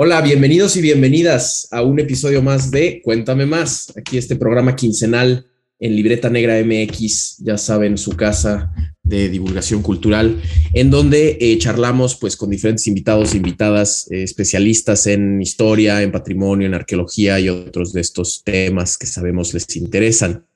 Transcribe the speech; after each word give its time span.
Hola, 0.00 0.20
bienvenidos 0.20 0.76
y 0.76 0.80
bienvenidas 0.80 1.66
a 1.72 1.82
un 1.82 1.98
episodio 1.98 2.40
más 2.40 2.70
de 2.70 3.02
Cuéntame 3.02 3.46
más. 3.46 3.92
Aquí 3.96 4.16
este 4.16 4.36
programa 4.36 4.76
quincenal 4.76 5.44
en 5.80 5.96
Libreta 5.96 6.30
Negra 6.30 6.54
MX, 6.64 7.38
ya 7.38 7.58
saben, 7.58 7.98
su 7.98 8.12
casa 8.12 8.72
de 9.02 9.28
divulgación 9.28 9.82
cultural, 9.82 10.40
en 10.72 10.92
donde 10.92 11.36
eh, 11.40 11.58
charlamos 11.58 12.14
pues 12.14 12.36
con 12.36 12.48
diferentes 12.48 12.86
invitados 12.86 13.34
e 13.34 13.38
invitadas, 13.38 14.06
eh, 14.12 14.22
especialistas 14.22 15.08
en 15.08 15.42
historia, 15.42 16.00
en 16.00 16.12
patrimonio, 16.12 16.68
en 16.68 16.74
arqueología 16.74 17.40
y 17.40 17.48
otros 17.48 17.92
de 17.92 18.00
estos 18.00 18.44
temas 18.44 18.98
que 18.98 19.08
sabemos 19.08 19.52
les 19.52 19.66
interesan. 19.74 20.46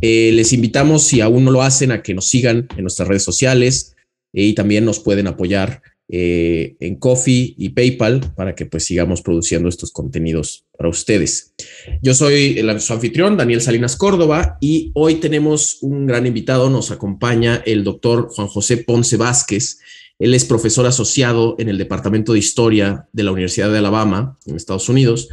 Eh, 0.00 0.30
les 0.32 0.54
invitamos, 0.54 1.02
si 1.02 1.20
aún 1.20 1.44
no 1.44 1.50
lo 1.50 1.60
hacen, 1.60 1.92
a 1.92 2.02
que 2.02 2.14
nos 2.14 2.30
sigan 2.30 2.66
en 2.78 2.84
nuestras 2.84 3.08
redes 3.08 3.24
sociales 3.24 3.94
y 4.32 4.54
también 4.54 4.86
nos 4.86 5.00
pueden 5.00 5.26
apoyar 5.26 5.82
eh, 6.08 6.76
en 6.80 6.96
Coffee 6.96 7.54
y 7.56 7.70
PayPal 7.70 8.34
para 8.36 8.54
que 8.54 8.66
pues 8.66 8.84
sigamos 8.84 9.22
produciendo 9.22 9.68
estos 9.68 9.90
contenidos 9.90 10.66
para 10.76 10.90
ustedes. 10.90 11.54
Yo 12.02 12.12
soy 12.12 12.58
el, 12.58 12.80
su 12.80 12.92
anfitrión, 12.92 13.36
Daniel 13.36 13.62
Salinas 13.62 13.96
Córdoba, 13.96 14.58
y 14.60 14.90
hoy 14.94 15.14
tenemos 15.16 15.78
un 15.82 16.06
gran 16.06 16.26
invitado. 16.26 16.68
Nos 16.68 16.90
acompaña 16.90 17.62
el 17.64 17.84
doctor 17.84 18.28
Juan 18.28 18.48
José 18.48 18.78
Ponce 18.78 19.16
Vázquez. 19.16 19.78
Él 20.18 20.34
es 20.34 20.44
profesor 20.44 20.86
asociado 20.86 21.56
en 21.58 21.68
el 21.70 21.78
Departamento 21.78 22.34
de 22.34 22.38
Historia 22.38 23.08
de 23.12 23.22
la 23.22 23.32
Universidad 23.32 23.72
de 23.72 23.78
Alabama, 23.78 24.38
en 24.46 24.56
Estados 24.56 24.88
Unidos. 24.88 25.28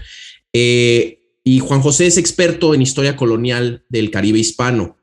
Eh, 0.53 1.21
y 1.43 1.59
Juan 1.59 1.81
José 1.81 2.07
es 2.07 2.17
experto 2.17 2.73
en 2.73 2.81
historia 2.81 3.15
colonial 3.15 3.83
del 3.89 4.09
Caribe 4.09 4.39
hispano. 4.39 4.97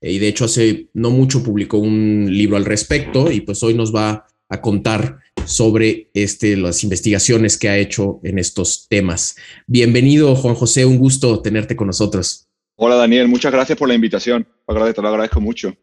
Eh, 0.00 0.12
y 0.12 0.18
de 0.18 0.28
hecho, 0.28 0.44
hace 0.44 0.88
no 0.92 1.10
mucho 1.10 1.42
publicó 1.42 1.78
un 1.78 2.26
libro 2.30 2.56
al 2.56 2.64
respecto 2.64 3.30
y 3.30 3.40
pues 3.40 3.62
hoy 3.62 3.74
nos 3.74 3.94
va 3.94 4.26
a 4.48 4.60
contar 4.60 5.18
sobre 5.46 6.10
este, 6.14 6.56
las 6.56 6.82
investigaciones 6.84 7.58
que 7.58 7.68
ha 7.68 7.78
hecho 7.78 8.20
en 8.22 8.38
estos 8.38 8.86
temas. 8.88 9.36
Bienvenido, 9.66 10.34
Juan 10.36 10.54
José, 10.54 10.84
un 10.84 10.98
gusto 10.98 11.40
tenerte 11.40 11.76
con 11.76 11.86
nosotros. 11.86 12.48
Hola, 12.76 12.96
Daniel, 12.96 13.28
muchas 13.28 13.52
gracias 13.52 13.78
por 13.78 13.88
la 13.88 13.94
invitación. 13.94 14.46
Te 14.66 15.02
lo 15.02 15.08
agradezco 15.08 15.40
mucho. 15.40 15.74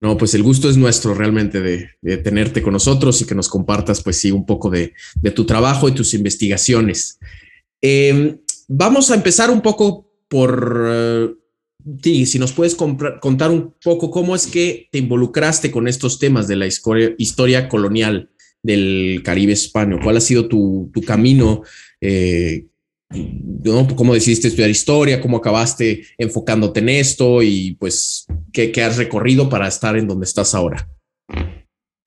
No, 0.00 0.16
pues 0.16 0.34
el 0.34 0.42
gusto 0.42 0.68
es 0.68 0.76
nuestro 0.76 1.14
realmente 1.14 1.60
de, 1.60 2.16
tenerte 2.18 2.60
con 2.60 2.72
nosotros 2.72 3.20
y 3.20 3.26
que 3.26 3.36
nos 3.36 3.48
compartas, 3.48 4.02
pues 4.02 4.18
sí, 4.18 4.32
un 4.32 4.44
poco 4.44 4.68
de, 4.68 4.94
tu 5.34 5.44
trabajo 5.44 5.88
y 5.88 5.92
tus 5.92 6.14
investigaciones. 6.14 7.20
Em, 7.80 8.38
vamos 8.66 9.10
a 9.10 9.14
empezar 9.14 9.50
un 9.50 9.60
poco 9.60 10.10
por 10.28 11.38
uh, 11.84 12.26
si 12.26 12.38
nos 12.38 12.52
puedes 12.52 12.74
contar 12.74 13.50
un 13.50 13.74
poco 13.82 14.10
cómo 14.10 14.34
es 14.34 14.46
que 14.46 14.88
te 14.90 14.98
involucraste 14.98 15.70
con 15.70 15.88
estos 15.88 16.18
temas 16.18 16.48
de 16.48 16.56
la 16.56 16.66
historia, 16.66 17.68
colonial 17.68 18.30
del 18.62 19.22
Caribe 19.24 19.52
hispano. 19.52 19.98
¿Cuál 20.02 20.16
ha 20.16 20.20
sido 20.20 20.48
tu, 20.48 20.90
camino? 21.06 21.62
Eh, 22.00 22.66
¿Cómo 23.96 24.14
decidiste 24.14 24.48
estudiar 24.48 24.70
historia? 24.70 25.20
¿Cómo 25.20 25.38
acabaste 25.38 26.06
enfocándote 26.16 26.80
en 26.80 26.88
esto? 26.88 27.42
Y 27.42 27.76
pues, 27.78 28.26
¿qué, 28.52 28.72
has 28.82 28.96
recorrido 28.96 29.48
para 29.48 29.68
estar 29.68 29.96
en 29.96 30.06
donde 30.06 30.24
estás 30.24 30.54
ahora? 30.54 30.88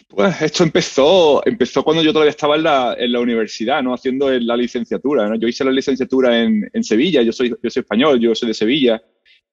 Pues 0.07 0.41
esto 0.41 0.63
empezó, 0.63 1.45
empezó 1.45 1.83
cuando 1.83 2.01
yo 2.01 2.13
todavía 2.13 2.29
estaba 2.29 2.55
en 2.55 2.63
la, 2.63 2.95
en 2.97 3.11
la 3.11 3.19
universidad, 3.19 3.83
¿no? 3.83 3.93
Haciendo 3.93 4.31
la 4.31 4.55
licenciatura, 4.55 5.27
¿no? 5.27 5.35
Yo 5.35 5.47
hice 5.47 5.65
la 5.65 5.71
licenciatura 5.71 6.41
en, 6.41 6.69
en 6.71 6.83
Sevilla, 6.85 7.21
yo 7.21 7.33
soy, 7.33 7.49
yo 7.49 7.69
soy 7.69 7.81
español, 7.81 8.19
yo 8.21 8.33
soy 8.33 8.47
de 8.47 8.53
Sevilla. 8.53 9.03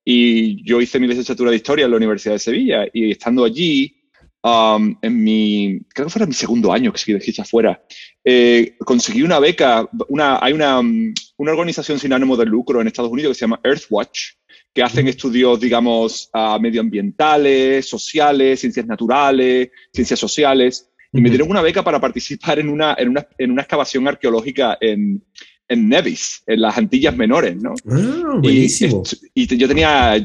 Y 0.05 0.65
yo 0.65 0.81
hice 0.81 0.99
mi 0.99 1.07
licenciatura 1.07 1.51
de 1.51 1.57
historia 1.57 1.85
en 1.85 1.91
la 1.91 1.97
Universidad 1.97 2.35
de 2.35 2.39
Sevilla 2.41 2.87
y 2.93 3.13
estando 3.13 3.45
allí, 3.45 3.95
um, 4.43 4.97
en 5.01 5.23
mi, 5.23 5.81
creo 5.95 6.07
que 6.07 6.13
fuera 6.13 6.27
mi 6.27 6.33
segundo 6.33 6.73
año 6.73 6.93
que 6.93 6.99
se 6.99 7.19
quise 7.19 7.43
afuera, 7.43 7.85
eh, 8.25 8.77
conseguí 8.85 9.23
una 9.23 9.39
beca, 9.39 9.89
una, 10.09 10.39
hay 10.43 10.53
una, 10.53 10.81
um, 10.81 11.15
una 11.37 11.53
organización 11.53 11.99
sin 11.99 12.13
ánimo 12.13 12.37
de 12.37 12.47
lucro 12.47 12.81
en 12.81 12.89
Estados 12.89 13.13
Unidos 13.13 13.31
que 13.31 13.39
se 13.39 13.45
llama 13.45 13.61
Earthwatch, 13.63 14.33
que 14.75 14.83
hacen 14.83 15.07
estudios, 15.07 15.61
digamos, 15.61 16.31
uh, 16.35 16.59
medioambientales, 16.61 17.87
sociales, 17.89 18.59
ciencias 18.61 18.87
naturales, 18.87 19.71
ciencias 19.93 20.19
sociales, 20.19 20.89
y 21.13 21.21
me 21.21 21.29
dieron 21.29 21.51
una 21.51 21.61
beca 21.61 21.85
para 21.85 22.01
participar 22.01 22.59
en 22.59 22.71
una, 22.71 22.97
en 22.99 23.11
una, 23.11 23.29
en 23.37 23.51
una 23.51 23.63
excavación 23.63 24.09
arqueológica 24.09 24.79
en, 24.81 25.23
en 25.69 25.89
Nevis, 25.89 26.43
en 26.47 26.61
las 26.61 26.77
Antillas 26.77 27.17
Menores, 27.17 27.57
¿no? 27.57 27.75
Ah, 27.89 28.39
buenísimo. 28.41 29.03
Y, 29.35 29.47
yo 29.57 29.69
tenía, 29.69 30.17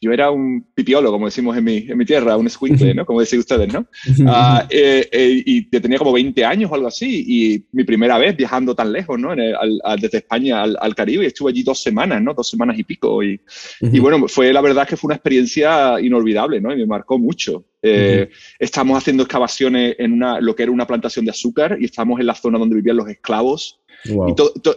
yo 0.00 0.12
era 0.12 0.30
un 0.30 0.66
pipiolo, 0.74 1.10
como 1.10 1.26
decimos 1.26 1.56
en 1.56 1.64
mi, 1.64 1.76
en 1.88 1.96
mi 1.96 2.04
tierra, 2.04 2.36
un 2.36 2.50
squinkle, 2.50 2.94
¿no? 2.94 3.06
Como 3.06 3.20
decís 3.20 3.38
ustedes, 3.38 3.72
¿no? 3.72 3.86
Ah, 4.26 4.66
eh, 4.68 5.08
eh, 5.10 5.42
y 5.44 5.62
tenía 5.62 5.98
como 5.98 6.12
20 6.12 6.44
años 6.44 6.70
o 6.70 6.74
algo 6.74 6.88
así, 6.88 7.24
y 7.26 7.64
mi 7.72 7.84
primera 7.84 8.18
vez 8.18 8.36
viajando 8.36 8.74
tan 8.74 8.92
lejos, 8.92 9.18
¿no? 9.18 9.34
desde 9.36 10.18
España 10.18 10.62
al, 10.62 10.94
Caribe, 10.94 11.24
y 11.24 11.28
estuve 11.28 11.50
allí 11.50 11.62
dos 11.62 11.82
semanas, 11.82 12.22
¿no? 12.22 12.34
Dos 12.34 12.48
semanas 12.48 12.78
y 12.78 12.84
pico, 12.84 13.22
y, 13.22 13.40
y, 13.80 13.98
bueno, 14.00 14.26
fue 14.28 14.52
la 14.52 14.60
verdad 14.60 14.88
que 14.88 14.96
fue 14.96 15.08
una 15.08 15.16
experiencia 15.16 16.00
inolvidable, 16.00 16.60
¿no? 16.60 16.72
Y 16.72 16.76
me 16.76 16.86
marcó 16.86 17.18
mucho. 17.18 17.64
Eh, 17.82 18.30
estamos 18.58 18.98
haciendo 18.98 19.22
excavaciones 19.22 19.94
en 19.98 20.14
una, 20.14 20.40
lo 20.40 20.56
que 20.56 20.64
era 20.64 20.72
una 20.72 20.86
plantación 20.86 21.24
de 21.24 21.30
azúcar 21.30 21.76
y 21.80 21.84
estamos 21.84 22.18
en 22.18 22.26
la 22.26 22.34
zona 22.34 22.58
donde 22.58 22.74
vivían 22.74 22.96
los 22.96 23.08
esclavos 23.08 23.78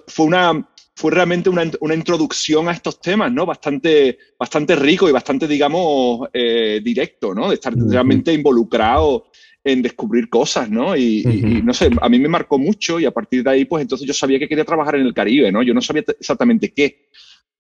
fue, 0.08 0.26
una, 0.26 0.70
fue 0.96 1.12
realmente 1.12 1.50
una, 1.50 1.70
una, 1.80 1.96
introducción 1.96 2.68
a 2.68 2.72
estos 2.72 3.00
temas, 3.00 3.32
¿no? 3.32 3.46
Bastante, 3.46 4.18
bastante 4.38 4.76
rico 4.76 5.08
y 5.08 5.12
bastante, 5.12 5.48
digamos, 5.48 6.28
eh, 6.34 6.82
directo, 6.84 7.34
¿no? 7.34 7.50
De 7.50 7.56
estar 7.56 7.74
realmente 7.76 8.34
involucrado 8.34 9.26
en 9.64 9.82
descubrir 9.82 10.30
cosas, 10.30 10.70
¿no? 10.70 10.96
Y, 10.96 11.24
no 11.64 11.74
sé, 11.74 11.90
a 12.02 12.10
mí 12.10 12.20
me 12.20 12.30
marcó 12.30 12.58
mucho 12.58 13.00
y 13.00 13.06
a 13.06 13.12
partir 13.12 13.44
de 13.44 13.50
ahí, 13.50 13.66
pues 13.66 13.82
entonces 13.82 14.08
yo 14.08 14.14
sabía 14.14 14.40
que 14.40 14.48
quería 14.48 14.66
trabajar 14.66 14.96
en 14.96 15.06
el 15.06 15.14
Caribe, 15.14 15.52
¿no? 15.52 15.62
Yo 15.62 15.74
no 15.74 15.82
sabía 15.82 16.04
exactamente 16.20 16.74
qué. 16.74 17.10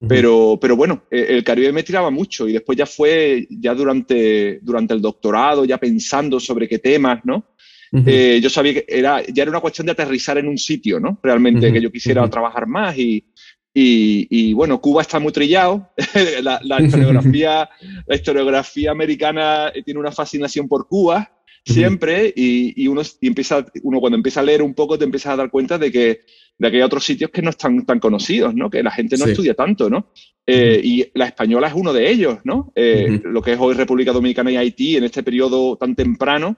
Pero, 0.08 0.58
pero 0.62 0.78
bueno, 0.78 1.03
e, 1.12 1.35
el 1.35 1.44
Caribe 1.44 1.74
me 1.74 1.84
tiraba 1.84 2.09
mucho 2.09 2.47
y 2.47 2.53
después 2.53 2.78
ya 2.78 2.85
fue, 2.85 3.46
ya 3.50 3.75
durante, 3.75 4.59
durante 4.62 4.94
el 4.94 5.02
doctorado, 5.02 5.66
ya 5.66 5.78
pensando 5.78 6.40
sobre 6.40 6.69
qué 6.69 6.79
temas, 6.79 7.19
¿no? 7.25 7.50
Eh, 7.92 8.40
yo 8.42 8.50
sabía 8.50 8.74
que 8.74 8.86
era, 8.88 9.24
ya 9.26 9.44
era 9.44 9.52
una 9.52 9.62
cuestión 9.62 9.86
de 9.86 9.94
aterrizar 9.94 10.38
en 10.38 10.48
un 10.48 10.58
sitio, 10.58 11.00
¿no? 11.00 11.20
Realmente, 11.24 11.72
que 11.74 11.82
yo 11.82 11.92
quisiera 11.92 12.30
trabajar 12.30 12.68
más 12.68 12.98
y, 12.98 13.26
y, 13.74 14.54
bueno, 14.54 14.80
Cuba 14.82 15.02
está 15.02 15.20
muy 15.20 15.32
trillado. 15.32 15.90
la, 16.44 16.60
la, 16.64 16.82
historiografía, 16.82 17.70
la 18.08 18.16
historiografía 18.16 18.92
americana 18.92 19.72
tiene 19.86 20.00
una 20.00 20.12
fascinación 20.12 20.68
por 20.68 20.88
Cuba 20.88 21.32
siempre 21.66 22.34
y, 22.36 22.88
uno, 22.88 23.02
empieza, 23.22 23.66
uno 23.84 24.00
cuando 24.00 24.18
empieza 24.18 24.40
a 24.40 24.44
leer 24.44 24.62
un 24.62 24.74
poco 24.74 24.98
te 24.98 25.06
empiezas 25.06 25.34
a 25.34 25.38
dar 25.38 25.50
cuenta 25.50 25.78
de 25.78 25.92
que, 25.92 26.22
de 26.58 26.72
que 26.72 26.78
hay 26.78 26.82
otros 26.82 27.04
sitios 27.04 27.32
que 27.32 27.42
no 27.42 27.52
están 27.52 27.86
tan 27.86 28.00
conocidos, 28.00 28.54
¿no? 28.56 28.70
Que 28.70 28.84
la 28.84 28.92
gente 28.92 29.18
no 29.18 29.26
estudia 29.26 29.54
tanto, 29.54 29.90
¿no? 29.90 30.12
Eh, 30.46 30.82
y 30.84 31.06
la 31.14 31.26
española 31.26 31.68
es 31.68 31.74
uno 31.76 31.94
de 31.94 32.10
ellos, 32.10 32.40
¿no? 32.44 32.72
Eh, 32.76 33.22
lo 33.24 33.42
que 33.42 33.54
es 33.54 33.60
hoy 33.60 33.76
República 33.76 34.12
Dominicana 34.12 34.52
y 34.52 34.58
Haití 34.58 34.98
en 34.98 35.04
este 35.04 35.24
periodo 35.24 35.78
tan 35.78 35.96
temprano 35.96 36.58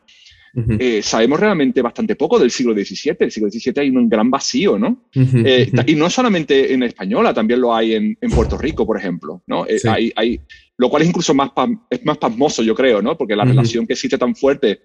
eh, 0.53 1.01
sabemos 1.01 1.39
realmente 1.39 1.81
bastante 1.81 2.15
poco 2.15 2.37
del 2.37 2.51
siglo 2.51 2.73
XVII. 2.73 3.17
El 3.19 3.31
siglo 3.31 3.49
XVII 3.49 3.73
hay 3.77 3.89
un 3.89 4.09
gran 4.09 4.29
vacío, 4.29 4.77
¿no? 4.77 5.05
Eh, 5.13 5.71
y 5.87 5.95
no 5.95 6.09
solamente 6.09 6.73
en 6.73 6.83
española, 6.83 7.33
también 7.33 7.61
lo 7.61 7.73
hay 7.73 7.93
en, 7.93 8.17
Puerto 8.33 8.57
Rico, 8.57 8.85
por 8.85 8.97
ejemplo, 8.97 9.43
¿no? 9.47 9.65
Eh, 9.65 9.79
hay, 9.87 10.11
hay, 10.15 10.41
lo 10.77 10.89
cual 10.89 11.03
es 11.03 11.09
incluso 11.09 11.33
más, 11.33 11.51
es 11.89 12.03
más 12.05 12.17
pasmoso, 12.17 12.63
yo 12.63 12.75
creo, 12.75 13.01
¿no? 13.01 13.17
Porque 13.17 13.35
la 13.35 13.45
relación 13.45 13.87
que 13.87 13.93
existe 13.93 14.17
tan 14.17 14.35
fuerte 14.35 14.81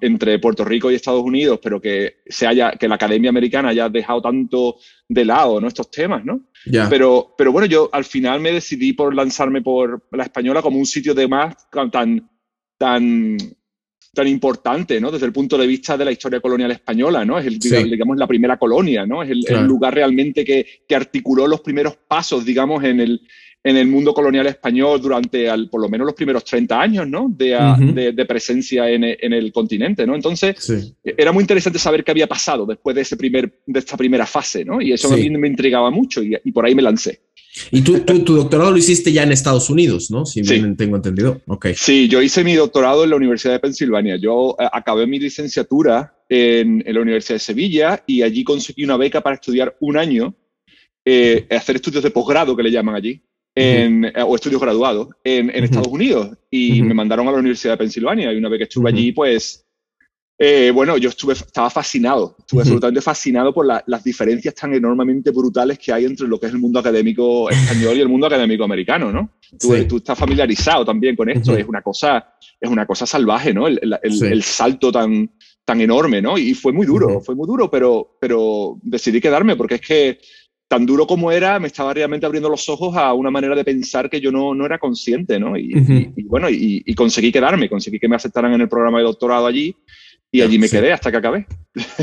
entre 0.00 0.38
Puerto 0.38 0.64
Rico 0.64 0.90
y 0.90 0.94
Estados 0.94 1.22
Unidos, 1.22 1.58
pero 1.62 1.80
que, 1.80 2.18
se 2.26 2.46
haya, 2.46 2.72
que 2.72 2.86
la 2.86 2.94
Academia 2.94 3.30
Americana 3.30 3.70
haya 3.70 3.88
dejado 3.88 4.22
tanto 4.22 4.76
de 5.08 5.24
lado 5.24 5.60
¿no? 5.60 5.66
estos 5.66 5.90
temas, 5.90 6.24
¿no? 6.24 6.42
Pero, 6.88 7.34
pero 7.36 7.50
bueno, 7.50 7.66
yo 7.66 7.88
al 7.92 8.04
final 8.04 8.40
me 8.40 8.52
decidí 8.52 8.92
por 8.92 9.14
lanzarme 9.14 9.60
por 9.60 10.06
la 10.12 10.24
española 10.24 10.62
como 10.62 10.78
un 10.78 10.86
sitio 10.86 11.12
de 11.12 11.26
más 11.26 11.56
tan, 11.90 12.30
tan 12.78 13.36
tan 14.14 14.28
importante, 14.28 15.00
¿no? 15.00 15.10
Desde 15.10 15.26
el 15.26 15.32
punto 15.32 15.56
de 15.56 15.66
vista 15.66 15.96
de 15.96 16.04
la 16.04 16.12
historia 16.12 16.40
colonial 16.40 16.70
española, 16.70 17.24
¿no? 17.24 17.38
Es, 17.38 17.46
el, 17.46 17.58
digamos, 17.58 18.18
la 18.18 18.26
primera 18.26 18.58
colonia, 18.58 19.06
¿no? 19.06 19.22
Es 19.22 19.30
el, 19.30 19.64
lugar 19.64 19.94
realmente 19.94 20.44
que, 20.44 20.66
que, 20.86 20.94
articuló 20.94 21.46
los 21.46 21.62
primeros 21.62 21.96
pasos, 22.06 22.44
digamos, 22.44 22.84
en 22.84 23.00
el, 23.00 23.22
en 23.64 23.76
el 23.78 23.86
mundo 23.86 24.12
colonial 24.12 24.46
español 24.46 25.00
durante 25.00 25.48
al, 25.48 25.70
por 25.70 25.80
lo 25.80 25.88
menos 25.88 26.04
los 26.04 26.14
primeros 26.14 26.44
30 26.44 26.78
años, 26.78 27.08
¿no? 27.08 27.28
De, 27.30 28.12
de, 28.14 28.24
presencia 28.26 28.90
en, 28.90 29.04
en, 29.04 29.32
el 29.32 29.50
continente, 29.50 30.06
¿no? 30.06 30.14
Entonces, 30.14 30.94
era 31.02 31.32
muy 31.32 31.42
interesante 31.42 31.78
saber 31.78 32.04
qué 32.04 32.10
había 32.10 32.26
pasado 32.26 32.66
después 32.66 32.94
de, 32.94 33.02
ese 33.02 33.16
primer, 33.16 33.60
de 33.64 33.78
esta 33.78 33.96
primera 33.96 34.26
fase, 34.26 34.62
¿no? 34.62 34.82
Y 34.82 34.92
eso 34.92 35.12
a 35.12 35.16
mí 35.16 35.30
me 35.30 35.48
intrigaba 35.48 35.90
mucho 35.90 36.22
y, 36.22 36.36
y 36.44 36.52
por 36.52 36.66
ahí 36.66 36.74
me 36.74 36.82
lancé. 36.82 37.20
Y 37.70 37.82
tú, 37.82 38.00
tu 38.00 38.34
doctorado 38.34 38.70
lo 38.70 38.78
hiciste 38.78 39.12
ya 39.12 39.24
en 39.24 39.32
Estados 39.32 39.68
Unidos, 39.68 40.10
¿no? 40.10 40.24
Si 40.24 40.40
bien 40.40 40.76
tengo 40.76 40.96
entendido. 40.96 41.40
Okay. 41.46 41.74
Sí, 41.74 42.08
yo 42.08 42.22
hice 42.22 42.44
mi 42.44 42.54
doctorado 42.54 43.04
en 43.04 43.10
la 43.10 43.16
Universidad 43.16 43.52
de 43.54 43.60
Pensilvania. 43.60 44.16
Yo 44.16 44.56
eh, 44.58 44.66
acabé 44.72 45.06
mi 45.06 45.18
licenciatura 45.18 46.16
en, 46.28 46.82
la 46.86 47.00
Universidad 47.00 47.36
de 47.36 47.40
Sevilla 47.40 48.02
y 48.06 48.22
allí 48.22 48.42
conseguí 48.42 48.84
una 48.84 48.96
beca 48.96 49.20
para 49.20 49.34
estudiar 49.34 49.76
un 49.80 49.98
año, 49.98 50.34
eh, 51.04 51.46
hacer 51.50 51.76
estudios 51.76 52.02
de 52.02 52.10
posgrado 52.10 52.56
que 52.56 52.62
le 52.62 52.70
llaman 52.70 52.94
allí, 52.94 53.22
en, 53.54 54.06
eh, 54.06 54.12
o 54.26 54.34
estudios 54.34 54.60
graduados 54.60 55.08
en, 55.22 55.50
Estados 55.50 55.88
Unidos. 55.88 56.30
Y 56.50 56.80
me 56.80 56.94
mandaron 56.94 57.28
a 57.28 57.32
la 57.32 57.38
Universidad 57.38 57.74
de 57.74 57.78
Pensilvania 57.78 58.32
y 58.32 58.36
una 58.38 58.48
vez 58.48 58.58
que 58.58 58.64
estuve 58.64 58.88
allí, 58.88 59.12
pues 59.12 59.61
Eh, 60.38 60.72
bueno, 60.74 60.96
yo 60.96 61.10
estuve, 61.10 61.34
estaba 61.34 61.70
fascinado, 61.70 62.34
estuve 62.38 62.62
absolutamente 62.62 63.00
fascinado 63.00 63.52
por 63.52 63.64
las 63.64 64.02
diferencias 64.02 64.54
tan 64.54 64.74
enormemente 64.74 65.30
brutales 65.30 65.78
que 65.78 65.92
hay 65.92 66.04
entre 66.04 66.26
lo 66.26 66.40
que 66.40 66.46
es 66.46 66.52
el 66.52 66.58
mundo 66.58 66.80
académico 66.80 67.48
español 67.50 67.96
y 67.96 68.00
el 68.00 68.08
mundo 68.08 68.26
académico 68.26 68.64
americano, 68.64 69.12
¿no? 69.12 69.30
Tú, 69.58 69.74
estás 69.74 70.18
familiarizado 70.18 70.84
también 70.84 71.14
con 71.14 71.28
esto, 71.28 71.56
es, 71.56 71.66
una 71.68 71.82
cosa, 71.82 72.34
es 72.60 72.68
una 72.68 72.86
cosa 72.86 73.06
salvaje, 73.06 73.52
¿no? 73.52 73.68
El, 73.68 74.42
salto 74.42 74.90
tan, 74.90 75.30
tan 75.64 75.80
enorme, 75.80 76.22
¿no? 76.22 76.36
Y 76.38 76.54
fue 76.54 76.72
muy 76.72 76.86
duro, 76.86 77.20
fue 77.20 77.36
muy 77.36 77.46
duro, 77.46 77.70
pero, 77.70 78.16
pero 78.20 78.78
decidí 78.82 79.20
quedarme 79.20 79.54
porque 79.54 79.76
es 79.76 79.80
que 79.80 80.18
tan 80.66 80.86
duro 80.86 81.06
como 81.06 81.30
era, 81.30 81.60
me 81.60 81.66
estaba 81.66 81.92
realmente 81.92 82.24
abriendo 82.24 82.48
los 82.48 82.66
ojos 82.70 82.96
a 82.96 83.12
una 83.12 83.30
manera 83.30 83.54
de 83.54 83.62
pensar 83.62 84.08
que 84.08 84.20
yo 84.20 84.32
no, 84.32 84.54
no 84.54 84.64
era 84.64 84.78
consciente, 84.78 85.38
¿no? 85.38 85.56
Y, 85.56 85.74
bueno, 86.24 86.48
y, 86.48 86.82
y, 86.84 86.94
conseguí 86.94 87.30
quedarme, 87.30 87.68
conseguí 87.68 88.00
que 88.00 88.08
me 88.08 88.16
aceptaran 88.16 88.54
en 88.54 88.62
el 88.62 88.68
programa 88.70 88.98
de 88.98 89.04
doctorado 89.04 89.46
allí 89.46 89.76
y 90.32 90.40
allí 90.40 90.58
me 90.58 90.68
quedé 90.68 90.92
hasta 90.92 91.10
que 91.10 91.18
acabé. 91.18 91.46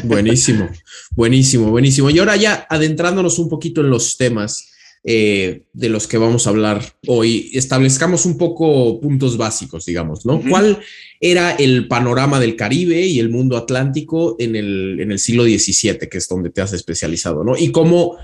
Buenísimo, 0.04 0.70
buenísimo, 1.16 1.72
buenísimo. 1.72 2.10
Y 2.12 2.20
ahora 2.20 2.36
ya 2.36 2.68
adentrándonos 2.70 3.40
un 3.40 3.50
poquito 3.50 3.82
en 3.82 3.90
los 3.90 4.18
temas 4.18 4.70
eh, 5.04 5.64
de 5.74 5.90
los 5.90 6.08
que 6.08 6.18
vamos 6.18 6.46
a 6.46 6.52
hablar 6.52 6.84
hoy, 7.08 7.50
establezcamos 7.54 8.26
un 8.26 8.38
poco 8.38 9.00
puntos 9.00 9.36
básicos, 9.36 9.86
digamos, 9.86 10.26
¿no? 10.26 10.42
¿Cuál 10.48 10.80
era 11.20 11.52
el 11.52 11.88
panorama 11.88 12.40
del 12.40 12.56
Caribe 12.56 13.02
y 13.02 13.20
el 13.20 13.30
mundo 13.30 13.58
atlántico 13.58 14.36
en 14.40 14.56
el, 14.56 15.00
en 15.00 15.12
el 15.12 15.20
siglo 15.20 15.46
XVII, 15.46 16.08
que 16.10 16.18
es 16.18 16.28
donde 16.28 16.52
te 16.52 16.62
has 16.62 16.74
especializado, 16.74 17.44
¿no? 17.44 17.58
Y 17.58 17.72
cómo 17.72 18.18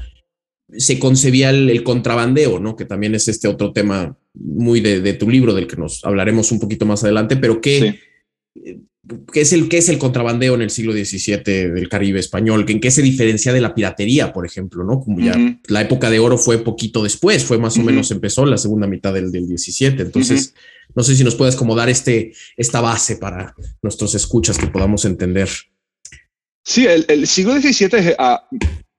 se 0.78 1.00
concebía 1.00 1.50
el, 1.50 1.82
contrabandeo, 1.84 2.60
¿no? 2.60 2.76
Que 2.76 2.86
también 2.86 3.16
es 3.16 3.28
este 3.28 3.48
otro 3.48 3.72
tema 3.72 4.18
muy 4.34 4.82
de, 4.82 5.14
tu 5.14 5.30
libro, 5.30 5.54
del 5.54 5.68
que 5.68 5.78
nos 5.78 6.04
hablaremos 6.06 6.52
un 6.52 6.60
poquito 6.60 6.86
más 6.86 7.04
adelante, 7.04 7.38
pero 7.38 7.60
que... 7.60 8.00
¿Qué 9.32 9.42
es, 9.42 9.54
el, 9.54 9.70
¿Qué 9.70 9.78
es 9.78 9.90
el 9.90 9.98
contrabandeo 9.98 10.56
en 10.56 10.62
el 10.62 10.70
siglo 10.70 10.94
XVII 10.94 11.44
del 11.44 11.90
Caribe 11.90 12.20
español? 12.20 12.66
¿En 12.68 12.80
qué 12.80 12.90
se 12.90 13.02
diferencia 13.02 13.54
de 13.54 13.62
la 13.62 13.76
piratería, 13.76 14.34
por 14.34 14.46
ejemplo? 14.46 14.84
¿no? 14.84 15.00
Como 15.00 15.20
ya 15.20 15.36
la 15.68 15.82
época 15.82 16.10
de 16.10 16.20
oro 16.20 16.38
fue 16.38 16.64
poquito 16.64 17.04
después, 17.04 17.44
fue 17.44 17.58
más 17.60 17.78
o 17.78 17.84
menos 17.84 18.10
empezó 18.12 18.46
la 18.46 18.58
segunda 18.58 18.88
mitad 18.88 19.14
del, 19.14 19.32
del 19.32 19.48
17. 19.48 20.02
Entonces, 20.02 20.56
no 20.96 21.04
sé 21.04 21.16
si 21.16 21.24
nos 21.24 21.36
puedes 21.36 21.56
como 21.56 21.76
dar 21.76 21.90
este, 21.90 22.34
esta 22.58 22.82
base 22.82 23.18
para 23.18 23.54
nuestros 23.82 24.16
escuchas 24.16 24.58
que 24.58 24.68
podamos 24.68 25.06
entender. 25.06 25.50
Sí, 26.64 26.88
el, 26.88 27.28
siglo 27.28 27.54
XVII 27.60 28.16
ah, 28.18 28.48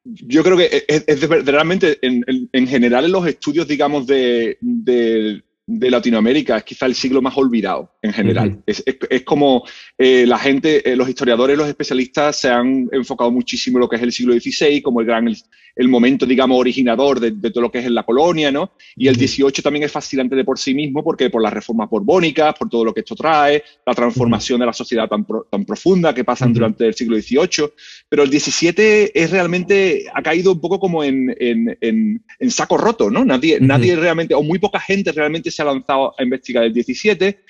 yo 0.05 0.45
creo 0.45 0.57
que 0.57 0.85
es, 0.87 1.29
realmente 1.45 1.99
en, 2.03 2.25
en, 2.53 2.67
general 2.69 3.07
en 3.07 3.13
los 3.13 3.27
estudios, 3.27 3.67
digamos, 3.67 4.07
de, 4.07 4.57
de 4.61 5.43
de 5.67 5.91
Latinoamérica 5.91 6.57
es 6.57 6.65
quizá 6.65 6.87
el 6.87 6.95
siglo 6.95 7.21
más 7.21 7.37
olvidado 7.37 7.91
en 8.01 8.13
general. 8.13 8.63
es, 8.67 8.85
como 9.25 9.65
eh, 9.99 10.25
la 10.25 10.39
gente, 10.39 10.89
eh, 10.89 10.95
los 10.95 11.09
historiadores, 11.09 11.59
los 11.59 11.69
especialistas 11.69 12.37
se 12.37 12.49
han 12.49 12.89
enfocado 12.93 13.33
muchísimo 13.33 13.79
en 13.79 13.81
lo 13.81 13.89
que 13.89 13.97
es 13.97 14.03
el 14.03 14.13
siglo 14.13 14.33
XVI, 14.35 14.81
como 14.81 15.01
el 15.01 15.07
gran, 15.07 15.29
el, 15.75 15.89
momento, 15.89 16.25
digamos, 16.25 16.59
originador 16.59 17.19
de, 17.19 17.51
todo 17.51 17.63
lo 17.63 17.71
que 17.73 17.81
es 17.81 17.87
en 17.87 17.95
la 17.95 18.05
colonia, 18.05 18.53
¿no? 18.53 18.73
Y 18.95 19.09
el 19.09 19.17
XVIII 19.17 19.63
también 19.63 19.85
es 19.85 19.93
fascinante 19.93 20.37
de 20.37 20.45
por 20.45 20.57
sí 20.59 20.73
mismo, 20.73 21.03
porque 21.03 21.31
por 21.31 21.43
las 21.43 21.53
reformas 21.53 21.91
borbónicas, 21.91 22.55
por 22.55 22.69
todo 22.69 22.85
lo 22.85 22.95
que 22.95 23.01
esto 23.01 23.17
trae, 23.17 23.63
la 23.85 23.95
transformación 23.95 24.61
de 24.61 24.67
la 24.67 24.73
sociedad 24.73 25.09
tan, 25.09 25.27
tan 25.51 25.65
profunda 25.65 26.15
que 26.15 26.23
pasan 26.23 26.53
durante 26.53 26.87
el 26.87 26.95
siglo 26.95 27.17
XVIII. 27.17 27.71
Pero 28.09 28.23
el 28.23 28.31
XVII 28.31 29.11
es 29.13 29.31
realmente, 29.31 30.07
ha 30.15 30.23
caído 30.23 30.53
un 30.53 30.61
poco 30.61 30.79
como 30.79 31.03
en, 31.03 31.35
en, 31.41 31.77
en, 31.81 32.51
saco 32.51 32.79
roto, 32.79 33.11
¿no? 33.11 33.25
Nadie, 33.25 33.59
nadie 33.61 33.97
realmente, 33.97 34.35
o 34.35 34.43
muy 34.43 34.61
poca 34.61 34.79
gente 34.79 35.11
realmente 35.11 35.51
se 35.57 35.63
ha 35.63 35.65
lanzado 35.65 36.15
a 36.19 36.23
investigar 36.23 36.65
el 36.65 36.73
17, 36.73 37.41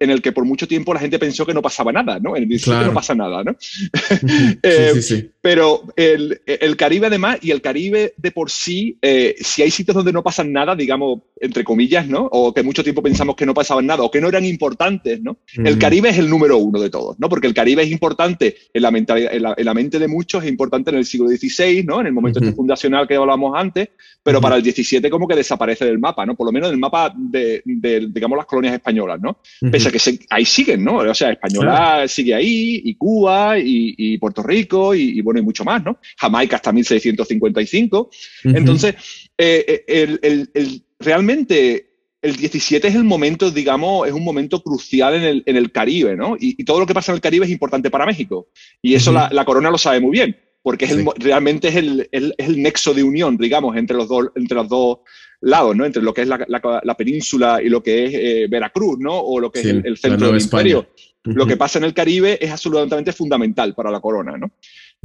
en 0.00 0.10
el 0.10 0.22
que 0.22 0.32
por 0.32 0.44
mucho 0.44 0.66
tiempo 0.66 0.94
la 0.94 1.00
gente 1.00 1.18
pensó 1.18 1.44
que 1.44 1.52
no 1.52 1.60
pasaba 1.60 1.92
nada, 1.92 2.18
¿no? 2.18 2.34
En 2.36 2.44
el 2.44 2.48
17 2.48 2.86
no 2.86 2.94
pasa 2.94 3.14
nada, 3.14 3.44
¿no? 3.44 3.56
Eh, 4.62 5.30
pero 5.40 5.82
el, 5.96 6.40
el, 6.44 6.76
Caribe 6.76 7.06
además, 7.06 7.38
y 7.40 7.50
el 7.50 7.62
Caribe 7.62 8.14
de 8.16 8.30
por 8.30 8.50
sí, 8.50 8.98
eh, 9.00 9.34
si 9.40 9.62
hay 9.62 9.70
sitios 9.70 9.94
donde 9.94 10.12
no 10.12 10.22
pasan 10.22 10.52
nada, 10.52 10.74
digamos, 10.76 11.20
entre 11.40 11.64
comillas, 11.64 12.06
¿no? 12.06 12.28
O 12.30 12.52
que 12.52 12.62
mucho 12.62 12.82
tiempo 12.82 13.02
pensamos 13.02 13.36
que 13.36 13.46
no 13.46 13.54
pasaban 13.54 13.86
nada 13.86 14.02
o 14.02 14.10
que 14.10 14.20
no 14.20 14.28
eran 14.28 14.44
importantes, 14.44 15.20
¿no? 15.22 15.38
El 15.56 15.78
Caribe 15.78 16.10
es 16.10 16.18
el 16.18 16.28
número 16.28 16.58
uno 16.58 16.80
de 16.80 16.90
todos, 16.90 17.18
¿no? 17.18 17.28
Porque 17.28 17.46
el 17.46 17.54
Caribe 17.54 17.82
es 17.82 17.90
importante 17.90 18.56
en 18.72 18.82
la, 18.82 18.88
en 18.88 19.64
la, 19.64 19.74
mente 19.74 19.98
de 19.98 20.08
muchos, 20.08 20.44
es 20.44 20.50
importante 20.50 20.90
en 20.90 20.96
el 20.96 21.06
siglo 21.06 21.28
XVI, 21.28 21.84
¿no? 21.84 22.00
En 22.00 22.06
el 22.06 22.12
momento 22.12 22.40
este 22.40 22.52
fundacional 22.52 23.08
que 23.08 23.16
hablábamos 23.16 23.52
antes, 23.56 23.88
pero 24.22 24.40
para 24.40 24.56
el 24.56 24.62
17 24.62 25.08
como 25.08 25.26
que 25.26 25.36
desaparece 25.36 25.84
del 25.84 25.98
mapa, 25.98 26.26
¿no? 26.26 26.34
Por 26.34 26.46
lo 26.46 26.52
menos 26.52 26.70
del 26.70 26.78
mapa 26.78 27.12
de, 27.16 27.49
digamos, 27.64 28.36
las 28.36 28.46
colonias 28.46 28.74
españolas, 28.74 29.20
¿no? 29.20 29.40
Pese 29.70 29.88
a 29.88 29.92
que 29.92 29.98
ahí 30.30 30.44
siguen, 30.44 30.84
¿no? 30.84 30.96
O 30.96 31.14
sea, 31.14 31.30
Española 31.30 32.06
sigue 32.08 32.34
ahí, 32.34 32.82
y 32.84 32.94
Cuba, 32.94 33.56
y, 33.58 34.18
Puerto 34.18 34.42
Rico, 34.42 34.94
y, 34.94 35.20
bueno, 35.20 35.40
y 35.40 35.42
mucho 35.42 35.64
más, 35.64 35.82
¿no? 35.84 35.98
Jamaica 36.16 36.56
hasta 36.56 36.72
1655. 36.72 38.10
Entonces, 38.44 38.94
eh, 39.36 39.84
eh, 39.86 40.18
el, 40.54 40.84
realmente 40.98 41.86
el 42.22 42.36
17 42.36 42.86
es 42.86 42.94
el 42.94 43.04
momento, 43.04 43.50
digamos, 43.50 44.06
es 44.06 44.12
un 44.12 44.24
momento 44.24 44.62
crucial 44.62 45.14
en 45.14 45.22
el, 45.22 45.42
en 45.46 45.56
el 45.56 45.72
Caribe, 45.72 46.16
¿no? 46.16 46.36
Y, 46.38 46.62
todo 46.64 46.80
lo 46.80 46.86
que 46.86 46.94
pasa 46.94 47.12
en 47.12 47.16
el 47.16 47.22
Caribe 47.22 47.46
es 47.46 47.52
importante 47.52 47.90
para 47.90 48.06
México. 48.06 48.48
Y 48.82 48.94
eso 48.94 49.12
la, 49.12 49.30
la, 49.32 49.44
corona 49.44 49.70
lo 49.70 49.78
sabe 49.78 50.00
muy 50.00 50.12
bien 50.12 50.36
porque 50.62 50.84
es 50.84 51.04
realmente 51.16 51.68
es 51.68 51.76
el, 51.76 52.08
el, 52.12 52.62
nexo 52.62 52.92
de 52.92 53.02
unión, 53.02 53.36
digamos, 53.36 53.76
entre 53.76 53.96
los 53.96 54.08
dos, 54.08 54.26
entre 54.34 54.56
los 54.56 54.68
dos 54.68 54.98
lados, 55.40 55.74
¿no? 55.76 55.84
Entre 55.84 56.02
lo 56.02 56.12
que 56.12 56.22
es 56.22 56.28
la, 56.28 56.46
la, 56.48 56.96
península 56.96 57.60
y 57.62 57.68
lo 57.68 57.82
que 57.82 58.04
es 58.04 58.14
eh, 58.14 58.46
Veracruz, 58.48 58.98
¿no? 58.98 59.18
O 59.18 59.40
lo 59.40 59.50
que 59.50 59.60
es 59.60 59.66
el, 59.66 59.96
centro 59.96 60.28
del 60.28 60.40
imperio. 60.40 60.88
Lo 61.24 61.46
que 61.46 61.56
pasa 61.56 61.78
en 61.78 61.84
el 61.84 61.94
Caribe 61.94 62.38
es 62.40 62.50
absolutamente 62.50 63.12
fundamental 63.12 63.74
para 63.74 63.90
la 63.90 64.00
corona, 64.00 64.36
¿no? 64.38 64.52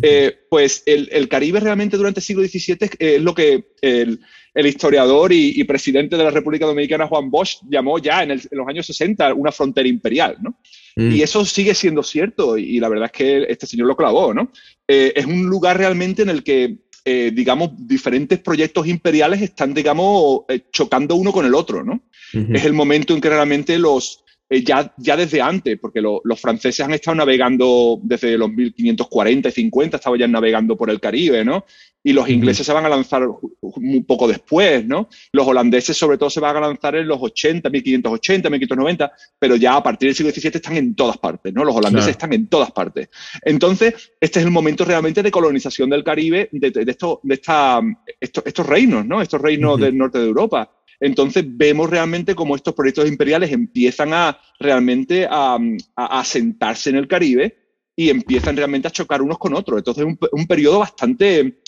Eh, 0.02 0.34
pues 0.50 0.84
el, 0.86 1.10
el, 1.12 1.30
Caribe 1.30 1.60
realmente 1.60 1.96
durante 1.96 2.20
el 2.20 2.24
siglo 2.26 2.44
XVII 2.44 2.90
es 3.00 3.22
lo 3.22 3.34
que 3.34 3.72
el, 3.82 4.20
el 4.56 4.68
historiador 4.68 5.34
y, 5.34 5.62
presidente 5.66 6.16
de 6.16 6.24
la 6.24 6.32
República 6.32 6.66
Dominicana, 6.66 7.08
Juan 7.08 7.30
Bosch, 7.30 7.60
llamó 7.70 8.00
ya 8.00 8.24
en, 8.24 8.42
los 8.52 8.68
años 8.68 8.86
60 8.86 9.34
una 9.34 9.52
frontera 9.52 9.88
imperial, 9.88 10.38
¿no? 10.42 10.58
Mm. 10.96 11.12
Y 11.12 11.22
eso 11.22 11.44
sigue 11.44 11.76
siendo 11.76 12.02
cierto 12.04 12.58
y, 12.58 12.80
la 12.80 12.88
verdad 12.88 13.12
es 13.12 13.12
que 13.12 13.46
este 13.50 13.68
señor 13.68 13.88
lo 13.88 13.98
clavó, 13.98 14.34
¿no? 14.34 14.54
Eh, 14.88 15.12
es 15.14 15.26
un 15.26 15.48
lugar 15.48 15.78
realmente 15.78 16.22
en 16.22 16.30
el 16.30 16.42
que, 16.42 16.78
eh, 17.08 17.32
digamos, 17.32 17.70
diferentes 17.78 18.40
proyectos 18.40 18.88
imperiales 18.88 19.40
están, 19.42 19.76
digamos, 19.76 20.42
eh, 20.50 20.66
chocando 20.72 21.16
uno 21.16 21.32
con 21.32 21.46
el 21.46 21.54
otro, 21.54 21.84
¿no? 21.84 22.02
Es 22.34 22.66
el 22.66 22.74
momento 22.74 23.14
en 23.14 23.22
que 23.22 23.30
realmente 23.30 23.80
los, 23.80 24.25
eh, 24.48 24.64
ya, 24.64 24.94
ya 24.98 25.18
desde 25.18 25.42
antes, 25.42 25.80
porque 25.80 26.02
los 26.02 26.40
franceses 26.40 26.86
han 26.86 26.94
estado 26.94 27.16
navegando 27.16 28.00
desde 28.04 28.38
los 28.38 28.52
1540 28.52 29.50
y 29.50 29.52
50, 29.52 29.98
estaban 29.98 30.20
ya 30.20 30.28
navegando 30.28 30.78
por 30.78 30.92
el 30.92 31.00
Caribe, 31.00 31.44
¿no? 31.44 31.66
Y 32.04 32.14
los 32.14 32.30
ingleses 32.30 32.64
se 32.64 32.72
van 32.72 32.86
a 32.86 32.90
lanzar 32.90 33.28
un 33.28 34.06
poco 34.06 34.28
después, 34.28 34.86
¿no? 34.86 35.10
Los 35.32 35.48
holandeses 35.48 35.98
sobre 35.98 36.20
todo 36.20 36.30
se 36.30 36.40
van 36.40 36.56
a 36.58 36.60
lanzar 36.60 36.96
en 36.96 37.08
los 37.08 37.18
80, 37.20 37.68
1580, 37.72 38.48
1590, 38.52 39.12
pero 39.40 39.56
ya 39.56 39.78
a 39.78 39.82
partir 39.82 40.10
del 40.10 40.16
siglo 40.16 40.32
XVII 40.32 40.52
están 40.54 40.78
en 40.78 40.94
todas 40.94 41.18
partes, 41.18 41.52
¿no? 41.52 41.64
Los 41.64 41.76
holandeses 41.76 42.12
están 42.12 42.32
en 42.34 42.46
todas 42.46 42.72
partes. 42.72 43.10
Entonces, 43.42 44.12
este 44.22 44.40
es 44.40 44.46
el 44.46 44.52
momento 44.52 44.86
realmente 44.86 45.24
de 45.24 45.32
colonización 45.32 45.90
del 45.90 46.04
Caribe, 46.04 46.50
de, 46.52 46.70
de, 46.70 46.92
esto, 46.92 47.20
de 47.24 47.34
esta, 47.34 47.82
estos, 48.20 48.68
reinos, 48.68 49.04
¿no? 49.08 49.24
Estos 49.24 49.42
reinos 49.42 49.80
del 49.80 49.98
norte 49.98 50.20
de 50.20 50.26
Europa. 50.26 50.75
Entonces 51.00 51.46
vemos 51.48 51.90
realmente 51.90 52.36
cómo 52.36 52.56
estos 52.56 52.74
proyectos 52.74 53.08
imperiales 53.08 53.52
empiezan 53.52 54.14
a 54.14 54.40
realmente 54.60 55.28
a, 55.30 55.58
a, 55.96 56.24
sentarse 56.24 56.90
en 56.90 56.98
el 56.98 57.08
Caribe 57.08 57.58
y 57.96 58.10
empiezan 58.10 58.58
realmente 58.58 58.88
a 58.88 58.92
chocar 58.92 59.22
unos 59.22 59.38
con 59.38 59.54
otros. 59.54 59.78
Entonces 59.78 60.04
es 60.04 60.10
un, 60.10 60.20
un 60.32 60.48
periodo 60.48 60.80
bastante... 60.80 61.60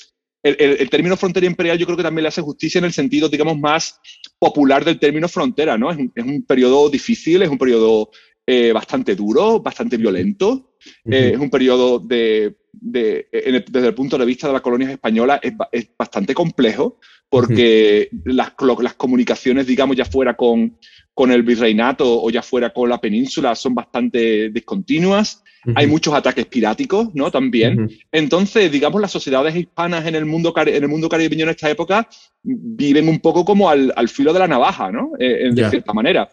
El, 0.43 0.89
término 0.89 1.17
frontera 1.17 1.45
imperial 1.45 1.77
yo 1.77 1.85
creo 1.85 1.97
que 1.97 2.03
también 2.03 2.23
le 2.23 2.29
hace 2.29 2.41
justicia 2.41 2.79
en 2.79 2.85
el 2.85 2.93
sentido, 2.93 3.27
digamos, 3.27 3.57
más 3.57 3.99
popular 4.39 4.85
del 4.85 4.97
término 4.97 5.27
frontera, 5.27 5.77
¿no? 5.77 5.91
Es 5.91 5.97
un, 5.97 6.09
es 6.15 6.23
un 6.23 6.43
periodo 6.43 6.89
difícil, 6.89 7.41
es 7.41 7.49
un 7.49 7.57
periodo 7.57 8.11
eh, 8.45 8.71
bastante 8.71 9.13
duro, 9.13 9.59
bastante 9.59 9.97
violento. 9.97 10.77
Eh, 11.03 11.31
es 11.33 11.39
un 11.39 11.49
periodo 11.49 11.99
de, 11.99 12.55
de 12.71 13.27
desde 13.67 13.87
el 13.87 13.93
punto 13.93 14.17
de 14.17 14.25
vista 14.25 14.47
de 14.47 14.53
las 14.53 14.61
colonias 14.61 14.91
españolas, 14.91 15.41
es, 15.43 15.51
es 15.69 15.89
bastante 15.97 16.33
complejo 16.33 16.97
porque 17.29 18.09
las, 18.25 18.53
las, 18.81 18.93
comunicaciones, 18.93 19.67
digamos, 19.67 19.95
ya 19.95 20.05
fuera 20.05 20.35
con, 20.35 20.77
con, 21.13 21.31
el 21.31 21.43
virreinato 21.43 22.21
o 22.21 22.29
ya 22.29 22.41
fuera 22.41 22.71
con 22.71 22.89
la 22.89 22.99
península, 22.99 23.55
son 23.55 23.75
bastante 23.75 24.49
discontinuas. 24.49 25.43
Hay 25.75 25.87
muchos 25.87 26.13
ataques 26.13 26.45
piráticos, 26.45 27.09
¿no? 27.13 27.29
También. 27.29 27.89
Entonces, 28.09 28.71
digamos, 28.71 29.01
las 29.01 29.11
sociedades 29.11 29.53
hispanas 29.53 30.05
en 30.05 30.15
el 30.15 30.25
mundo, 30.25 30.53
en 30.55 30.83
el 30.83 30.87
mundo 30.87 31.09
caribeño 31.09 31.43
en 31.43 31.49
esta 31.49 31.69
época 31.69 32.07
viven 32.41 33.09
un 33.09 33.19
poco 33.19 33.43
como 33.43 33.69
al, 33.69 33.91
al 33.97 34.07
filo 34.07 34.31
de 34.31 34.39
la 34.39 34.47
navaja, 34.47 34.91
¿no? 34.91 35.11
Eh, 35.19 35.49
de 35.51 35.69
cierta 35.69 35.91
manera. 35.91 36.29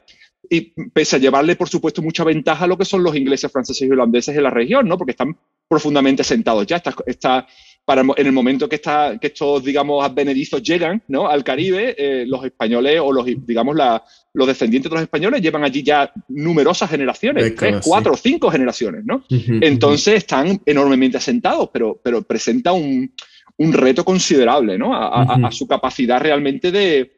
Y 0.48 0.72
pese 0.90 1.16
a 1.16 1.18
llevarle, 1.18 1.56
por 1.56 1.68
supuesto, 1.68 2.02
mucha 2.02 2.22
ventaja 2.22 2.64
a 2.64 2.68
lo 2.68 2.78
que 2.78 2.84
son 2.84 3.02
los 3.02 3.16
ingleses, 3.16 3.50
franceses 3.50 3.88
y 3.88 3.90
holandeses 3.90 4.36
en 4.36 4.42
la 4.42 4.50
región, 4.50 4.86
¿no? 4.86 4.96
Porque 4.96 5.12
están 5.12 5.36
profundamente 5.66 6.22
sentados 6.22 6.66
ya. 6.66 6.76
Esta, 6.76 6.94
esta 7.06 7.46
para 7.84 8.02
en 8.02 8.26
el 8.26 8.32
momento 8.32 8.68
que, 8.68 8.76
está, 8.76 9.18
que 9.20 9.26
estos, 9.28 9.62
digamos, 9.62 10.04
advenedizos 10.04 10.62
llegan 10.62 11.02
¿no? 11.08 11.28
al 11.28 11.44
Caribe, 11.44 11.94
eh, 11.98 12.24
los 12.26 12.44
españoles 12.44 12.98
o 13.02 13.12
los, 13.12 13.26
digamos, 13.26 13.76
la, 13.76 14.02
los 14.32 14.46
descendientes 14.46 14.90
de 14.90 14.94
los 14.94 15.02
españoles 15.02 15.42
llevan 15.42 15.64
allí 15.64 15.82
ya 15.82 16.10
numerosas 16.28 16.88
generaciones, 16.90 17.54
tres, 17.54 17.80
cuatro, 17.84 18.16
cinco 18.16 18.50
generaciones, 18.50 19.04
¿no? 19.04 19.24
Entonces 19.28 20.14
están 20.14 20.60
enormemente 20.64 21.18
asentados, 21.18 21.68
pero, 21.72 22.00
pero 22.02 22.22
presenta 22.22 22.72
un, 22.72 23.12
un 23.58 23.72
reto 23.72 24.04
considerable, 24.04 24.78
¿no? 24.78 24.94
A, 24.94 25.50
su 25.52 25.66
capacidad 25.66 26.20
realmente 26.20 26.72
de, 26.72 27.12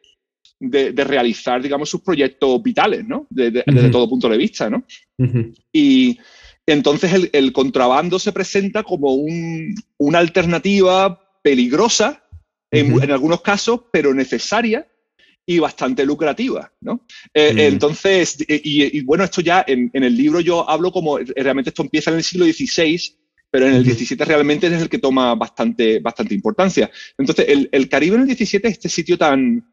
de, 0.59 1.05
realizar, 1.05 1.63
digamos, 1.63 1.89
sus 1.89 2.03
proyectos 2.03 2.61
vitales, 2.63 3.07
¿no? 3.07 3.27
Desde 3.31 3.63
todo 3.91 4.09
punto 4.09 4.29
de 4.29 4.37
vista, 4.37 4.69
¿no? 4.69 4.85
Y 5.73 6.19
entonces 6.67 7.31
el, 7.33 7.53
contrabando 7.53 8.19
se 8.19 8.33
presenta 8.33 8.83
como 8.83 9.15
una 9.99 10.19
alternativa 10.19 11.21
peligrosa 11.43 12.25
en, 12.71 13.11
algunos 13.11 13.41
casos, 13.41 13.83
pero 13.93 14.13
necesaria 14.13 14.87
y 15.47 15.61
bastante 15.61 16.05
lucrativa, 16.05 16.73
¿no? 16.81 17.07
Eh, 17.33 17.55
entonces, 17.57 18.37
y, 18.49 19.01
bueno, 19.03 19.23
esto 19.23 19.41
ya 19.41 19.65
en, 19.67 19.91
el 19.93 20.17
libro 20.17 20.41
yo 20.41 20.69
hablo 20.69 20.91
como 20.91 21.19
realmente 21.19 21.71
esto 21.71 21.83
empieza 21.83 22.11
en 22.11 22.17
el 22.17 22.25
siglo 22.25 22.47
XVI, 22.47 23.01
pero 23.49 23.69
en 23.69 23.75
el 23.75 23.85
XVII 23.85 24.17
realmente 24.25 24.67
es 24.67 24.83
el 24.83 24.89
que 24.89 24.99
toma 24.99 25.37
bastante, 25.37 26.01
bastante 26.01 26.35
importancia. 26.35 26.91
Entonces, 27.17 27.47
el, 27.49 27.69
el 27.71 27.89
Caribe 27.89 28.17
en 28.17 28.23
el 28.23 28.37
XVII 28.37 28.61
es 28.65 28.73
este 28.73 28.89
sitio 28.89 29.17
tan, 29.17 29.65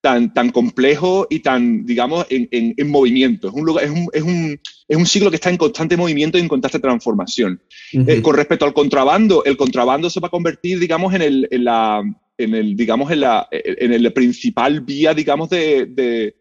tan, 0.00 0.32
tan 0.32 0.50
complejo 0.50 1.26
y 1.28 1.40
tan, 1.40 1.84
digamos, 1.84 2.26
en, 2.30 2.48
en, 2.50 2.90
movimiento. 2.90 3.48
Es 3.48 3.54
un, 3.54 3.66
lugar, 3.66 3.84
es, 3.84 3.90
un, 3.90 4.08
es, 4.12 4.22
un, 4.22 4.60
es 4.86 4.96
un, 4.96 5.06
siglo 5.06 5.30
que 5.30 5.36
está 5.36 5.50
en 5.50 5.56
constante 5.56 5.96
movimiento 5.96 6.38
y 6.38 6.42
en 6.42 6.48
constante 6.48 6.78
transformación. 6.78 7.60
Eh, 7.92 8.22
con 8.22 8.36
respecto 8.36 8.64
al 8.64 8.74
contrabando, 8.74 9.44
el 9.44 9.56
contrabando 9.56 10.08
se 10.08 10.20
va 10.20 10.28
a 10.28 10.30
convertir, 10.30 10.78
digamos, 10.78 11.14
en 11.14 11.22
el, 11.22 11.48
en 11.50 11.64
la, 11.64 12.02
en 12.36 12.54
el 12.54 12.76
digamos, 12.76 13.10
en 13.10 13.20
la 13.20 13.48
en 13.50 13.92
el 13.92 14.12
principal 14.12 14.80
vía, 14.80 15.14
digamos, 15.14 15.50
de, 15.50 16.36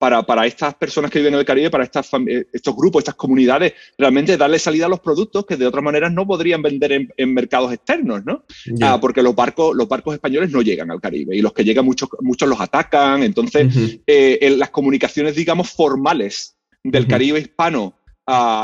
para, 0.00 0.22
para, 0.22 0.46
estas 0.46 0.74
personas 0.76 1.10
que 1.10 1.18
viven 1.18 1.34
en 1.34 1.40
el 1.40 1.44
Caribe, 1.44 1.68
para 1.68 1.84
estas, 1.84 2.10
estos 2.54 2.74
grupos, 2.74 3.02
estas 3.02 3.16
comunidades, 3.16 3.74
realmente 3.98 4.38
darle 4.38 4.58
salida 4.58 4.86
a 4.86 4.88
los 4.88 5.00
productos 5.00 5.44
que 5.44 5.58
de 5.58 5.66
otras 5.66 5.84
maneras 5.84 6.10
no 6.10 6.26
podrían 6.26 6.62
vender 6.62 7.10
en, 7.14 7.34
mercados 7.34 7.70
externos, 7.70 8.24
¿no? 8.24 8.44
Ah, 8.80 8.98
porque 8.98 9.22
los 9.22 9.34
barcos, 9.34 9.76
los 9.76 9.86
barcos 9.86 10.14
españoles 10.14 10.50
no 10.50 10.62
llegan 10.62 10.90
al 10.90 11.02
Caribe 11.02 11.36
y 11.36 11.42
los 11.42 11.52
que 11.52 11.64
llegan 11.64 11.84
muchos, 11.84 12.08
muchos 12.22 12.48
los 12.48 12.58
atacan. 12.58 13.22
Entonces, 13.22 14.00
eh, 14.06 14.38
en 14.40 14.58
las 14.58 14.70
comunicaciones, 14.70 15.36
digamos, 15.36 15.68
formales 15.68 16.56
del 16.82 17.06
Caribe 17.06 17.38
hispano 17.38 17.99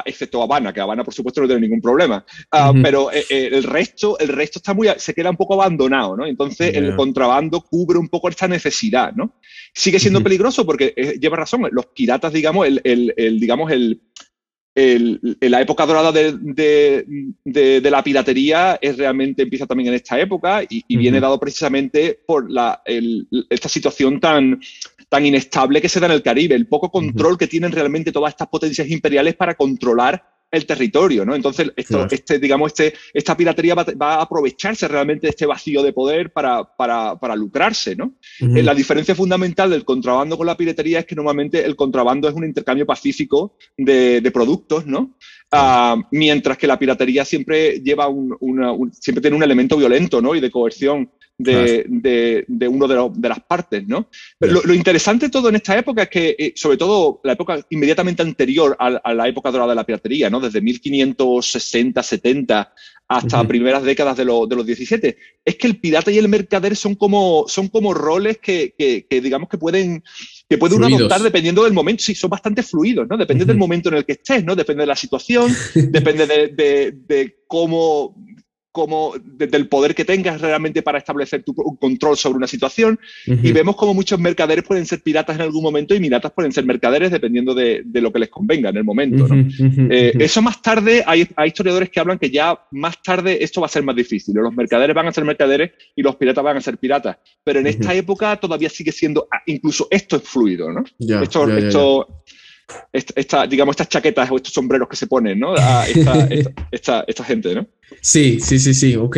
excepto 0.05 0.43
Habana, 0.43 0.73
que 0.73 0.81
Habana 0.81 1.05
por 1.05 1.15
supuesto 1.15 1.41
no 1.41 1.47
tiene 1.47 1.63
ningún 1.63 1.81
problema, 1.81 2.25
ah, 2.53 2.73
pero 2.83 3.11
eh, 3.13 3.25
eh, 3.31 3.51
el 3.53 3.63
resto, 3.63 4.19
el 4.19 4.29
resto 4.29 4.59
está 4.59 4.75
muy, 4.75 4.89
se 4.97 5.15
queda 5.15 5.31
un 5.31 5.37
poco 5.37 5.55
abandonado, 5.55 6.17
¿no? 6.17 6.27
Entonces 6.27 6.75
el 6.75 6.95
contrabando 6.97 7.61
cubre 7.61 7.99
un 7.99 8.09
poco 8.09 8.29
esta 8.29 8.49
necesidad, 8.49 9.13
¿no? 9.15 9.35
Sigue 9.75 9.99
siendo 9.99 10.23
peligroso 10.23 10.65
porque 10.65 10.95
eh, 10.97 11.19
lleva 11.21 11.37
razón, 11.37 11.69
los 11.71 11.87
piratas, 11.87 12.33
digamos, 12.33 12.67
el, 12.67 12.81
el, 12.85 13.41
digamos, 13.41 13.71
el, 13.73 14.01
la 15.41 15.61
época 15.61 15.87
dorada 15.87 16.13
de, 16.13 17.05
de, 17.45 17.91
la 17.91 18.05
piratería 18.05 18.79
es 18.81 18.99
realmente 18.99 19.43
empieza 19.43 19.67
también 19.67 19.89
en 19.89 19.95
esta 19.95 20.21
época 20.21 20.63
y, 20.69 20.97
viene 20.97 21.19
dado 21.19 21.41
precisamente 21.41 22.21
por 22.27 22.51
la, 22.51 22.83
esta 23.49 23.71
situación 23.71 24.21
tan, 24.21 24.61
tan 25.09 25.25
inestable 25.25 25.81
que 25.81 25.89
se 25.89 26.01
da 26.01 26.07
en 26.07 26.13
el 26.13 26.23
Caribe, 26.23 26.55
el 26.55 26.69
poco 26.69 26.91
control 26.91 27.39
que 27.39 27.47
tienen 27.47 27.73
realmente 27.73 28.13
todas 28.13 28.31
estas 28.33 28.49
potencias 28.49 28.89
imperiales 28.89 29.35
para 29.35 29.55
controlar 29.55 30.37
el 30.51 30.65
territorio, 30.65 31.25
¿no? 31.25 31.35
Entonces, 31.35 31.73
esto, 31.77 32.07
este, 32.11 32.39
digamos, 32.39 32.71
este, 32.71 32.95
esta 33.13 33.37
piratería 33.37 33.75
va, 33.75 34.15
a 34.15 34.23
aprovecharse 34.23 34.87
realmente 34.87 35.27
de 35.27 35.31
este 35.31 35.47
vacío 35.47 35.83
de 35.83 35.93
poder 35.93 36.33
para, 36.33 36.65
para, 36.77 37.19
para 37.19 37.35
lucrarse, 37.35 37.97
¿no? 37.97 38.15
Eh, 38.41 38.63
la 38.63 38.75
diferencia 38.75 39.15
fundamental 39.15 39.71
del 39.71 39.85
contrabando 39.85 40.37
con 40.37 40.47
la 40.47 40.57
piratería 40.57 41.01
es 41.01 41.07
que 41.07 41.17
normalmente 41.17 41.65
el 41.65 41.75
contrabando 41.75 42.29
es 42.29 42.35
un 42.35 42.45
intercambio 42.45 42.87
pacífico 42.87 43.57
de, 43.77 44.21
de 44.21 44.31
productos, 44.31 44.87
¿no? 44.87 45.17
Ah, 45.53 45.97
mientras 46.11 46.59
que 46.59 46.67
la 46.67 46.79
piratería 46.79 47.25
siempre 47.25 47.81
lleva 47.81 48.09
un, 48.09 48.91
siempre 48.93 49.21
tiene 49.23 49.37
un 49.37 49.43
elemento 49.43 49.77
violento, 49.77 50.21
¿no? 50.21 50.35
Y 50.35 50.41
de 50.41 50.51
coerción 50.51 51.11
de, 51.39 51.85
de, 51.89 52.45
de 52.49 52.69
uno 52.69 52.89
de, 52.89 53.29
las 53.29 53.41
partes, 53.41 53.87
¿no? 53.87 54.09
Pero 54.39 54.63
lo, 54.65 54.75
interesante 54.75 55.29
todo 55.29 55.49
en 55.49 55.57
esta 55.57 55.79
época 55.79 56.05
es 56.05 56.09
que, 56.09 56.37
eh, 56.39 56.53
sobre 56.57 56.77
todo 56.77 57.21
la 57.23 57.35
época 57.35 57.65
inmediatamente 57.71 58.23
anterior 58.23 58.77
a, 58.79 59.15
la 59.15 59.29
época 59.29 59.51
dorada 59.51 59.71
de 59.71 59.77
la 59.77 59.85
piratería, 59.85 60.31
¿no? 60.31 60.41
Desde 60.41 60.61
1560, 60.61 62.03
70 62.03 62.73
hasta 63.09 63.47
primeras 63.47 63.85
décadas 63.85 64.17
de, 64.17 64.25
de, 64.25 64.57
los 64.57 64.67
17, 64.67 65.17
es 65.45 65.55
que 65.57 65.67
el 65.67 65.79
pirata 65.79 66.11
y 66.11 66.19
el 66.19 66.29
mercader 66.29 66.75
son 66.75 66.97
como, 66.97 67.45
son 67.47 67.69
como 67.69 67.95
roles 67.95 68.39
que, 68.39 68.75
que, 68.77 69.21
digamos 69.21 69.49
que 69.49 69.59
pueden 69.59 70.03
que 70.49 70.59
puede 70.59 70.75
uno 70.75 70.87
adoptar 70.87 71.23
dependiendo 71.23 71.65
del 71.65 71.73
momento. 71.73 72.03
Sí, 72.03 72.15
son 72.15 72.31
bastante 72.31 72.63
fluidos, 72.63 73.07
¿no? 73.09 73.17
Depende 73.17 73.45
del 73.45 73.57
momento 73.57 73.89
en 73.89 73.97
el 73.97 74.05
que 74.05 74.13
estés, 74.13 74.45
¿no? 74.45 74.57
Depende 74.57 74.83
de 74.83 74.87
la 74.87 74.97
situación, 74.97 75.55
depende 75.75 76.27
de, 76.27 76.49
de, 76.49 76.95
de, 77.07 77.37
cómo, 77.47 78.17
como 78.77 79.15
del 79.25 79.69
poder 79.69 79.95
que 79.95 80.05
tengas 80.05 80.39
realmente 80.39 80.83
para 80.83 80.99
establecer 80.99 81.43
tu 81.43 81.55
control 81.55 82.15
sobre 82.19 82.37
una 82.37 82.47
situación. 82.47 83.01
Y 83.25 83.51
vemos 83.53 83.75
como 83.75 83.95
muchos 83.95 84.21
mercaderes 84.21 84.67
pueden 84.67 84.85
ser 84.85 85.01
piratas 85.01 85.37
en 85.37 85.41
algún 85.41 85.63
momento 85.63 85.95
y 85.95 85.99
piratas 85.99 86.31
pueden 86.33 86.53
ser 86.53 86.67
mercaderes 86.67 87.11
dependiendo 87.11 87.55
de, 87.55 87.83
lo 87.95 88.13
que 88.13 88.19
les 88.19 88.29
convenga 88.29 88.69
en 88.69 88.77
el 88.77 88.85
momento. 88.85 89.27
Eh, 89.31 90.13
eso 90.19 90.43
más 90.43 90.61
tarde, 90.61 91.03
hay, 91.07 91.27
historiadores 91.47 91.89
que 91.89 92.01
hablan 92.01 92.19
que 92.19 92.31
ya 92.31 92.61
más 92.73 93.03
tarde 93.03 93.43
esto 93.43 93.63
va 93.63 93.67
a 93.67 93.71
ser 93.71 93.83
más 93.83 93.97
difícil. 93.97 94.35
Los 94.35 94.55
mercaderes 94.55 94.95
van 94.95 95.07
a 95.07 95.13
ser 95.13 95.25
mercaderes 95.25 95.71
y 95.97 96.03
los 96.03 96.17
piratas 96.17 96.45
van 96.45 96.59
a 96.59 96.61
ser 96.61 96.77
piratas. 96.77 97.17
Pero 97.43 97.61
en 97.61 97.69
esta 97.69 97.95
época 97.95 98.37
todavía 98.37 98.69
sigue 98.69 98.93
siendo, 98.93 99.27
ah, 99.33 99.41
incluso 99.47 99.89
esto 99.91 100.17
es 100.17 100.23
fluido, 100.23 100.71
¿no? 100.71 100.85
esto, 101.23 101.49
esto 101.57 102.25
esta, 102.93 103.47
digamos, 103.47 103.75
estas 103.75 103.89
chaquetas 103.89 104.31
o 104.31 104.37
estos 104.37 104.53
sombreros 104.53 104.89
que 104.89 104.97
se 104.97 105.07
ponen, 105.07 105.39
¿no? 105.39 105.55
A 105.57 105.87
esta, 106.71 107.05
esta, 107.07 107.25
gente, 107.25 107.55
¿no? 107.55 107.67
Sí, 108.01 108.39
sí, 108.41 108.59
sí, 108.59 108.75
sí, 108.75 108.97
ok. 108.97 109.17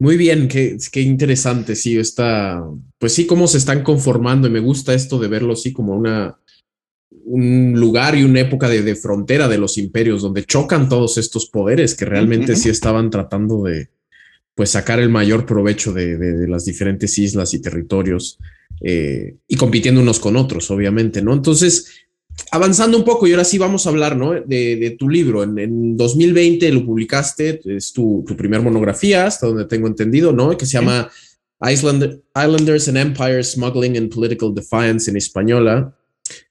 Muy 0.00 0.16
bien, 0.16 0.46
qué, 0.46 0.76
qué 0.92 1.00
interesante, 1.00 1.74
sí, 1.74 1.98
está, 1.98 2.62
pues 2.98 3.14
sí, 3.14 3.26
cómo 3.26 3.48
se 3.48 3.58
están 3.58 3.82
conformando 3.82 4.46
y 4.46 4.50
me 4.50 4.60
gusta 4.60 4.94
esto 4.94 5.18
de 5.18 5.26
verlo 5.26 5.54
así 5.54 5.72
como 5.72 5.96
una, 5.96 6.38
un 7.28 7.74
lugar 7.78 8.16
y 8.16 8.22
una 8.22 8.40
época 8.40 8.68
de, 8.68 8.94
frontera 8.94 9.48
de 9.48 9.58
los 9.58 9.76
imperios 9.76 10.22
donde 10.22 10.44
chocan 10.44 10.88
todos 10.88 11.18
estos 11.18 11.46
poderes 11.46 11.94
que 11.94 12.04
realmente 12.04 12.56
sí 12.56 12.68
estaban 12.68 13.10
tratando 13.10 13.64
de, 13.64 13.88
pues, 14.54 14.70
sacar 14.70 14.98
el 14.98 15.08
mayor 15.08 15.44
provecho 15.44 15.92
de, 15.92 16.48
las 16.48 16.64
diferentes 16.64 17.18
islas 17.18 17.52
y 17.54 17.60
territorios 17.60 18.38
eh, 18.80 19.36
y 19.46 19.56
compitiendo 19.56 20.00
unos 20.00 20.20
con 20.20 20.36
otros, 20.36 20.70
obviamente, 20.70 21.20
¿no? 21.22 21.32
Entonces, 21.32 22.07
avanzando 22.50 22.98
un 22.98 23.04
poco, 23.04 23.26
y 23.26 23.32
ahora 23.32 23.44
sí 23.44 23.58
vamos 23.58 23.86
a 23.86 23.90
hablar 23.90 24.16
¿no? 24.16 24.32
de, 24.32 24.96
tu 24.98 25.08
libro. 25.08 25.42
En, 25.42 25.96
2020 25.96 26.70
lo 26.72 26.84
publicaste, 26.84 27.60
es 27.64 27.92
tu, 27.92 28.24
tu 28.26 28.36
primer 28.36 28.62
monografía, 28.62 29.26
hasta 29.26 29.46
donde 29.46 29.66
tengo 29.66 29.86
entendido, 29.86 30.32
¿no? 30.32 30.56
Que 30.56 30.66
se 30.66 30.72
llama 30.72 31.10
Islanders 31.60 32.88
and 32.88 32.96
Empire 32.96 33.42
Smuggling 33.42 33.96
and 33.96 34.14
Political 34.14 34.54
Defiance 34.54 35.10
en 35.10 35.16
española, 35.16 35.94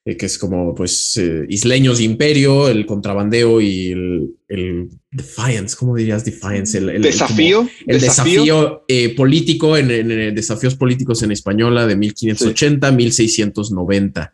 eh, 0.04 0.18
que 0.18 0.26
es 0.26 0.38
como 0.38 0.76
pues 0.76 1.18
eh, 1.18 1.46
isleños 1.50 2.00
de 2.00 2.06
imperio, 2.06 2.68
el 2.68 2.86
contrabandeo 2.86 3.62
y 3.62 3.92
el, 3.92 4.90
defiance, 5.12 5.76
¿cómo 5.78 5.96
dirías 5.96 6.24
defiance? 6.24 6.78
El, 6.78 7.02
desafío. 7.02 7.68
el 7.86 8.00
desafío, 8.00 8.84
eh, 8.88 9.16
político 9.16 9.78
en, 9.78 9.92
en, 9.92 10.36
desafíos 10.36 10.76
políticos 10.76 11.24
en 11.24 11.32
española 11.32 11.88
de 11.88 11.96
1580 11.96 12.92
1690. 12.92 14.34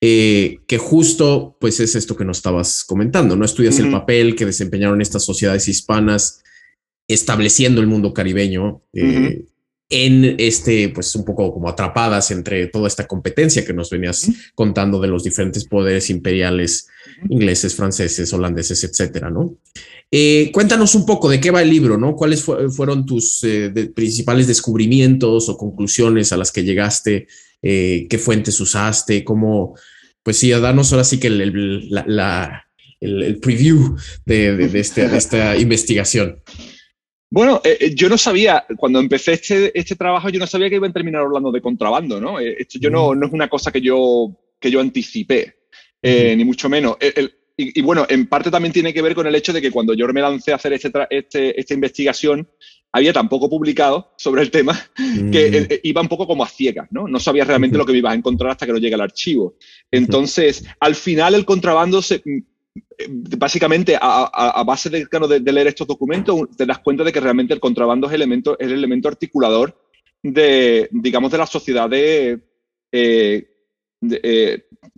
Eh, 0.00 0.60
que 0.68 0.78
justo 0.78 1.56
pues 1.60 1.80
es 1.80 1.96
esto 1.96 2.16
que 2.16 2.24
nos 2.24 2.38
estabas 2.38 2.84
comentando, 2.84 3.34
¿no? 3.34 3.44
Estudias 3.44 3.80
el 3.80 3.90
papel 3.90 4.36
que 4.36 4.46
desempeñaron 4.46 5.00
estas 5.00 5.24
sociedades 5.24 5.66
hispanas 5.66 6.40
estableciendo 7.08 7.80
el 7.80 7.88
mundo 7.88 8.14
caribeño 8.14 8.82
eh, 8.92 9.46
en 9.90 10.36
este, 10.38 10.90
pues 10.90 11.14
un 11.16 11.24
poco 11.24 11.52
como 11.52 11.68
atrapadas 11.68 12.30
entre 12.30 12.66
toda 12.66 12.86
esta 12.86 13.06
competencia 13.06 13.64
que 13.64 13.72
nos 13.72 13.90
venías 13.90 14.30
contando 14.54 15.00
de 15.00 15.08
los 15.08 15.24
diferentes 15.24 15.64
poderes 15.66 16.10
imperiales 16.10 16.88
ingleses, 17.28 17.74
franceses, 17.74 18.32
holandeses, 18.32 18.84
etcétera, 18.84 19.30
¿no? 19.30 19.56
Eh, 20.10 20.50
cuéntanos 20.52 20.94
un 20.94 21.04
poco 21.04 21.28
de 21.28 21.40
qué 21.40 21.50
va 21.50 21.62
el 21.62 21.70
libro, 21.70 21.98
¿no? 21.98 22.16
¿Cuáles 22.16 22.42
fueron 22.42 23.04
tus 23.04 23.46
principales 23.94 24.46
descubrimientos 24.46 25.48
o 25.48 25.56
conclusiones 25.56 26.32
a 26.32 26.36
las 26.36 26.50
que 26.50 26.64
llegaste 26.64 27.26
eh, 27.60 28.06
qué 28.08 28.18
fuentes 28.18 28.60
usaste, 28.60 29.24
cómo, 29.24 29.76
pues 30.22 30.36
sí, 30.36 30.52
a 30.52 30.60
darnos 30.60 30.92
ahora 30.92 31.02
sí 31.02 31.18
que 31.18 31.26
el, 31.26 31.40
el, 33.00 33.38
preview 33.40 33.96
de, 34.24 34.70
este, 34.74 35.04
esta 35.16 35.56
investigación. 35.60 36.40
Bueno, 37.30 37.60
eh, 37.64 37.76
eh, 37.80 37.94
yo 37.94 38.08
no 38.08 38.16
sabía, 38.16 38.64
cuando 38.76 39.00
empecé 39.00 39.32
este, 39.32 39.76
este 39.78 39.96
trabajo, 39.96 40.28
yo 40.28 40.38
no 40.38 40.46
sabía 40.46 40.70
que 40.70 40.76
iba 40.76 40.86
a 40.86 40.92
terminar 40.92 41.22
hablando 41.22 41.50
de 41.50 41.60
contrabando, 41.60 42.20
¿no? 42.20 42.38
Esto 42.38 42.78
yo 42.80 42.90
no, 42.90 43.14
no 43.14 43.26
es 43.26 43.32
una 43.32 43.48
cosa 43.48 43.72
que 43.72 43.80
yo, 43.80 44.38
que 44.60 44.70
yo 44.70 44.80
anticipé, 44.80 45.56
ni 46.00 46.44
mucho 46.44 46.68
menos. 46.68 46.96
Y, 47.60 47.82
bueno, 47.82 48.06
en 48.08 48.28
parte 48.28 48.52
también 48.52 48.72
tiene 48.72 48.94
que 48.94 49.02
ver 49.02 49.16
con 49.16 49.26
el 49.26 49.34
hecho 49.34 49.52
de 49.52 49.60
que 49.60 49.72
cuando 49.72 49.92
yo 49.92 50.06
me 50.06 50.20
lancé 50.20 50.52
a 50.52 50.54
hacer 50.54 50.74
este, 50.74 50.92
este 51.10 51.60
esta 51.60 51.74
investigación, 51.74 52.48
había 52.92 53.12
tan 53.12 53.28
poco 53.28 53.50
publicado 53.50 54.12
sobre 54.16 54.42
el 54.42 54.52
tema 54.52 54.78
que 54.94 55.46
eh, 55.46 55.66
eh, 55.68 55.80
iba 55.82 56.00
un 56.00 56.06
poco 56.06 56.26
como 56.28 56.44
a 56.44 56.48
ciegas, 56.48 56.86
¿no? 56.92 57.08
No 57.08 57.18
sabía 57.18 57.44
realmente 57.44 57.76
lo 57.76 57.84
que 57.84 57.90
me 57.90 57.98
ibas 57.98 58.12
a 58.12 58.16
encontrar 58.16 58.52
hasta 58.52 58.64
que 58.64 58.72
no 58.72 58.78
llegue 58.78 58.94
al 58.94 59.00
archivo. 59.00 59.56
Entonces, 59.90 60.64
al 60.78 60.94
final 60.94 61.34
el 61.34 61.44
contrabando 61.44 62.00
se, 62.00 62.22
mm, 62.24 62.38
eh, 62.96 63.06
básicamente 63.36 63.98
a, 64.00 64.62
base 64.64 64.88
de, 64.88 65.08
de, 65.40 65.52
leer 65.52 65.66
estos 65.66 65.88
documentos 65.88 66.48
te 66.56 66.64
das 66.64 66.78
cuenta 66.78 67.02
de 67.02 67.12
que 67.12 67.20
realmente 67.20 67.54
el 67.54 67.60
contrabando 67.60 68.06
es, 68.06 68.12
elemento, 68.12 68.56
es 68.56 68.68
el 68.68 68.74
elemento 68.74 69.08
articulador 69.08 69.76
de, 70.22 70.88
digamos, 70.92 71.32
de 71.32 71.38
las 71.38 71.50
sociedades 71.50 72.38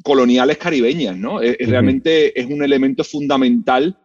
coloniales 0.02 0.58
caribeñas, 0.58 1.16
¿no? 1.16 1.40
Realmente 1.40 2.38
es 2.38 2.46
un 2.46 2.62
elemento 2.62 3.04
fundamental 3.04 3.98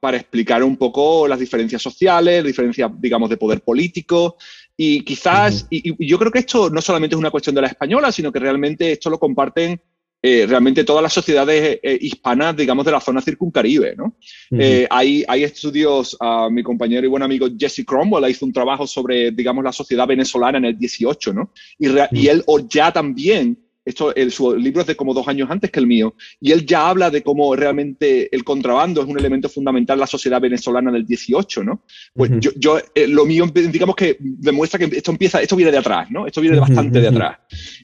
para 0.00 0.16
explicar 0.16 0.64
un 0.64 0.78
poco 0.78 1.28
las 1.28 1.38
diferencias 1.38 1.82
sociales, 1.82 2.42
diferencias, 2.42 2.90
digamos, 2.98 3.28
de 3.28 3.36
poder 3.36 3.60
político. 3.60 4.36
Y 4.76 5.02
quizás, 5.02 5.66
y, 5.68 6.06
yo 6.06 6.18
creo 6.18 6.30
que 6.30 6.38
esto 6.38 6.70
no 6.70 6.80
solamente 6.80 7.16
es 7.16 7.18
una 7.18 7.30
cuestión 7.30 7.54
de 7.54 7.60
la 7.60 7.68
española, 7.68 8.10
sino 8.10 8.32
que 8.32 8.38
realmente 8.38 8.92
esto 8.92 9.10
lo 9.10 9.18
comparten 9.18 9.78
eh, 10.22 10.46
realmente 10.46 10.84
todas 10.84 11.02
las 11.02 11.12
sociedades 11.12 11.78
eh, 11.82 11.98
hispanas, 12.00 12.56
digamos, 12.56 12.86
de 12.86 12.92
la 12.92 13.00
zona 13.00 13.20
circuncaribe. 13.20 13.94
¿no? 13.94 14.16
Eh, 14.50 14.86
hay, 14.88 15.22
hay, 15.28 15.44
estudios, 15.44 16.16
uh, 16.18 16.50
mi 16.50 16.62
compañero 16.62 17.06
y 17.06 17.10
buen 17.10 17.22
amigo 17.22 17.46
Jesse 17.58 17.84
Cromwell 17.86 18.28
hizo 18.30 18.46
un 18.46 18.52
trabajo 18.52 18.86
sobre, 18.86 19.30
digamos, 19.32 19.62
la 19.62 19.72
sociedad 19.72 20.06
venezolana 20.06 20.56
en 20.56 20.64
el 20.64 20.78
18, 20.78 21.34
¿no? 21.34 21.52
Y, 21.78 21.88
y 22.12 22.28
él 22.28 22.42
ya 22.68 22.90
también 22.90 23.65
esto, 23.86 24.14
el, 24.14 24.32
su 24.32 24.54
libro 24.56 24.80
es 24.80 24.88
de 24.88 24.96
como 24.96 25.14
dos 25.14 25.28
años 25.28 25.48
antes 25.50 25.70
que 25.70 25.78
el 25.78 25.86
mío, 25.86 26.14
y 26.40 26.50
él 26.50 26.66
ya 26.66 26.88
habla 26.88 27.08
de 27.08 27.22
cómo 27.22 27.54
realmente 27.54 28.34
el 28.34 28.42
contrabando 28.44 29.00
es 29.00 29.08
un 29.08 29.18
elemento 29.18 29.48
fundamental 29.48 29.94
en 29.94 30.00
la 30.00 30.06
sociedad 30.08 30.40
venezolana 30.40 30.90
del 30.90 31.06
18, 31.06 31.62
¿no? 31.62 31.84
Pues 32.12 32.32
yo, 32.40 32.50
yo 32.56 32.78
eh, 32.94 33.06
lo 33.06 33.24
mío, 33.24 33.46
digamos 33.46 33.94
que 33.94 34.16
demuestra 34.20 34.78
que 34.78 34.96
esto 34.96 35.12
empieza, 35.12 35.40
esto 35.40 35.54
viene 35.54 35.70
de 35.70 35.78
atrás, 35.78 36.10
¿no? 36.10 36.26
Esto 36.26 36.40
viene 36.40 36.56
de 36.56 36.60
bastante 36.60 37.00
de 37.00 37.08
atrás. 37.08 37.38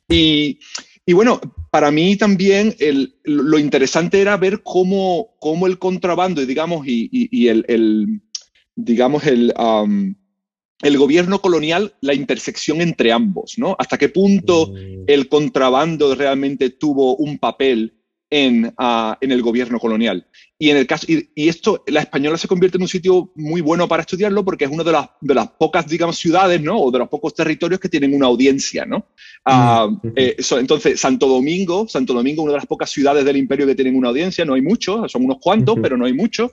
Y, 0.08 0.58
y 1.06 1.12
bueno, 1.12 1.40
para 1.70 1.92
mí 1.92 2.16
también 2.16 2.74
el, 2.80 3.14
lo 3.22 3.58
interesante 3.58 4.20
era 4.20 4.36
ver 4.36 4.62
cómo, 4.64 5.36
cómo 5.38 5.68
el 5.68 5.78
contrabando, 5.78 6.44
digamos, 6.44 6.86
y, 6.86 7.08
y, 7.12 7.46
el, 7.46 7.64
el, 7.68 8.22
digamos, 8.74 9.24
el, 9.26 9.52
el 10.82 10.98
gobierno 10.98 11.40
colonial, 11.40 11.94
la 12.00 12.14
intersección 12.14 12.80
entre 12.80 13.12
ambos, 13.12 13.54
¿no? 13.56 13.76
Hasta 13.78 13.96
qué 13.96 14.08
punto 14.08 14.66
mm. 14.66 15.04
el 15.06 15.28
contrabando 15.28 16.14
realmente 16.14 16.70
tuvo 16.70 17.16
un 17.16 17.38
papel 17.38 17.94
en, 18.32 18.72
ah, 18.78 19.16
en 19.20 19.30
el 19.30 19.42
gobierno 19.42 19.78
colonial. 19.78 20.26
Y 20.58 20.70
en 20.70 20.76
el 20.76 20.86
caso, 20.86 21.06
y, 21.08 21.48
esto, 21.48 21.84
la 21.88 22.00
española 22.00 22.38
se 22.38 22.48
convierte 22.48 22.78
en 22.78 22.82
un 22.82 22.88
sitio 22.88 23.30
muy 23.34 23.60
bueno 23.60 23.86
para 23.86 24.02
estudiarlo 24.02 24.44
porque 24.44 24.64
es 24.64 24.70
una 24.70 24.84
de 24.84 24.92
las, 24.92 25.08
de 25.20 25.34
las 25.34 25.48
pocas, 25.48 25.86
digamos, 25.86 26.16
ciudades, 26.16 26.60
¿no? 26.62 26.80
O 26.80 26.90
de 26.90 27.00
los 27.00 27.08
pocos 27.08 27.34
territorios 27.34 27.78
que 27.78 27.88
tienen 27.88 28.14
una 28.14 28.26
audiencia, 28.26 28.86
¿no? 28.86 29.06
Ah, 29.44 29.88
mm, 29.90 30.08
eh, 30.16 30.36
entonces, 30.52 30.98
Santo 30.98 31.26
Domingo, 31.26 31.86
Santo 31.88 32.14
Domingo, 32.14 32.42
una 32.42 32.52
de 32.52 32.58
las 32.58 32.66
pocas 32.66 32.90
ciudades 32.90 33.24
del 33.24 33.36
imperio 33.36 33.66
que 33.66 33.74
tienen 33.74 33.96
una 33.96 34.08
audiencia, 34.08 34.44
no 34.44 34.54
hay 34.54 34.62
muchos, 34.62 35.12
son 35.12 35.24
unos 35.24 35.38
cuantos, 35.40 35.76
pero 35.82 35.96
no 35.96 36.06
hay 36.06 36.12
muchos. 36.14 36.52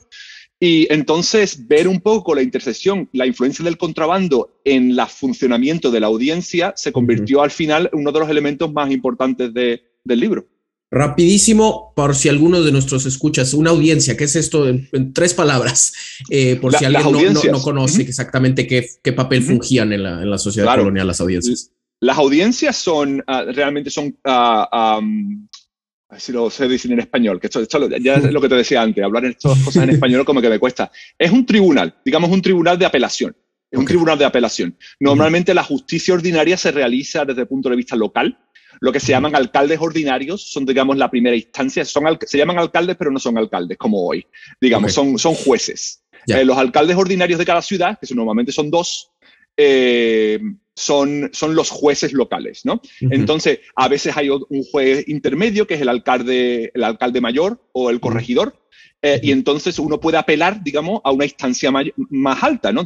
Y 0.59 0.91
entonces 0.91 1.67
ver 1.67 1.87
un 1.87 2.01
poco 2.01 2.35
la 2.35 2.41
intersección, 2.41 3.07
la 3.13 3.25
influencia 3.25 3.63
del 3.63 3.77
contrabando 3.77 4.59
en 4.65 4.91
el 4.91 5.07
funcionamiento 5.07 5.89
de 5.89 6.01
la 6.01 6.07
audiencia 6.07 6.73
se 6.75 6.91
convirtió 6.91 7.41
al 7.41 7.51
final 7.51 7.89
en 7.93 7.99
uno 7.99 8.11
de 8.11 8.19
los 8.19 8.29
elementos 8.29 8.71
más 8.73 8.91
importantes 8.91 9.53
del 9.53 10.19
libro. 10.19 10.47
Rapidísimo, 10.91 11.93
por 11.95 12.15
si 12.15 12.29
alguno 12.29 12.61
de 12.63 12.71
nuestros 12.71 13.05
escuchas, 13.05 13.53
una 13.53 13.69
audiencia, 13.69 14.17
¿qué 14.17 14.23
es 14.23 14.35
esto 14.35 14.67
en, 14.67 15.13
tres 15.13 15.33
palabras? 15.33 15.93
Eh, 16.29 16.57
por 16.57 16.75
si 16.75 16.83
alguien 16.83 17.33
no, 17.33 17.61
conoce 17.61 18.01
exactamente 18.01 18.67
qué, 18.67 19.13
papel 19.13 19.41
fungían 19.41 19.93
en 19.93 20.03
la, 20.03 20.37
sociedad 20.37 20.75
colonial 20.75 21.07
las 21.07 21.21
audiencias. 21.21 21.71
Las 22.01 22.17
audiencias 22.17 22.75
son, 22.75 23.23
ah, 23.27 23.45
realmente 23.45 23.89
son 23.89 24.17
uh, 24.25 25.01
si 26.17 26.31
lo 26.31 26.49
sé 26.49 26.67
decir 26.67 26.91
en 26.91 26.99
español, 26.99 27.39
que 27.39 27.47
esto, 27.47 27.63
ya 27.99 28.15
es 28.15 28.31
lo 28.31 28.41
que 28.41 28.49
te 28.49 28.55
decía 28.55 28.81
antes, 28.81 29.03
hablar 29.03 29.25
estas 29.25 29.59
cosas 29.59 29.83
en 29.83 29.91
español 29.91 30.25
como 30.25 30.41
que 30.41 30.49
me 30.49 30.59
cuesta. 30.59 30.91
Es 31.17 31.31
un 31.31 31.45
tribunal, 31.45 31.95
digamos 32.03 32.29
un 32.31 32.41
tribunal 32.41 32.79
de 32.79 32.85
apelación. 32.85 33.35
Es 33.71 33.77
un 33.77 33.85
tribunal 33.85 34.17
de 34.17 34.25
apelación. 34.25 34.75
Normalmente 34.99 35.53
la 35.53 35.63
justicia 35.63 36.15
ordinaria 36.15 36.57
se 36.57 36.71
realiza 36.71 37.23
desde 37.23 37.41
el 37.41 37.47
punto 37.47 37.69
de 37.69 37.75
vista 37.75 37.95
local. 37.95 38.35
Lo 38.79 38.91
que 38.91 38.99
se 38.99 39.11
llaman 39.11 39.35
alcaldes 39.35 39.79
ordinarios 39.79 40.41
son, 40.41 40.65
digamos, 40.65 40.97
la 40.97 41.11
primera 41.11 41.35
instancia. 41.35 41.85
Son, 41.85 42.03
se 42.25 42.37
llaman 42.37 42.57
alcaldes, 42.57 42.95
pero 42.97 43.11
no 43.11 43.19
son 43.19 43.37
alcaldes 43.37 43.77
como 43.77 44.03
hoy. 44.07 44.25
Digamos, 44.59 44.91
son, 44.91 45.19
son 45.19 45.35
jueces. 45.35 46.03
Eh, 46.25 46.43
los 46.43 46.57
alcaldes 46.57 46.97
ordinarios 46.97 47.37
de 47.37 47.45
cada 47.45 47.61
ciudad, 47.61 47.99
que 47.99 48.13
normalmente 48.15 48.51
son 48.51 48.71
dos, 48.71 49.11
eh, 49.55 50.39
son, 50.79 51.29
son 51.33 51.55
los 51.55 51.69
jueces 51.69 52.13
locales, 52.13 52.65
¿no? 52.65 52.81
Entonces, 53.01 53.59
a 53.75 53.87
veces 53.87 54.15
hay 54.15 54.29
un 54.29 54.63
juez 54.71 55.07
intermedio, 55.07 55.67
que 55.67 55.73
es 55.73 55.81
el 55.81 55.89
alcalde, 55.89 56.71
el 56.73 56.83
alcalde 56.83 57.21
mayor 57.21 57.61
o 57.73 57.89
el 57.89 57.99
corregidor, 57.99 58.55
eh, 59.01 59.19
y 59.23 59.31
entonces 59.31 59.79
uno 59.79 59.99
puede 59.99 60.17
apelar, 60.17 60.63
digamos, 60.63 61.01
a 61.03 61.11
una 61.11 61.25
instancia 61.25 61.71
más 61.71 62.43
alta, 62.43 62.71
¿no? 62.71 62.83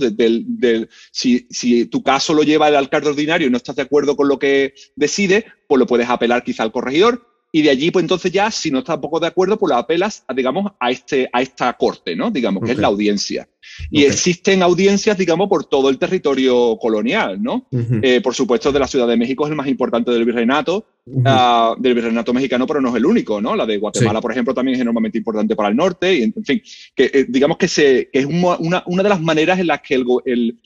si, 1.12 1.48
si, 1.50 1.86
tu 1.86 2.04
caso 2.04 2.34
lo 2.34 2.44
lleva 2.44 2.68
el 2.68 2.76
alcalde 2.76 3.10
ordinario 3.10 3.48
y 3.48 3.50
no 3.50 3.58
estás 3.58 3.76
de 3.76 3.82
acuerdo 3.82 4.16
con 4.16 4.28
lo 4.28 4.38
que 4.38 4.76
decide, 4.96 5.46
pues 5.68 5.80
lo 5.80 5.88
puedes 5.88 6.10
apelar 6.10 6.44
quizá 6.44 6.64
al 6.64 6.72
corregidor 6.72 7.33
y 7.56 7.62
de 7.62 7.70
allí, 7.70 7.92
pues 7.92 8.02
entonces 8.02 8.32
ya, 8.32 8.50
si 8.50 8.72
no 8.72 8.80
estás 8.80 8.98
poco 8.98 9.20
de 9.20 9.28
acuerdo, 9.28 9.60
pues 9.60 9.70
lo 9.70 9.78
apelas, 9.78 10.26
a, 10.28 10.34
digamos, 10.34 10.72
a, 10.80 10.90
este, 10.90 11.30
a 11.32 11.40
esta 11.40 11.72
corte, 11.74 12.16
¿no? 12.16 12.32
Digamos, 12.32 12.64
que 12.64 12.72
es 12.72 12.80
la 12.80 12.88
audiencia. 12.88 13.48
Y 13.92 14.06
existen 14.06 14.64
audiencias, 14.64 15.16
digamos, 15.20 15.48
por 15.50 15.66
todo 15.66 15.92
el 15.92 16.00
territorio 16.00 16.76
colonial, 16.82 17.44
¿no? 17.44 17.68
Eh, 18.02 18.22
por 18.22 18.34
supuesto, 18.34 18.72
de 18.72 18.80
la 18.80 18.88
Ciudad 18.88 19.08
de 19.08 19.18
México 19.18 19.46
es 19.46 19.52
el 19.52 19.56
más 19.56 19.68
importante 19.68 20.10
del 20.10 20.26
virreinato, 20.26 20.88
ah, 21.26 21.76
del 21.78 21.94
virreinato 21.94 22.34
mexicano, 22.34 22.66
pero 22.66 22.82
no 22.82 22.90
es 22.90 22.96
el 22.96 23.06
único, 23.06 23.40
¿no? 23.40 23.56
La 23.56 23.68
de 23.68 23.78
Guatemala, 23.78 24.20
por 24.20 24.32
ejemplo, 24.32 24.56
también 24.56 24.74
es 24.74 24.82
enormemente 24.82 25.20
importante 25.20 25.56
para 25.56 25.70
el 25.70 25.76
norte, 25.76 26.12
y 26.12 26.24
en, 26.24 26.34
fin, 26.44 26.60
que 26.96 27.12
eh, 27.14 27.26
digamos 27.30 27.58
que, 27.58 27.68
se, 27.68 28.10
que 28.12 28.18
es 28.18 28.26
una, 28.26 28.82
una, 28.88 29.04
de 29.04 29.10
las 29.10 29.22
maneras 29.22 29.60
en 29.60 29.68
las 29.68 29.80
que 29.82 29.94
el, 29.94 30.06
el, 30.26 30.60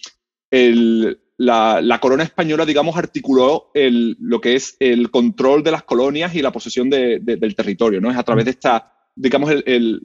el 0.51 1.19
la, 1.37 1.99
corona 2.01 2.23
española, 2.23 2.65
digamos, 2.65 2.97
articuló 2.97 3.69
el, 3.73 4.17
lo 4.19 4.41
que 4.41 4.55
es 4.55 4.75
el 4.79 5.11
control 5.11 5.63
de 5.63 5.71
las 5.71 5.83
colonias 5.83 6.33
y 6.35 6.41
la 6.41 6.51
posesión 6.51 6.89
del 6.89 7.55
territorio, 7.55 8.01
¿no? 8.01 8.09
Es 8.11 8.17
a 8.17 8.23
través 8.23 8.45
de 8.45 8.51
esta, 8.51 8.91
digamos, 9.15 9.51
el, 9.65 10.01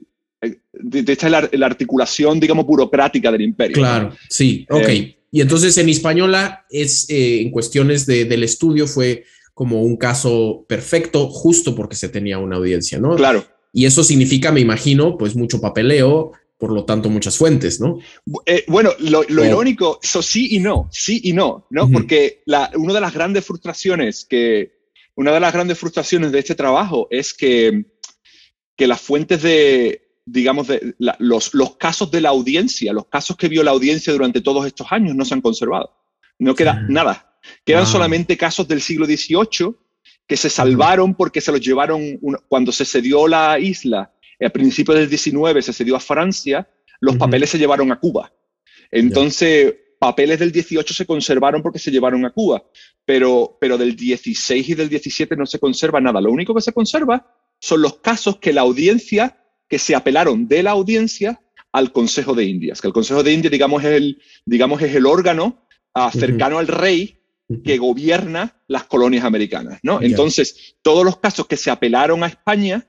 de, 0.73 1.11
esta 1.11 1.29
la, 1.29 1.65
articulación, 1.65 2.39
digamos, 2.39 2.65
burocrática 2.65 3.31
del 3.31 3.41
imperio. 3.41 3.75
Claro, 3.75 4.15
sí, 4.29 4.65
ok. 4.69 4.89
Eh, 4.89 5.17
y 5.31 5.41
entonces 5.41 5.77
en 5.79 5.89
española 5.89 6.65
es, 6.69 7.09
eh, 7.09 7.41
en 7.41 7.49
cuestiones 7.49 8.05
del 8.05 8.43
estudio, 8.43 8.85
fue 8.85 9.23
como 9.55 9.81
un 9.81 9.97
caso 9.97 10.65
perfecto, 10.67 11.27
justo 11.29 11.75
porque 11.75 11.95
se 11.95 12.09
tenía 12.09 12.37
una 12.37 12.57
audiencia, 12.57 12.99
¿no? 12.99 13.15
Claro. 13.15 13.43
Y 13.71 13.85
eso 13.85 14.03
significa, 14.03 14.51
me 14.51 14.61
imagino, 14.61 15.17
pues 15.17 15.35
mucho 15.35 15.59
papeleo, 15.59 16.33
por 16.57 16.71
lo 16.71 16.85
tanto 16.85 17.09
muchas 17.09 17.37
fuentes, 17.37 17.79
¿no? 17.79 17.99
Eh, 18.45 18.63
bueno, 18.67 18.91
lo, 18.99 19.23
irónico, 19.23 19.99
eso 20.01 20.21
sí 20.21 20.55
y 20.55 20.59
no, 20.59 20.87
sí 20.91 21.19
y 21.23 21.33
no, 21.33 21.67
¿no? 21.69 21.89
Porque 21.89 22.41
la, 22.45 22.71
una 22.75 22.93
de 22.93 23.01
las 23.01 23.13
grandes 23.13 23.45
frustraciones 23.45 24.25
que, 24.25 24.83
una 25.15 25.31
de 25.31 25.39
las 25.39 25.53
grandes 25.53 25.77
frustraciones 25.77 26.31
de 26.31 26.39
este 26.39 26.55
trabajo 26.55 27.07
es 27.11 27.33
que, 27.33 27.85
que 28.75 28.87
las 28.87 29.01
fuentes 29.01 29.41
de, 29.43 30.03
digamos, 30.25 30.67
de 30.67 30.95
los, 31.19 31.53
los 31.53 31.75
casos 31.75 32.09
de 32.11 32.21
la 32.21 32.29
audiencia, 32.29 32.93
los 32.93 33.07
casos 33.07 33.37
que 33.37 33.47
vio 33.49 33.63
la 33.63 33.71
audiencia 33.71 34.13
durante 34.13 34.41
todos 34.41 34.65
estos 34.65 34.87
años 34.91 35.15
no 35.15 35.25
se 35.25 35.33
han 35.33 35.41
conservado. 35.41 35.91
No 36.39 36.55
queda 36.55 36.85
nada. 36.89 37.37
Quedan 37.65 37.85
solamente 37.85 38.37
casos 38.37 38.67
del 38.67 38.81
siglo 38.81 39.05
XVIII 39.05 39.75
que 40.27 40.37
se 40.37 40.49
salvaron 40.49 41.13
porque 41.13 41.41
se 41.41 41.51
los 41.51 41.61
llevaron 41.61 42.19
cuando 42.47 42.71
se 42.71 42.85
cedió 42.85 43.27
la 43.27 43.59
isla 43.59 44.13
a 44.45 44.49
principios 44.49 44.97
del 44.97 45.09
19 45.09 45.61
se 45.61 45.73
cedió 45.73 45.95
a 45.95 45.99
Francia, 45.99 46.67
los 46.99 47.17
papeles 47.17 47.49
se 47.49 47.57
llevaron 47.57 47.91
a 47.91 47.99
Cuba. 47.99 48.31
Entonces, 48.91 49.73
papeles 49.99 50.39
del 50.39 50.51
18 50.51 50.93
se 50.93 51.05
conservaron 51.05 51.61
porque 51.61 51.79
se 51.79 51.91
llevaron 51.91 52.25
a 52.25 52.31
Cuba, 52.31 52.63
pero, 53.05 53.57
pero 53.59 53.77
del 53.77 53.95
16 53.95 54.69
y 54.69 54.73
del 54.75 54.89
17 54.89 55.35
no 55.35 55.45
se 55.45 55.59
conserva 55.59 55.99
nada. 55.99 56.21
Lo 56.21 56.31
único 56.31 56.53
que 56.53 56.61
se 56.61 56.73
conserva 56.73 57.25
son 57.59 57.81
los 57.81 57.99
casos 57.99 58.37
que 58.37 58.53
la 58.53 58.61
audiencia, 58.61 59.37
que 59.67 59.79
se 59.79 59.95
apelaron 59.95 60.47
de 60.47 60.63
la 60.63 60.71
audiencia 60.71 61.41
al 61.71 61.91
Consejo 61.91 62.35
de 62.35 62.45
Indias, 62.45 62.81
que 62.81 62.87
el 62.87 62.93
Consejo 62.93 63.23
de 63.23 63.33
Indias, 63.33 63.51
digamos, 63.51 63.83
es 63.83 63.91
el, 63.91 64.21
digamos, 64.45 64.81
es 64.81 64.93
el 64.93 65.05
órgano 65.05 65.65
ah, 65.93 66.11
cercano 66.11 66.59
al 66.59 66.67
rey 66.67 67.19
que 67.63 67.77
gobierna 67.77 68.61
las 68.67 68.85
colonias 68.85 69.25
americanas, 69.25 69.79
¿no? 69.83 70.01
Entonces, 70.01 70.75
todos 70.81 71.03
los 71.03 71.17
casos 71.17 71.47
que 71.47 71.57
se 71.57 71.71
apelaron 71.71 72.23
a 72.23 72.27
España 72.27 72.87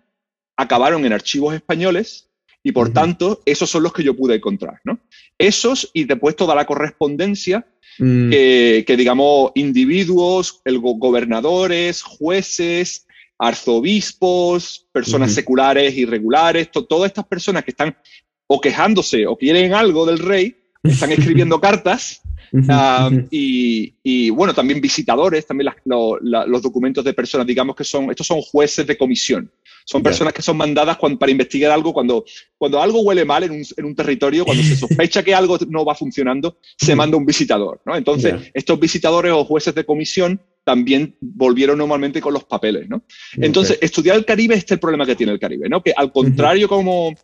acabaron 0.56 1.04
en 1.04 1.12
archivos 1.12 1.54
españoles 1.54 2.30
y 2.62 2.72
por 2.72 2.92
tanto 2.92 3.42
esos 3.44 3.68
son 3.68 3.82
los 3.82 3.92
que 3.92 4.02
yo 4.02 4.16
pude 4.16 4.36
encontrar, 4.36 4.80
¿no? 4.84 4.98
Esos 5.38 5.90
y 5.92 6.04
después 6.04 6.36
toda 6.36 6.54
la 6.54 6.64
correspondencia 6.64 7.66
mm. 7.98 8.30
que, 8.30 8.94
digamos, 8.96 9.52
individuos, 9.54 10.62
el 10.64 10.78
gobernadores, 10.78 12.02
jueces, 12.02 13.06
arzobispos, 13.38 14.86
personas 14.92 15.34
seculares, 15.34 15.94
irregulares, 15.96 16.70
todas 16.70 17.08
estas 17.08 17.26
personas 17.26 17.64
que 17.64 17.72
están 17.72 17.96
o 18.46 18.60
quejándose 18.60 19.26
o 19.26 19.36
quieren 19.36 19.74
algo 19.74 20.06
del 20.06 20.18
rey, 20.18 20.56
están 20.82 21.12
escribiendo 21.12 21.60
cartas 21.60 22.22
Ah, 22.68 23.10
y, 23.30 24.30
bueno, 24.30 24.54
también 24.54 24.80
visitadores, 24.80 25.46
también 25.46 25.70
los 25.84 26.62
documentos 26.62 27.04
de 27.04 27.12
personas, 27.12 27.46
digamos 27.46 27.74
que 27.74 27.84
son, 27.84 28.10
estos 28.10 28.26
son 28.26 28.40
jueces 28.42 28.86
de 28.86 28.96
comisión. 28.96 29.50
Son 29.84 30.02
personas 30.02 30.32
que 30.32 30.40
son 30.40 30.56
mandadas 30.56 30.96
para 30.96 31.30
investigar 31.30 31.70
algo 31.70 31.92
cuando, 31.92 32.24
cuando 32.56 32.80
algo 32.80 33.02
huele 33.02 33.24
mal 33.24 33.44
en 33.44 33.52
un, 33.52 33.64
en 33.76 33.84
un, 33.84 33.94
territorio, 33.94 34.44
cuando 34.44 34.62
se 34.62 34.76
sospecha 34.76 35.22
que 35.22 35.34
algo 35.34 35.58
no 35.68 35.84
va 35.84 35.94
funcionando, 35.94 36.58
se 36.78 36.96
manda 36.96 37.18
un 37.18 37.26
visitador. 37.26 37.82
¿no? 37.84 37.94
Entonces, 37.94 38.50
estos 38.54 38.80
visitadores 38.80 39.32
o 39.32 39.44
jueces 39.44 39.74
de 39.74 39.84
comisión 39.84 40.40
también 40.64 41.16
volvieron 41.20 41.76
normalmente 41.76 42.22
con 42.22 42.32
los 42.32 42.44
papeles. 42.44 42.88
¿no? 42.88 43.04
Entonces, 43.36 43.78
estudiar 43.82 44.16
el 44.16 44.24
Caribe 44.24 44.54
este 44.54 44.66
es 44.66 44.72
el 44.72 44.80
problema 44.80 45.04
que 45.04 45.16
tiene 45.16 45.32
el 45.32 45.38
Caribe, 45.38 45.68
¿no? 45.68 45.82
que 45.82 45.92
al 45.94 46.10
contrario 46.10 46.66
como 46.68 47.14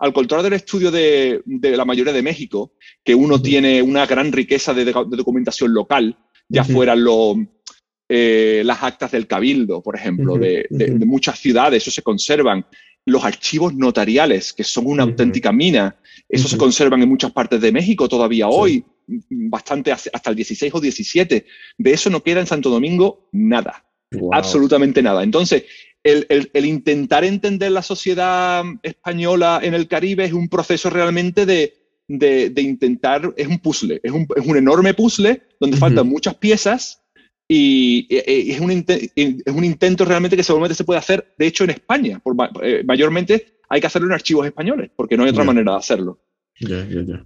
al 0.00 0.14
contrario 0.14 0.44
del 0.44 0.54
estudio 0.54 0.90
de, 0.90 1.42
la 1.46 1.84
mayoría 1.84 2.12
de 2.12 2.22
México, 2.22 2.72
que 3.04 3.14
uno 3.14 3.40
tiene 3.40 3.82
una 3.82 4.06
gran 4.06 4.32
riqueza 4.32 4.72
de, 4.72 4.86
documentación 4.86 5.74
local, 5.74 6.16
ya 6.48 6.64
fueran 6.64 7.04
eh, 8.12 8.62
las 8.64 8.82
actas 8.82 9.12
del 9.12 9.28
cabildo, 9.28 9.80
por 9.80 9.94
ejemplo, 9.94 10.36
de, 10.36 10.66
muchas 11.06 11.38
ciudades, 11.38 11.84
eso 11.84 11.92
se 11.92 12.02
conservan. 12.02 12.66
Los 13.06 13.24
archivos 13.24 13.72
notariales, 13.72 14.52
que 14.52 14.64
son 14.64 14.88
una 14.88 15.04
auténtica 15.04 15.52
mina, 15.52 15.96
eso 16.28 16.48
se 16.48 16.58
conservan 16.58 17.00
en 17.02 17.08
muchas 17.08 17.30
partes 17.30 17.60
de 17.60 17.70
México 17.70 18.08
todavía 18.08 18.48
hoy, 18.48 18.84
bastante 19.06 19.92
hasta 19.92 20.28
el 20.28 20.34
16 20.34 20.74
o 20.74 20.80
17. 20.80 21.46
De 21.78 21.92
eso 21.92 22.10
no 22.10 22.20
queda 22.24 22.40
en 22.40 22.48
Santo 22.48 22.68
Domingo 22.68 23.28
nada, 23.30 23.86
absolutamente 24.32 25.02
nada. 25.02 25.22
Entonces, 25.22 25.66
el, 26.02 26.66
intentar 26.66 27.24
entender 27.24 27.70
la 27.70 27.82
sociedad 27.82 28.64
española 28.82 29.60
en 29.62 29.74
el 29.74 29.86
Caribe 29.86 30.24
es 30.24 30.32
un 30.32 30.48
proceso 30.48 30.90
realmente 30.90 31.46
de, 31.46 31.74
intentar, 32.56 33.32
es 33.36 33.46
un 33.46 33.60
puzzle, 33.60 34.00
es 34.02 34.10
un, 34.10 34.56
enorme 34.56 34.94
puzzle 34.94 35.42
donde 35.60 35.76
faltan 35.76 36.08
muchas 36.08 36.34
piezas 36.34 36.99
y, 37.52 38.06
es, 38.08 38.60
un 38.60 38.70
es, 38.70 39.42
un 39.52 39.64
intento 39.64 40.04
realmente 40.04 40.36
que 40.36 40.44
seguramente 40.44 40.76
se 40.76 40.84
puede 40.84 41.00
hacer, 41.00 41.34
de 41.36 41.48
hecho, 41.48 41.64
en 41.64 41.70
España. 41.70 42.22
Eh, 42.62 42.84
mayormente 42.86 43.58
hay 43.68 43.80
que 43.80 43.88
hacerlo 43.88 44.06
en 44.06 44.14
archivos 44.14 44.46
españoles, 44.46 44.92
porque 44.94 45.16
no 45.16 45.24
hay 45.24 45.30
otra 45.30 45.42
manera 45.42 45.72
de 45.72 45.78
hacerlo. 45.78 46.20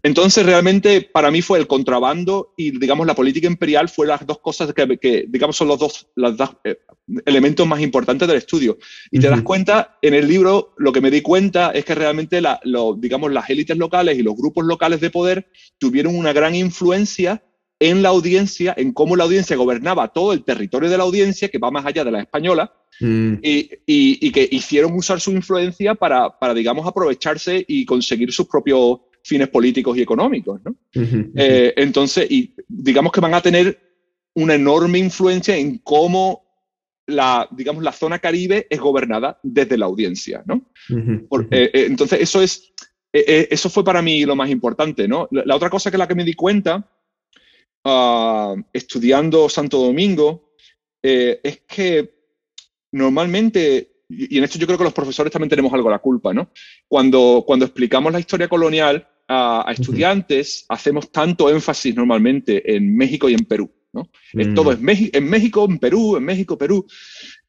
Entonces, 0.03 0.47
realmente 0.47 1.03
para 1.03 1.31
mí 1.31 1.43
fue 1.43 1.59
el 1.59 1.67
contrabando 1.67 2.55
y, 2.57 2.79
digamos, 2.79 3.07
la 3.07 3.15
política 3.15 3.49
imperial 3.49 3.91
fue 3.91 4.07
las 4.07 4.27
dos 4.27 4.39
cosas 4.39 4.73
que, 4.73 5.27
digamos, 5.29 5.57
son 5.57 5.69
los 5.69 5.79
dos, 5.79 6.09
los 6.15 6.39
dos 6.39 6.57
eh, 6.65 6.79
elementos 7.27 7.67
más 7.67 7.83
importantes 7.83 8.27
del 8.27 8.39
estudio. 8.39 8.79
Y 9.11 9.21
te 9.21 9.29
das 9.29 9.43
cuenta, 9.43 9.99
en 10.01 10.15
el 10.15 10.27
libro, 10.27 10.73
lo 10.79 10.91
que 10.91 11.03
me 11.03 11.11
di 11.11 11.21
cuenta 11.21 11.71
es 11.73 11.85
que 11.85 11.95
realmente, 11.95 12.41
la, 12.41 12.59
digamos, 12.97 13.31
las 13.31 13.51
élites 13.51 13.77
locales 13.77 14.17
y 14.19 14.23
los 14.23 14.35
grupos 14.35 14.65
locales 14.65 15.03
de 15.03 15.11
poder 15.11 15.51
tuvieron 15.77 16.17
una 16.17 16.33
gran 16.33 16.55
influencia 16.55 17.43
en 17.81 18.03
la 18.03 18.11
audiencia, 18.11 18.75
en 18.77 18.93
cómo 18.93 19.17
la 19.17 19.25
audiencia 19.25 19.57
gobernaba 19.57 20.09
todo 20.09 20.33
el 20.33 20.45
territorio 20.45 20.89
de 20.89 20.97
la 20.97 21.05
audiencia, 21.05 21.49
que 21.49 21.59
va 21.59 21.71
más 21.71 21.85
allá 21.85 22.05
de 22.05 22.11
la 22.11 22.21
española, 22.21 22.73
mm. 23.01 23.35
y, 23.43 23.71
y, 23.87 24.31
que 24.31 24.49
hicieron 24.51 24.95
usar 24.95 25.21
su 25.21 25.33
influencia 25.33 25.95
para, 25.95 26.39
para, 26.39 26.55
digamos, 26.55 26.87
aprovecharse 26.87 27.65
y 27.67 27.85
conseguir 27.85 28.33
sus 28.33 28.47
propios 28.47 29.01
fines 29.25 29.49
políticos 29.49 29.97
y 29.97 30.03
económicos. 30.03 30.61
¿no? 30.65 30.77
Eh, 30.95 31.73
entonces, 31.77 32.31
y 32.31 32.55
digamos 32.69 33.11
que 33.11 33.21
van 33.21 33.35
a 33.35 33.41
tener 33.41 33.81
una 34.35 34.55
enorme 34.55 34.99
influencia 34.99 35.57
en 35.57 35.79
cómo 35.79 36.45
la, 37.07 37.49
digamos, 37.51 37.83
la 37.83 37.93
zona 37.93 38.19
caribe 38.19 38.67
es 38.69 38.79
gobernada 38.79 39.41
desde 39.43 39.79
la 39.79 39.87
audiencia. 39.87 40.43
¿no? 40.47 40.71
Eh, 41.51 41.71
entonces, 41.73 42.21
eso, 42.21 42.43
es, 42.43 42.75
eso 43.13 43.71
fue 43.71 43.83
para 43.83 44.03
mí 44.03 44.25
lo 44.25 44.37
más 44.37 44.51
importante. 44.51 45.09
¿no? 45.09 45.27
La, 45.31 45.57
otra 45.57 45.71
cosa 45.71 45.91
que 45.91 45.99
la 45.99 46.07
que 46.07 46.15
me 46.15 46.25
di 46.25 46.35
cuenta 46.35 46.87
estudiando 48.73 49.49
Santo 49.49 49.79
Domingo 49.79 50.55
es 51.03 51.63
que 51.67 52.15
normalmente 52.93 53.91
y 54.09 54.39
en 54.39 54.45
esto 54.45 54.59
yo 54.59 54.67
creo 54.67 54.79
que 54.79 54.85
los 54.85 54.93
profesores 54.93 55.33
también 55.33 55.51
tenemos 55.51 55.73
algo 55.73 55.91
la 55.91 55.99
culpa, 55.99 56.33
¿no? 56.33 56.51
Cuando, 56.87 57.43
cuando 57.47 57.65
explicamos 57.65 58.13
la 58.13 58.21
historia 58.21 58.49
colonial, 58.49 59.09
a, 59.29 59.73
estudiantes, 59.73 60.67
hacemos 60.69 61.11
tanto 61.11 61.51
énfasis 61.51 61.95
normalmente 61.95 62.77
en 62.77 62.97
México 62.97 63.29
y 63.29 63.35
en 63.35 63.45
Perú. 63.45 63.71
¿no? 63.93 64.09
En 64.33 64.55
todo 64.55 64.73
es 64.73 64.79
en 64.81 65.31
México, 65.31 65.65
en 65.69 65.79
Perú, 65.79 66.17
en 66.17 66.25
México, 66.25 66.59
Perú. 66.59 66.85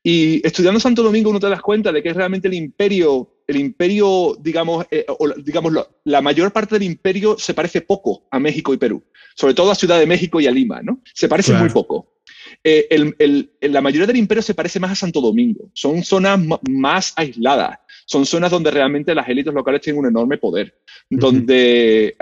Y 0.08 0.40
estudiando 0.46 0.80
Santo 0.80 1.02
Domingo 1.02 1.32
uno 1.32 1.40
te 1.40 1.50
das 1.50 1.64
cuenta 1.64 1.92
de 1.92 2.04
que 2.04 2.10
es 2.10 2.16
realmente 2.16 2.48
el 2.48 2.54
imperio, 2.54 3.42
el 3.48 3.56
imperio, 3.56 4.38
digamos, 4.40 4.86
eh, 4.92 5.04
o, 5.08 5.30
digamos 5.30 5.74
la 6.04 6.22
mayor 6.22 6.54
parte 6.54 6.76
del 6.76 6.84
imperio 6.84 7.40
se 7.40 7.56
parece 7.56 7.82
poco 7.82 8.28
a 8.30 8.40
México 8.40 8.72
y 8.72 8.78
Perú, 8.78 9.04
sobre 9.36 9.56
todo 9.56 9.72
a 9.72 9.76
Ciudad 9.76 9.98
de 9.98 10.06
México 10.06 10.40
y 10.40 10.46
a 10.46 10.52
Lima, 10.52 10.84
¿no? 10.84 11.02
Se 11.12 11.28
parece 11.28 11.54
muy 11.54 11.70
poco. 11.70 12.20
Eh, 12.64 12.86
el, 12.92 13.50
la 13.62 13.82
mayoría 13.82 14.06
del 14.06 14.18
imperio 14.18 14.44
se 14.44 14.54
parece 14.54 14.80
más 14.80 14.92
a 14.92 14.96
Santo 14.96 15.22
Domingo, 15.22 15.72
son 15.74 16.04
zonas 16.04 16.40
más 16.70 17.14
aisladas. 17.16 17.80
Son 18.08 18.24
zonas 18.28 18.52
donde 18.52 18.70
realmente 18.70 19.16
las 19.16 19.28
élites 19.28 19.52
locales 19.52 19.82
tienen 19.82 20.02
un 20.02 20.08
enorme 20.08 20.38
poder, 20.38 20.80
donde 21.10 22.16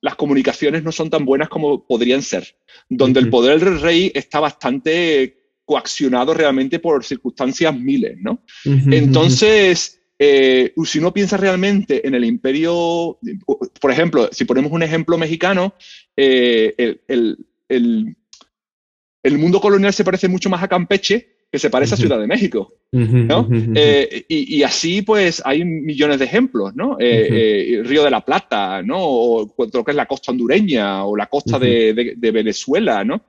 las 0.00 0.14
comunicaciones 0.14 0.82
no 0.82 0.90
son 0.90 1.10
tan 1.10 1.26
buenas 1.26 1.50
como 1.50 1.86
podrían 1.86 2.22
ser, 2.22 2.56
donde 2.88 3.20
el 3.20 3.28
poder 3.28 3.62
del 3.62 3.82
rey 3.82 4.10
está 4.14 4.40
bastante 4.40 5.35
coaccionado 5.66 6.32
realmente 6.32 6.78
por 6.78 7.04
circunstancias 7.04 7.78
miles, 7.78 8.16
¿no? 8.22 8.42
Entonces, 8.64 10.00
eh, 10.18 10.72
si 10.84 10.98
uno 10.98 11.12
piensa 11.12 11.36
realmente 11.36 12.06
en 12.06 12.14
el 12.14 12.24
imperio, 12.24 13.18
por 13.80 13.90
ejemplo, 13.90 14.30
si 14.32 14.46
ponemos 14.46 14.72
un 14.72 14.82
ejemplo 14.82 15.18
mexicano, 15.18 15.74
eh, 16.16 16.74
el, 17.06 17.36
el, 17.68 19.38
mundo 19.38 19.60
colonial 19.60 19.92
se 19.92 20.04
parece 20.04 20.28
mucho 20.28 20.48
más 20.48 20.62
a 20.62 20.68
Campeche 20.68 21.36
que 21.52 21.58
se 21.58 21.68
parece 21.68 21.94
a 21.94 21.98
Ciudad 21.98 22.18
de 22.18 22.26
México. 22.26 22.72
¿no? 22.92 23.48
Eh, 23.74 24.24
y, 24.28 24.62
así, 24.62 25.02
pues, 25.02 25.42
hay 25.44 25.64
millones 25.64 26.18
de 26.18 26.24
ejemplos, 26.24 26.74
¿no? 26.74 26.96
Río 26.96 28.04
de 28.04 28.10
la 28.10 28.24
Plata, 28.24 28.82
¿no? 28.82 28.96
O 28.98 29.54
lo 29.72 29.84
que 29.84 29.90
es 29.90 29.96
la 29.96 30.06
costa 30.06 30.32
hondureña 30.32 31.04
o 31.04 31.16
la 31.16 31.26
costa 31.26 31.58
de, 31.58 32.16
Venezuela, 32.32 33.04
¿no? 33.04 33.26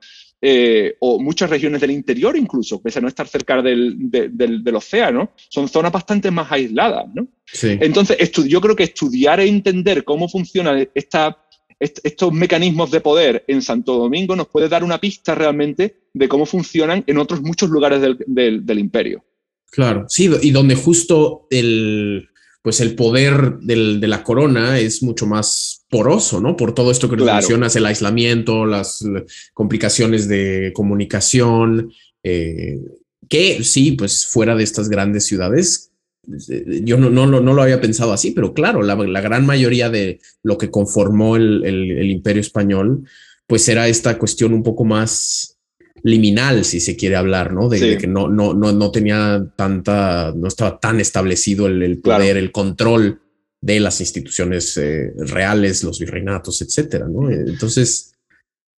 O 1.00 1.20
muchas 1.20 1.50
regiones 1.50 1.80
del 1.80 1.90
interior 1.90 2.36
incluso, 2.36 2.80
pese 2.80 2.98
a 2.98 3.02
no 3.02 3.08
estar 3.08 3.26
cerca 3.26 3.60
del, 3.60 3.96
del, 3.98 4.74
océano, 4.76 5.32
son 5.48 5.68
zonas 5.68 5.92
bastante 5.92 6.30
más 6.30 6.50
aisladas, 6.52 7.06
¿no? 7.12 7.28
Entonces, 7.62 8.16
yo 8.46 8.60
creo 8.60 8.76
que 8.76 8.84
estudiar 8.84 9.40
e 9.40 9.48
entender 9.48 10.04
cómo 10.04 10.28
funciona 10.28 10.86
esta 10.94 11.36
estos 11.80 12.32
mecanismos 12.32 12.90
de 12.90 13.00
poder 13.00 13.44
en 13.46 13.62
Santo 13.62 13.96
Domingo 13.96 14.34
nos 14.34 14.48
puede 14.48 14.68
dar 14.68 14.82
una 14.82 14.98
pista 14.98 15.34
realmente 15.34 16.08
de 16.12 16.28
cómo 16.28 16.44
funcionan 16.44 17.04
en 17.06 17.18
otros 17.18 17.40
muchos 17.40 17.70
lugares 17.70 18.00
del, 18.26 18.78
imperio. 18.78 19.24
Claro, 19.70 20.06
sí, 20.08 20.28
y 20.42 20.50
donde 20.50 20.74
justo 20.74 21.46
el, 21.50 22.28
pues 22.62 22.80
el 22.80 22.94
poder 22.94 23.58
de 23.60 24.08
la 24.08 24.22
corona 24.22 24.78
es 24.78 25.02
mucho 25.02 25.26
más 25.26 25.86
poroso, 25.88 26.40
¿no? 26.40 26.56
Por 26.56 26.74
todo 26.74 26.90
esto 26.90 27.08
que 27.08 27.16
mencionas, 27.16 27.76
el 27.76 27.86
aislamiento, 27.86 28.66
las 28.66 29.04
complicaciones 29.54 30.28
de 30.28 30.72
comunicación, 30.74 31.92
eh, 32.22 32.80
que 33.28 33.62
sí, 33.62 33.92
pues 33.92 34.26
fuera 34.26 34.54
de 34.56 34.64
estas 34.64 34.88
grandes 34.88 35.26
ciudades 35.26 35.88
yo 36.84 36.98
no, 36.98 37.08
no, 37.10 37.26
no, 37.26 37.54
lo 37.54 37.62
había 37.62 37.80
pensado 37.80 38.12
así, 38.12 38.32
pero 38.32 38.52
claro, 38.52 38.82
la, 38.82 39.20
gran 39.20 39.46
mayoría 39.46 39.88
de 39.88 40.20
lo 40.42 40.58
que 40.58 40.70
conformó 40.70 41.36
el, 41.36 42.10
imperio 42.10 42.40
español, 42.40 43.04
pues 43.46 43.68
era 43.68 43.88
esta 43.88 44.18
cuestión 44.18 44.52
un 44.52 44.62
poco 44.62 44.84
más 44.84 45.57
liminal, 46.02 46.64
si 46.64 46.80
se 46.80 46.96
quiere 46.96 47.16
hablar, 47.16 47.52
¿no? 47.52 47.68
De, 47.68 47.98
que 47.98 48.06
no, 48.06 48.28
no, 48.28 48.54
no, 48.54 48.72
no 48.72 48.90
tenía 48.90 49.44
tanta, 49.56 50.32
no 50.36 50.48
estaba 50.48 50.78
tan 50.78 51.00
establecido 51.00 51.66
el, 51.66 51.98
poder, 51.98 52.36
el 52.36 52.52
control 52.52 53.20
de 53.60 53.80
las 53.80 54.00
instituciones 54.00 54.76
eh, 54.76 55.12
reales, 55.16 55.82
los 55.82 55.98
virreinatos, 55.98 56.62
etcétera, 56.62 57.06
¿no? 57.08 57.30
Entonces, 57.30 58.14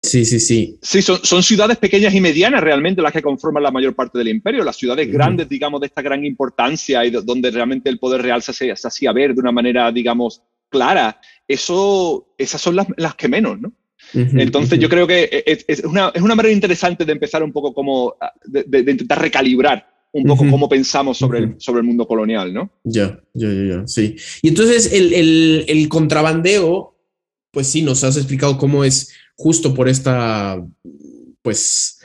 Sí, 0.01 0.23
sí, 0.23 0.39
sí. 0.39 0.79
Sí, 0.81 1.01
son, 1.01 1.19
son, 1.23 1.43
ciudades 1.43 1.77
pequeñas 1.77 2.13
y 2.13 2.21
medianas 2.21 2.63
realmente 2.63 3.01
las 3.01 3.11
que 3.11 3.21
conforman 3.21 3.63
la 3.63 3.71
mayor 3.71 3.95
parte 3.95 4.17
del 4.17 4.29
imperio. 4.29 4.63
Las 4.63 4.77
ciudades 4.77 5.11
grandes, 5.11 5.49
digamos, 5.49 5.81
de 5.81 5.87
esta 5.87 6.01
gran 6.01 6.23
importancia 6.23 7.03
y 7.03 7.11
donde 7.11 7.51
realmente 7.51 7.89
el 7.89 7.99
poder 7.99 8.21
real 8.21 8.41
se, 8.41 8.53
se, 8.53 8.71
hacía 8.71 9.11
ver 9.11 9.33
de 9.33 9.41
una 9.41 9.51
manera, 9.51 9.91
digamos, 9.91 10.41
clara, 10.69 11.19
eso, 11.47 12.33
esas 12.37 12.61
son 12.61 12.77
las, 12.77 12.87
las 12.95 13.15
que 13.15 13.27
menos, 13.27 13.59
¿no? 13.59 13.73
Entonces 14.13 14.79
yo 14.79 14.89
creo 14.89 15.05
que 15.05 15.43
es, 15.45 15.65
es, 15.67 15.83
una, 15.83 16.11
es, 16.13 16.21
una, 16.21 16.35
manera 16.35 16.53
interesante 16.53 17.05
de 17.05 17.11
empezar 17.11 17.43
un 17.43 17.51
poco 17.51 17.73
como, 17.73 18.15
de, 18.45 18.63
de, 18.63 18.91
intentar 18.91 19.21
recalibrar 19.21 19.87
un 20.11 20.23
poco 20.23 20.49
cómo 20.49 20.67
pensamos 20.67 21.17
sobre, 21.17 21.39
el, 21.39 21.55
sobre 21.59 21.81
el 21.81 21.85
mundo 21.85 22.07
colonial, 22.07 22.53
¿no? 22.53 22.71
Ya, 22.83 23.19
ya, 23.33 23.47
ya, 23.47 23.75
ya, 23.75 23.87
sí. 23.87 24.15
Y 24.41 24.47
entonces 24.47 24.91
el, 24.91 25.13
el, 25.13 25.65
el 25.67 25.87
contrabandeo, 25.87 26.95
pues 27.51 27.67
sí, 27.67 27.81
nos 27.83 28.03
has 28.03 28.17
explicado 28.17 28.57
cómo 28.57 28.83
es 28.83 29.13
justo 29.35 29.73
por 29.73 29.87
esta, 29.87 30.65
pues, 31.41 31.99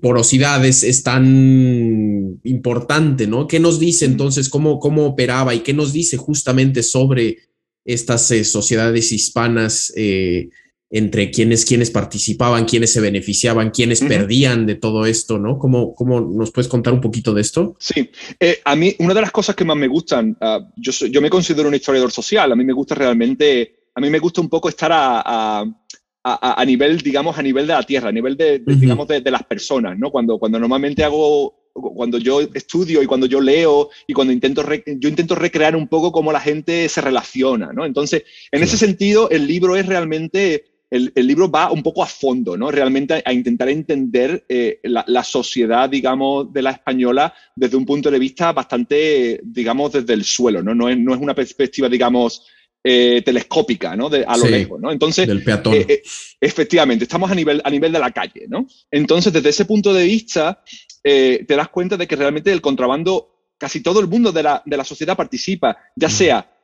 porosidad 0.00 0.64
es, 0.64 1.02
tan 1.02 2.38
importante, 2.44 3.26
¿no? 3.26 3.46
¿Qué 3.46 3.58
nos 3.58 3.78
dice 3.78 4.04
entonces 4.04 4.48
cómo, 4.48 4.78
cómo 4.78 5.06
operaba 5.06 5.54
y 5.54 5.60
qué 5.60 5.72
nos 5.72 5.92
dice 5.92 6.16
justamente 6.16 6.82
sobre 6.82 7.38
estas 7.84 8.30
eh, 8.30 8.44
sociedades 8.44 9.12
hispanas 9.12 9.92
eh, 9.96 10.50
entre 10.90 11.30
quienes, 11.30 11.66
quienes 11.66 11.90
participaban, 11.90 12.64
quienes 12.64 12.92
se 12.92 13.00
beneficiaban, 13.00 13.70
quienes 13.70 14.00
perdían 14.00 14.64
de 14.64 14.74
todo 14.74 15.04
esto, 15.04 15.38
¿no? 15.38 15.58
¿Cómo, 15.58 15.94
¿Cómo, 15.94 16.20
nos 16.20 16.50
puedes 16.50 16.68
contar 16.68 16.94
un 16.94 17.00
poquito 17.00 17.34
de 17.34 17.42
esto? 17.42 17.76
Sí, 17.78 18.10
eh, 18.40 18.60
a 18.64 18.74
mí 18.74 18.94
una 18.98 19.12
de 19.12 19.20
las 19.20 19.30
cosas 19.30 19.54
que 19.54 19.64
más 19.64 19.76
me 19.76 19.86
gustan, 19.86 20.36
ah, 20.40 20.60
yo, 20.76 20.92
yo 20.92 21.20
me 21.20 21.28
considero 21.28 21.68
un 21.68 21.74
historiador 21.74 22.10
social, 22.10 22.50
a 22.50 22.56
mí 22.56 22.64
me 22.64 22.72
gusta 22.72 22.94
realmente, 22.94 23.80
a 23.94 24.00
mí 24.00 24.08
me 24.08 24.18
gusta 24.18 24.40
un 24.40 24.48
poco 24.48 24.70
estar 24.70 24.90
a, 24.90 25.20
a, 25.20 26.60
a 26.60 26.64
nivel, 26.64 26.98
digamos, 26.98 27.36
a 27.36 27.42
nivel 27.42 27.66
de 27.66 27.74
la 27.74 27.82
tierra, 27.82 28.08
a 28.08 28.12
nivel 28.12 28.36
de, 28.36 28.60
digamos, 28.60 29.06
de, 29.08 29.20
de, 29.20 29.30
las 29.30 29.44
personas, 29.44 29.98
¿no? 29.98 30.10
Cuando, 30.10 30.38
cuando 30.38 30.58
normalmente 30.58 31.04
hago 31.04 31.54
cuando 31.72 32.18
yo 32.18 32.40
estudio 32.40 33.02
y 33.02 33.06
cuando 33.06 33.26
yo 33.26 33.40
leo 33.40 33.90
y 34.06 34.12
cuando 34.12 34.32
intento, 34.32 34.64
yo 34.86 35.08
intento 35.08 35.34
recrear 35.34 35.76
un 35.76 35.88
poco 35.88 36.12
cómo 36.12 36.32
la 36.32 36.40
gente 36.40 36.88
se 36.88 37.00
relaciona, 37.00 37.72
¿no? 37.72 37.84
Entonces, 37.84 38.24
en 38.50 38.62
ese 38.62 38.76
sentido, 38.76 39.30
el 39.30 39.46
libro 39.46 39.76
es 39.76 39.86
realmente 39.86 40.64
el, 40.90 41.12
libro 41.26 41.50
va 41.50 41.70
un 41.70 41.82
poco 41.82 42.02
a 42.02 42.06
fondo, 42.06 42.56
¿no? 42.56 42.70
Realmente 42.70 43.22
a, 43.24 43.32
intentar 43.32 43.68
entender 43.68 44.44
eh, 44.48 44.80
la, 44.84 45.24
sociedad, 45.24 45.88
digamos, 45.88 46.52
de 46.52 46.62
la 46.62 46.70
española 46.70 47.34
desde 47.54 47.76
un 47.76 47.84
punto 47.84 48.10
de 48.10 48.18
vista 48.18 48.52
bastante, 48.52 49.40
digamos, 49.44 49.92
desde 49.92 50.14
el 50.14 50.24
suelo, 50.24 50.62
¿no? 50.62 50.74
No 50.74 50.88
es, 50.88 50.98
no 50.98 51.14
es 51.14 51.20
una 51.20 51.34
perspectiva, 51.34 51.88
digamos, 51.88 52.46
eh, 52.82 53.22
telescópica, 53.22 53.96
¿no? 53.96 54.08
De, 54.08 54.24
a 54.26 54.36
lo 54.36 54.46
lejos, 54.46 54.80
¿no? 54.80 54.90
Entonces, 54.90 55.26
del 55.26 55.44
peatón. 55.44 55.74
Eh, 55.74 56.02
efectivamente, 56.40 57.04
estamos 57.04 57.30
a 57.30 57.34
nivel, 57.34 57.60
a 57.62 57.70
nivel 57.70 57.92
de 57.92 57.98
la 57.98 58.10
calle, 58.10 58.46
¿no? 58.48 58.66
Entonces, 58.90 59.32
desde 59.32 59.50
ese 59.50 59.66
punto 59.66 59.92
de 59.92 60.04
vista, 60.04 60.62
te 61.02 61.46
das 61.46 61.68
cuenta 61.68 61.96
de 61.96 62.06
que 62.06 62.16
realmente 62.16 62.52
el 62.52 62.60
contrabando, 62.60 63.46
casi 63.58 63.82
todo 63.82 64.00
el 64.00 64.08
mundo 64.08 64.32
de 64.32 64.42
la, 64.42 64.62
de 64.64 64.76
la 64.76 64.84
sociedad 64.84 65.16
participa, 65.16 65.76
ya 65.96 66.08
sea 66.08 66.57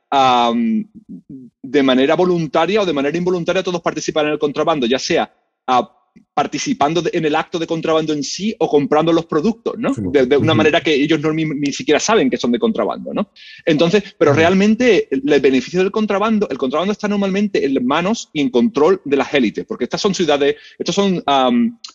de 1.62 1.82
manera 1.82 2.14
voluntaria 2.14 2.82
o 2.82 2.86
de 2.86 2.92
manera 2.92 3.16
involuntaria 3.16 3.62
todos 3.62 3.80
participan 3.80 4.26
en 4.26 4.32
el 4.32 4.38
contrabando, 4.38 4.86
ya 4.86 4.98
sea 4.98 5.32
participando 6.32 7.02
en 7.12 7.24
el 7.24 7.34
acto 7.34 7.58
de 7.58 7.66
contrabando 7.66 8.12
en 8.12 8.22
sí 8.22 8.54
o 8.58 8.68
comprando 8.68 9.12
los 9.12 9.26
productos, 9.26 9.74
¿no? 9.78 9.92
De, 9.94 10.36
una 10.36 10.54
manera 10.54 10.80
que 10.80 10.92
ellos 10.92 11.20
no, 11.20 11.32
ni, 11.32 11.72
siquiera 11.72 12.00
saben 12.00 12.28
que 12.28 12.36
son 12.36 12.50
de 12.52 12.58
contrabando, 12.58 13.14
¿no? 13.14 13.30
Entonces, 13.64 14.14
pero 14.18 14.32
realmente 14.32 15.08
el, 15.10 15.40
beneficio 15.40 15.80
del 15.80 15.92
contrabando, 15.92 16.48
el 16.48 16.58
contrabando 16.58 16.92
está 16.92 17.06
normalmente 17.06 17.64
en 17.64 17.84
manos 17.86 18.30
y 18.32 18.40
en 18.40 18.50
control 18.50 19.00
de 19.04 19.16
las 19.16 19.32
élites, 19.32 19.64
porque 19.64 19.84
estas 19.84 20.00
son 20.00 20.14
ciudades, 20.14 20.56
estas 20.78 20.94
son 20.94 21.22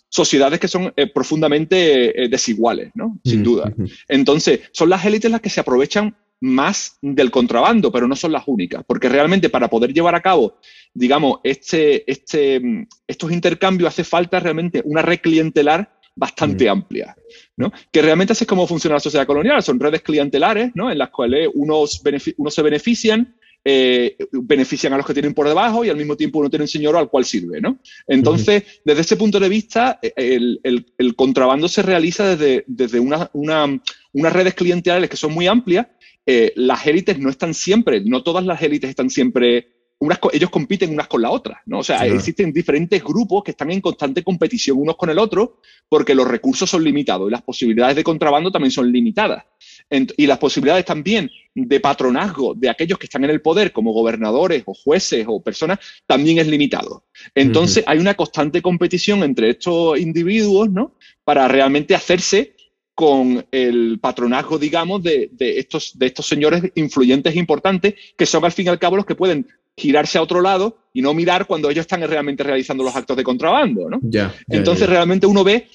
sociedades 0.08 0.60
que 0.60 0.68
son 0.68 0.92
eh, 0.96 1.08
profundamente 1.08 2.24
eh, 2.24 2.30
desiguales, 2.30 2.92
¿no? 2.96 3.20
Sin 3.24 3.44
duda. 3.44 3.74
Entonces, 4.08 4.62
son 4.72 4.90
las 4.90 5.06
élites 5.06 5.32
las 5.32 5.42
que 5.42 5.50
se 5.50 5.60
aprovechan 5.60 6.16
más 6.42 6.98
del 7.02 7.32
contrabando, 7.32 7.92
pero 7.92 8.08
no 8.08 8.16
son 8.16 8.32
las 8.32 8.44
únicas, 8.48 8.84
porque 8.88 9.10
realmente 9.10 9.50
para 9.50 9.70
poder 9.70 9.94
llevar 9.94 10.16
a 10.16 10.22
cabo, 10.22 10.58
digamos, 10.94 11.40
este, 11.44 12.10
este, 12.10 12.62
estos 13.08 13.32
intercambios 13.32 13.90
hace 13.90 14.04
falta 14.04 14.40
realmente 14.40 14.82
una 14.86 15.02
red 15.02 15.20
clientelar 15.20 16.00
bastante 16.16 16.66
mm. 16.66 16.70
amplia, 16.70 17.16
¿no? 17.58 17.72
Que 17.92 18.02
realmente 18.02 18.34
así 18.34 18.44
es 18.44 18.48
como 18.48 18.68
funciona 18.68 18.96
la 18.96 19.00
sociedad 19.00 19.28
colonial, 19.28 19.64
son 19.64 19.80
redes 19.80 20.02
clientelares, 20.02 20.72
¿no? 20.76 20.92
En 20.92 20.98
las 20.98 21.10
cuales 21.10 21.50
unos, 21.54 22.02
unos 22.38 22.54
se 22.54 22.62
benefician, 22.62 23.36
eh, 23.64 24.16
benefician 24.32 24.94
a 24.94 24.98
los 24.98 25.06
que 25.06 25.14
tienen 25.14 25.34
por 25.34 25.48
debajo 25.48 25.84
y 25.84 25.90
al 25.90 25.98
mismo 25.98 26.16
tiempo 26.16 26.40
uno 26.40 26.50
tiene 26.50 26.64
un 26.64 26.70
señor 26.70 26.96
al 26.96 27.10
cual 27.10 27.26
sirve, 27.26 27.60
¿no? 27.60 27.80
Entonces, 28.08 28.64
desde 28.86 29.02
ese 29.02 29.18
punto 29.18 29.40
de 29.40 29.50
vista, 29.50 30.00
eh, 30.02 30.14
el, 30.16 30.86
el, 30.98 31.16
contrabando 31.16 31.68
se 31.68 31.82
realiza 31.82 32.36
desde, 32.36 32.64
desde 32.68 33.00
una, 33.00 33.30
una, 33.34 33.82
unas 34.14 34.34
redes 34.34 34.54
clientelares 34.54 35.10
que 35.10 35.18
son 35.18 35.34
muy 35.34 35.48
amplias 35.48 35.88
eh, 36.32 36.54
las 36.58 36.86
élites 36.86 37.18
no 37.18 37.32
están 37.32 37.56
siempre, 37.56 38.02
no 38.02 38.22
todas 38.22 38.46
las 38.46 38.62
élites 38.62 38.92
están 38.92 39.10
siempre, 39.10 39.70
unas, 39.98 40.20
ellos 40.32 40.52
compiten 40.52 40.94
unas 40.94 41.08
con 41.08 41.24
la 41.24 41.32
otra, 41.32 41.64
¿no? 41.66 41.80
O 41.80 41.84
sea, 41.84 42.06
existen 42.06 42.54
diferentes 42.54 43.04
grupos 43.04 43.44
que 43.44 43.50
están 43.50 43.72
en 43.72 43.82
constante 43.82 44.24
competición 44.24 44.78
unos 44.78 44.96
con 44.96 45.10
el 45.10 45.18
otro 45.18 45.60
porque 45.90 46.14
los 46.14 46.28
recursos 46.28 46.70
son 46.70 46.84
limitados 46.84 47.28
y 47.28 47.32
las 47.32 47.42
posibilidades 47.42 47.96
de 47.96 48.04
contrabando 48.04 48.52
también 48.52 48.70
son 48.70 48.92
limitadas. 48.92 49.44
y 49.90 50.28
las 50.28 50.38
posibilidades 50.38 50.86
también 50.86 51.32
de 51.56 51.80
patronazgo 51.80 52.54
de 52.54 52.70
aquellos 52.70 53.00
que 53.00 53.08
están 53.08 53.24
en 53.24 53.32
el 53.32 53.42
poder, 53.42 53.72
como 53.72 53.92
gobernadores 53.92 54.62
o 54.68 54.76
jueces 54.76 55.26
o 55.28 55.42
personas, 55.42 55.80
también 56.06 56.38
es 56.38 56.46
limitado. 56.46 57.06
Entonces, 57.34 57.84
hay 57.88 57.98
una 57.98 58.14
constante 58.14 58.62
competición 58.62 59.24
entre 59.24 59.50
estos 59.50 60.00
individuos, 60.00 60.70
¿no? 60.70 60.96
Para 61.24 61.48
realmente 61.48 61.96
hacerse 61.96 62.54
con 63.00 63.46
el 63.50 63.98
patronazgo, 64.02 64.60
digamos, 64.60 65.02
de, 65.02 65.32
estos, 65.40 65.98
de 65.98 66.08
estos 66.08 66.28
señores 66.28 66.62
influyentes 66.76 67.34
e 67.34 67.40
importantes, 67.40 67.96
que 68.18 68.26
son 68.26 68.44
al 68.44 68.52
fin 68.52 68.66
y 68.66 68.70
al 68.70 68.78
cabo 68.78 68.98
los 68.98 69.06
que 69.06 69.16
pueden 69.16 69.48
girarse 69.78 70.18
a 70.18 70.22
otro 70.22 70.42
lado 70.42 70.80
y 70.92 71.02
no 71.02 71.14
mirar 71.14 71.48
cuando 71.48 71.70
ellos 71.70 71.84
están 71.84 72.02
realmente 72.02 72.44
realizando 72.44 72.84
los 72.84 72.94
actos 72.94 73.16
de 73.16 73.24
contrabando, 73.24 73.90
¿no? 73.90 74.02
Entonces 74.50 74.90
realmente 74.90 75.26
uno 75.28 75.46
ve 75.46 75.70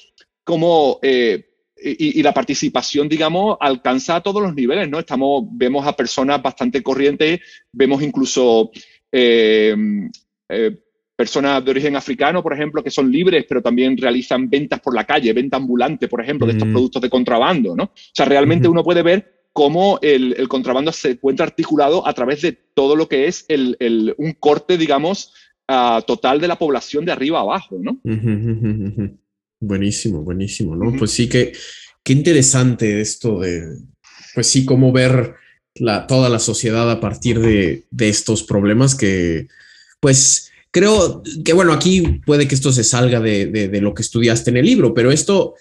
cómo 0.45 0.99
eh, 1.01 1.47
y, 1.83 2.23
la 2.23 2.35
participación, 2.35 3.09
digamos, 3.09 3.57
alcanza 3.59 4.17
a 4.17 4.23
todos 4.23 4.43
los 4.43 4.55
niveles, 4.55 4.91
¿no? 4.91 4.99
Estamos, 4.99 5.45
vemos 5.51 5.87
a 5.87 5.97
personas 5.97 6.43
bastante 6.43 6.83
corrientes, 6.83 7.41
vemos 7.73 8.03
incluso 8.03 8.71
eh, 9.11 9.75
eh, 10.51 10.77
personas 11.17 11.65
de 11.65 11.71
origen 11.71 11.97
africano, 11.97 12.43
por 12.43 12.53
ejemplo, 12.53 12.83
que 12.83 12.91
son 12.91 13.11
libres, 13.11 13.45
pero 13.49 13.63
también 13.63 13.97
realizan 13.97 14.51
ventas 14.51 14.81
por 14.81 14.95
la 14.95 15.05
calle, 15.05 15.33
venta 15.33 15.57
ambulante, 15.57 16.09
por 16.09 16.21
ejemplo, 16.21 16.47
de 16.47 16.55
estos 16.55 16.69
mm. 16.69 16.73
productos 16.73 17.03
de 17.03 17.11
contrabando, 17.11 17.77
¿no? 17.77 17.85
O 17.85 17.93
sea, 18.13 18.27
realmente 18.27 18.69
uno 18.69 18.83
puede 18.83 19.03
ver 19.03 19.47
cómo 19.53 20.01
el, 20.03 20.49
contrabando 20.49 20.91
se 20.91 21.13
encuentra 21.13 21.47
articulado 21.47 22.07
a 22.07 22.13
través 22.13 22.43
de 22.43 22.53
todo 22.53 22.97
lo 22.97 23.09
que 23.09 23.29
es 23.29 23.45
el, 23.49 24.15
un 24.19 24.33
corte, 24.33 24.77
digamos, 24.77 25.33
uh, 25.69 26.03
total 26.03 26.41
de 26.41 26.49
la 26.49 26.59
población 26.59 27.05
de 27.05 27.13
arriba 27.13 27.39
a 27.39 27.43
abajo, 27.43 27.79
¿no? 27.81 28.01
Buenísimo, 29.61 30.23
buenísimo, 30.23 30.75
¿no? 30.75 30.99
Pues 30.99 31.13
sí 31.13 31.29
que, 31.29 31.53
qué 32.03 32.13
interesante 32.13 33.01
esto 33.01 33.39
de, 33.39 33.79
pues 34.35 34.49
sí, 34.49 34.67
cómo 34.67 34.91
ver 34.91 35.37
la, 35.77 36.09
toda 36.09 36.29
la 36.29 36.41
sociedad 36.41 36.91
a 36.91 37.01
partir 37.01 37.39
de, 37.39 37.85
de 37.91 38.09
estos 38.09 38.43
problemas 38.43 38.97
que, 38.97 39.47
pues, 40.01 40.51
creo 40.75 41.23
que, 41.45 41.53
bueno, 41.53 41.73
aquí 41.73 42.21
puede 42.27 42.49
que 42.49 42.57
esto 42.57 42.73
se 42.73 42.83
salga 42.83 43.21
de, 43.21 43.79
lo 43.81 43.95
que 43.95 44.03
estudiaste 44.03 44.51
en 44.51 44.57
el 44.57 44.67
libro, 44.67 44.93
pero 44.93 45.13
esto 45.13 45.55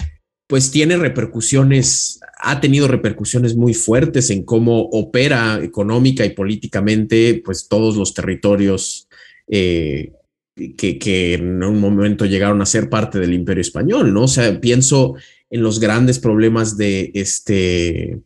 pues 0.47 0.71
tiene 0.71 0.97
repercusiones, 0.97 2.19
ha 2.39 2.59
tenido 2.59 2.87
repercusiones 2.87 3.55
muy 3.55 3.75
fuertes 3.75 4.31
en 4.31 4.43
cómo 4.43 4.81
opera 4.81 5.59
económica 5.63 6.25
y 6.25 6.31
políticamente 6.31 7.41
pues 7.45 7.67
todos 7.67 7.95
los 7.95 8.15
territorios 8.15 9.07
eh, 9.47 10.13
que, 10.55 11.35
en 11.35 11.63
un 11.63 11.79
momento 11.79 12.25
llegaron 12.25 12.61
a 12.63 12.65
ser 12.65 12.89
parte 12.89 13.19
del 13.19 13.33
imperio 13.33 13.61
español, 13.61 14.13
¿no? 14.13 14.23
O 14.23 14.27
sea, 14.27 14.59
pienso 14.59 15.15
en 15.51 15.61
los 15.61 15.79
grandes 15.79 16.17
problemas 16.17 16.75
de 16.75 17.11
este, 17.13 18.19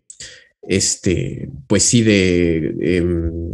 este, 0.61 1.49
pues 1.67 1.83
sí, 1.83 2.01
de... 2.01 2.75
Em, 2.79 3.51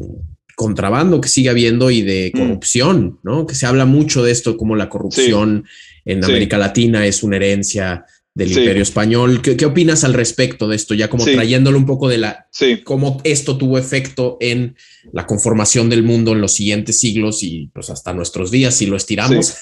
contrabando 0.56 1.22
que 1.22 1.30
sigue 1.30 1.50
habiendo 1.50 1.92
y 1.92 2.02
de 2.02 2.32
mm. 2.34 2.38
corrupción, 2.38 3.20
¿no? 3.24 3.46
Que 3.46 3.56
se 3.56 3.66
habla 3.66 3.86
mucho 3.86 4.24
de 4.24 4.32
esto, 4.32 4.58
como 4.58 4.76
la 4.76 4.89
corrupción 4.89 5.66
en 6.06 6.24
América 6.24 6.58
Latina 6.58 7.06
es 7.06 7.24
una 7.24 7.38
herencia 7.38 8.06
del 8.36 8.52
Imperio 8.52 8.82
Español. 8.82 9.42
¿Qué, 9.42 9.66
opinas 9.66 10.04
al 10.04 10.13
respecto 10.13 10.68
de 10.68 10.76
esto? 10.76 10.94
Ya 10.96 11.10
como 11.10 11.24
trayéndolo 11.24 11.78
un 11.78 11.86
poco 11.86 12.10
de 12.10 12.18
la 12.18 12.48
cómo 12.84 13.22
esto 13.24 13.58
tuvo 13.58 13.78
efecto 13.78 14.38
en 14.39 14.76
la 15.12 15.28
conformación 15.28 15.89
del 15.89 16.04
mundo 16.04 16.32
en 16.32 16.42
los 16.42 16.54
siguientes 16.54 17.00
siglos 17.00 17.44
y 17.44 17.70
pues 17.74 17.89
hasta 17.89 18.13
nuestros 18.13 18.50
días 18.50 18.76
si 18.76 18.88
lo 18.88 18.98
estiramos. 18.98 19.56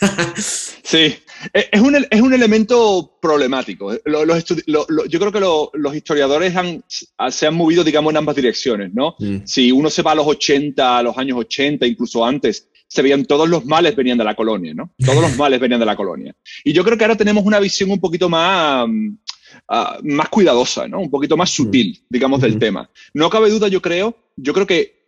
Sí, 0.84 1.16
es 1.54 1.82
un, 1.82 1.96
es 2.10 2.22
un 2.22 2.34
elemento 2.34 3.18
problemático. 3.22 3.94
yo 3.94 5.20
creo 5.20 5.32
que 5.32 5.78
los 5.80 5.96
historiadores 5.96 6.56
han, 6.56 6.84
se 7.30 7.48
han 7.48 7.56
movido, 7.56 7.84
digamos, 7.84 8.12
en 8.12 8.18
ambas 8.18 8.36
direcciones, 8.36 8.94
¿no? 8.94 9.16
Mm. 9.20 9.38
Si 9.46 9.72
uno 9.72 9.90
se 9.90 10.02
va 10.02 10.12
a 10.12 10.16
los 10.16 10.28
80, 10.28 10.98
a 10.98 11.04
los 11.04 11.18
años 11.18 11.38
80, 11.40 11.86
incluso 11.86 12.26
antes, 12.26 12.70
se 12.88 13.02
veían 13.02 13.26
todos 13.26 13.48
los 13.48 13.66
males 13.66 13.96
venían 13.96 14.18
de 14.18 14.26
la 14.26 14.36
colonia, 14.36 14.74
¿no? 14.74 14.94
Todos 15.06 15.22
los 15.22 15.38
males 15.38 15.60
venían 15.60 15.80
de 15.80 15.86
la 15.86 15.96
colonia. 15.96 16.36
Y 16.64 16.74
yo 16.74 16.84
creo 16.84 16.98
que 16.98 17.06
ahora 17.06 17.16
tenemos 17.16 17.46
una 17.46 17.60
visión 17.60 17.90
un 17.90 18.00
poquito 18.00 18.28
más, 18.28 18.86
mm, 18.88 19.18
ah, 19.70 19.98
más 20.04 20.30
cuidadosa, 20.30 20.88
¿no? 20.88 21.00
Un 21.00 21.10
poquito 21.10 21.38
más 21.38 21.50
sutil, 21.50 22.04
digamos, 22.10 22.42
del 22.42 22.60
tema. 22.60 22.90
No 23.14 23.30
cabe 23.30 23.50
duda, 23.50 23.70
yo 23.70 23.82
creo, 23.82 24.34
yo 24.36 24.54
creo 24.54 24.68
que 24.68 25.02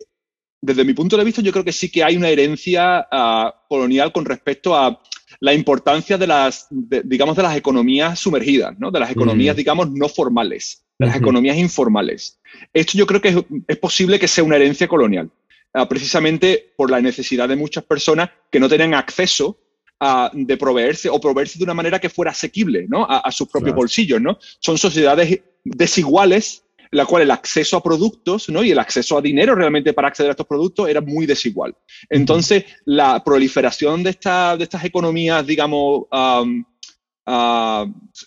desde 0.62 0.84
mi 0.84 0.94
punto 0.94 1.18
de 1.18 1.24
vista, 1.24 1.42
yo 1.42 1.52
creo 1.52 1.64
que 1.64 1.72
sí 1.72 1.90
que 1.90 2.02
hay 2.02 2.16
una 2.16 2.30
herencia 2.30 3.06
ah, 3.10 3.54
colonial 3.68 4.12
con 4.12 4.24
respecto 4.24 4.74
a 4.74 4.98
la 5.44 5.52
importancia 5.52 6.16
de 6.16 6.26
las, 6.26 6.68
digamos, 6.70 7.36
de 7.36 7.42
las 7.42 7.54
economías 7.54 8.18
sumergidas, 8.18 8.78
¿no? 8.78 8.90
De 8.90 8.98
las 8.98 9.10
economías, 9.10 9.54
digamos, 9.54 9.90
no 9.90 10.08
formales, 10.08 10.82
de 10.98 11.04
las 11.04 11.16
economías 11.16 11.58
informales. 11.58 12.40
Esto 12.72 12.96
yo 12.96 13.06
creo 13.06 13.20
que 13.20 13.44
es 13.68 13.76
posible 13.76 14.18
que 14.18 14.26
sea 14.26 14.42
una 14.42 14.56
herencia 14.56 14.88
colonial. 14.88 15.30
Ah, 15.74 15.86
precisamente 15.86 16.72
por 16.78 16.90
la 16.90 16.98
necesidad 16.98 17.46
de 17.46 17.56
muchas 17.56 17.84
personas 17.84 18.30
que 18.50 18.58
no 18.58 18.70
tenían 18.70 18.94
acceso 18.94 19.58
a, 20.00 20.30
de 20.32 20.56
proveerse 20.56 21.10
o 21.10 21.20
proveerse 21.20 21.58
de 21.58 21.64
una 21.64 21.74
manera 21.74 21.98
que 21.98 22.08
fuera 22.08 22.30
asequible 22.30 22.86
¿no? 22.88 23.06
a, 23.06 23.30
sus 23.30 23.46
propios 23.48 23.76
bolsillos. 23.76 24.22
¿no? 24.22 24.38
Son 24.60 24.78
sociedades 24.78 25.42
desiguales 25.62 26.63
la 26.94 27.06
cual 27.06 27.22
el 27.22 27.30
acceso 27.32 27.76
a 27.76 27.82
productos 27.82 28.48
¿no? 28.48 28.62
y 28.62 28.70
el 28.70 28.78
acceso 28.78 29.18
a 29.18 29.20
dinero 29.20 29.54
realmente 29.54 29.92
para 29.92 30.08
acceder 30.08 30.30
a 30.30 30.32
estos 30.32 30.46
productos 30.46 30.88
era 30.88 31.00
muy 31.00 31.26
desigual. 31.26 31.74
Entonces, 32.08 32.64
la 32.84 33.22
proliferación 33.24 34.02
de, 34.04 34.10
esta, 34.10 34.56
de 34.56 34.64
estas 34.64 34.84
economías, 34.84 35.44
digamos, 35.44 36.04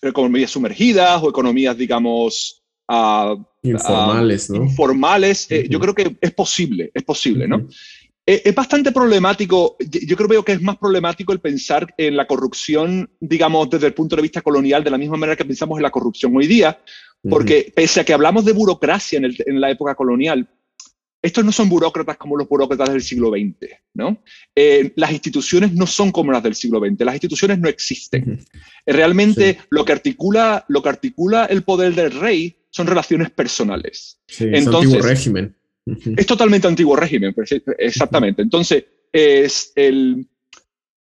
economías 0.01 0.51
sumergidas 0.51 1.23
o 1.23 1.29
economías, 1.29 1.77
digamos, 1.77 2.61
informales, 3.63 4.49
¿no? 4.49 4.63
Informales, 4.63 5.49
eh, 5.49 5.67
yo 5.69 5.79
creo 5.79 5.95
que 5.95 6.17
es 6.19 6.33
posible, 6.33 6.91
es 6.93 7.03
posible, 7.03 7.47
¿no? 7.47 7.67
Eh, 8.29 8.41
es 8.43 8.53
bastante 8.53 8.91
problemático, 8.91 9.77
yo 9.79 10.17
creo 10.17 10.43
que 10.43 10.51
es 10.51 10.61
más 10.61 10.75
problemático 10.75 11.31
el 11.31 11.39
pensar 11.39 11.87
en 11.97 12.17
la 12.17 12.27
corrupción, 12.27 13.09
digamos, 13.21 13.69
desde 13.69 13.87
el 13.87 13.93
punto 13.93 14.17
de 14.17 14.21
vista 14.21 14.41
colonial, 14.41 14.83
de 14.83 14.91
la 14.91 14.97
misma 14.97 15.15
manera 15.15 15.37
que 15.37 15.45
pensamos 15.45 15.79
en 15.79 15.83
la 15.83 15.91
corrupción 15.91 16.35
hoy 16.35 16.45
día, 16.45 16.77
porque 17.23 17.71
pese 17.75 17.99
a 17.99 18.03
que 18.03 18.13
hablamos 18.13 18.45
de 18.45 18.53
burocracia 18.53 19.19
en, 19.19 19.61
la 19.61 19.69
época 19.69 19.95
colonial, 19.95 20.47
estos 21.21 21.43
no 21.43 21.51
son 21.51 21.67
burócratas 21.67 22.17
como 22.17 22.37
los 22.37 22.47
burócratas 22.47 22.89
del 22.89 23.01
siglo 23.01 23.31
XX, 23.31 23.71
¿no? 23.95 24.21
Eh, 24.55 24.93
las 24.95 25.11
instituciones 25.11 25.73
no 25.73 25.87
son 25.87 26.11
como 26.11 26.31
las 26.31 26.43
del 26.43 26.55
siglo 26.55 26.79
XX, 26.79 26.99
las 27.01 27.15
instituciones 27.15 27.59
no 27.59 27.67
existen. 27.67 28.39
Eh, 28.85 28.93
realmente 28.93 29.57
lo, 29.69 29.83
que 29.83 29.91
articula, 29.91 30.63
lo 30.67 30.81
que 30.81 30.89
articula 30.89 31.45
el 31.45 31.63
poder 31.63 31.95
del 31.95 32.11
rey 32.11 32.55
son 32.69 32.87
relaciones 32.87 33.31
personales. 33.31 34.19
Entonces, 34.39 35.03
régimen. 35.03 35.55
Es 36.17 36.25
totalmente 36.25 36.67
antiguo 36.67 36.95
régimen, 36.95 37.33
exactamente. 37.77 38.41
Entonces, 38.41 38.85
es 39.11 39.71
el, 39.75 40.27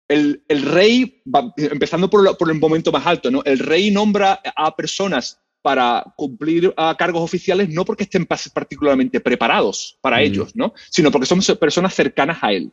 el, 0.07 0.41
rey, 0.47 1.21
empezando 1.57 2.09
por, 2.09 2.37
por, 2.37 2.51
el 2.51 2.59
momento 2.59 2.91
más 2.91 3.05
alto, 3.05 3.31
¿no? 3.31 3.43
El 3.45 3.59
rey 3.59 3.91
nombra 3.91 4.41
a 4.55 4.75
personas 4.75 5.39
para 5.63 6.03
cumplir 6.17 6.73
a 6.77 6.95
cargos 6.95 7.23
oficiales 7.23 7.69
no 7.69 7.85
porque 7.85 8.03
estén 8.03 8.25
particularmente 8.25 9.21
preparados 9.21 9.97
para 10.01 10.21
ellos, 10.21 10.55
¿no? 10.55 10.73
Sino 10.91 11.09
porque 11.09 11.25
son 11.25 11.39
personas 11.57 11.95
cercanas 11.95 12.37
a 12.41 12.51
él, 12.51 12.71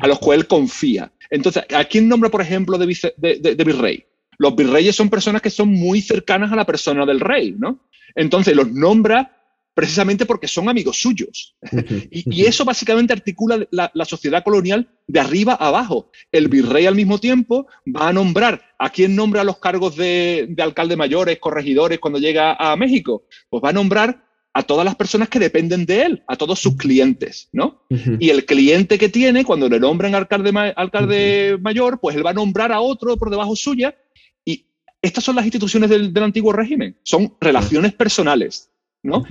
a 0.00 0.08
los 0.08 0.18
cuales 0.18 0.42
él 0.42 0.48
confía. 0.48 1.12
Entonces, 1.30 1.64
¿a 1.72 1.84
quién 1.84 2.08
nombra, 2.08 2.30
por 2.30 2.40
ejemplo, 2.40 2.78
de, 2.78 2.86
de 3.18 3.64
virrey? 3.64 4.06
Los 4.38 4.56
virreyes 4.56 4.96
son 4.96 5.10
personas 5.10 5.42
que 5.42 5.50
son 5.50 5.68
muy 5.68 6.00
cercanas 6.00 6.50
a 6.50 6.56
la 6.56 6.64
persona 6.64 7.04
del 7.04 7.20
rey, 7.20 7.54
¿no? 7.56 7.78
Entonces 8.14 8.56
los 8.56 8.72
nombra 8.72 9.30
precisamente 9.74 10.24
porque 10.24 10.48
son 10.48 10.68
amigos 10.68 10.98
suyos. 10.98 11.56
y, 12.10 12.44
eso 12.44 12.64
básicamente 12.64 13.12
articula 13.12 13.66
la, 13.70 14.04
sociedad 14.04 14.44
colonial 14.44 14.88
de 15.06 15.20
arriba 15.20 15.56
a 15.58 15.68
abajo. 15.68 16.10
El 16.30 16.48
virrey 16.48 16.86
al 16.86 16.94
mismo 16.94 17.18
tiempo 17.18 17.66
va 17.84 18.08
a 18.08 18.12
nombrar 18.12 18.62
a 18.78 18.90
quién 18.90 19.16
nombra 19.16 19.44
los 19.44 19.58
cargos 19.58 19.96
de, 19.96 20.54
alcalde 20.58 20.96
mayores, 20.96 21.38
corregidores 21.38 21.98
cuando 21.98 22.20
llega 22.20 22.54
a 22.54 22.76
México. 22.76 23.24
Pues 23.50 23.62
va 23.62 23.70
a 23.70 23.72
nombrar 23.72 24.24
a 24.56 24.62
todas 24.62 24.84
las 24.84 24.94
personas 24.94 25.28
que 25.28 25.40
dependen 25.40 25.84
de 25.84 26.02
él, 26.02 26.22
a 26.28 26.36
todos 26.36 26.60
sus 26.60 26.76
clientes, 26.76 27.48
¿no? 27.50 27.82
Y 28.20 28.30
el 28.30 28.46
cliente 28.46 28.98
que 28.98 29.08
tiene, 29.08 29.44
cuando 29.44 29.68
le 29.68 29.80
nombran 29.80 30.14
alcalde, 30.14 30.52
alcalde 30.76 31.58
mayor, 31.60 31.98
pues 31.98 32.14
él 32.14 32.24
va 32.24 32.30
a 32.30 32.34
nombrar 32.34 32.70
a 32.70 32.80
otro 32.80 33.16
por 33.16 33.30
debajo 33.30 33.56
suya. 33.56 33.96
Y 34.44 34.66
estas 35.02 35.24
son 35.24 35.34
las 35.34 35.44
instituciones 35.44 35.90
del, 35.90 36.14
del 36.14 36.22
antiguo 36.22 36.52
régimen, 36.52 36.96
son 37.02 37.34
relaciones 37.40 37.94
personales 37.94 38.70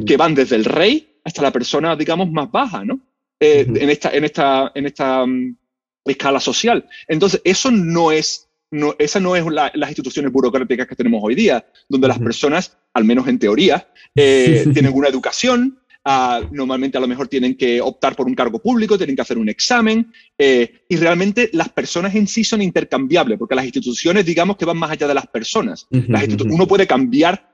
que 0.05 0.17
van 0.17 0.35
desde 0.35 0.55
el 0.55 0.65
rey 0.65 1.19
hasta 1.23 1.41
la 1.41 1.51
persona, 1.51 1.95
digamos, 1.95 2.31
más 2.31 2.51
baja, 2.51 2.83
¿no? 2.83 2.99
Eh, 3.39 3.65
en 3.67 3.89
esta, 3.89 4.09
en 4.11 4.23
esta, 4.23 4.71
en 4.73 4.85
esta 4.85 5.25
mm, 5.25 5.57
escala 6.05 6.39
social. 6.39 6.87
Entonces, 7.07 7.41
eso 7.43 7.71
no 7.71 8.11
es, 8.11 8.49
no, 8.71 8.95
esa 8.99 9.19
no 9.19 9.35
es 9.35 9.43
las 9.45 9.89
instituciones 9.89 10.31
burocráticas 10.31 10.87
que 10.87 10.95
tenemos 10.95 11.21
hoy 11.23 11.35
día, 11.35 11.65
donde 11.89 12.07
las 12.07 12.19
personas, 12.19 12.77
al 12.93 13.03
menos 13.03 13.27
en 13.27 13.39
teoría, 13.39 13.87
eh, 14.15 14.65
tienen 14.73 14.93
una 14.93 15.09
educación, 15.09 15.79
ah, 16.05 16.41
normalmente 16.51 16.97
a 16.97 17.01
lo 17.01 17.07
mejor 17.07 17.27
tienen 17.27 17.55
que 17.55 17.81
optar 17.81 18.15
por 18.15 18.27
un 18.27 18.35
cargo 18.35 18.59
público, 18.59 18.97
tienen 18.97 19.15
que 19.15 19.21
hacer 19.21 19.37
un 19.37 19.49
examen, 19.49 20.11
eh, 20.37 20.85
y 20.89 20.95
realmente 20.97 21.49
las 21.53 21.69
personas 21.69 22.15
en 22.15 22.27
sí 22.27 22.43
son 22.43 22.61
intercambiables, 22.61 23.37
porque 23.37 23.55
las 23.55 23.65
instituciones, 23.65 24.25
digamos 24.25 24.57
que 24.57 24.65
van 24.65 24.77
más 24.77 24.91
allá 24.91 25.07
de 25.07 25.13
las 25.13 25.27
personas. 25.27 25.87
uno 25.91 26.67
puede 26.67 26.87
cambiar 26.87 27.53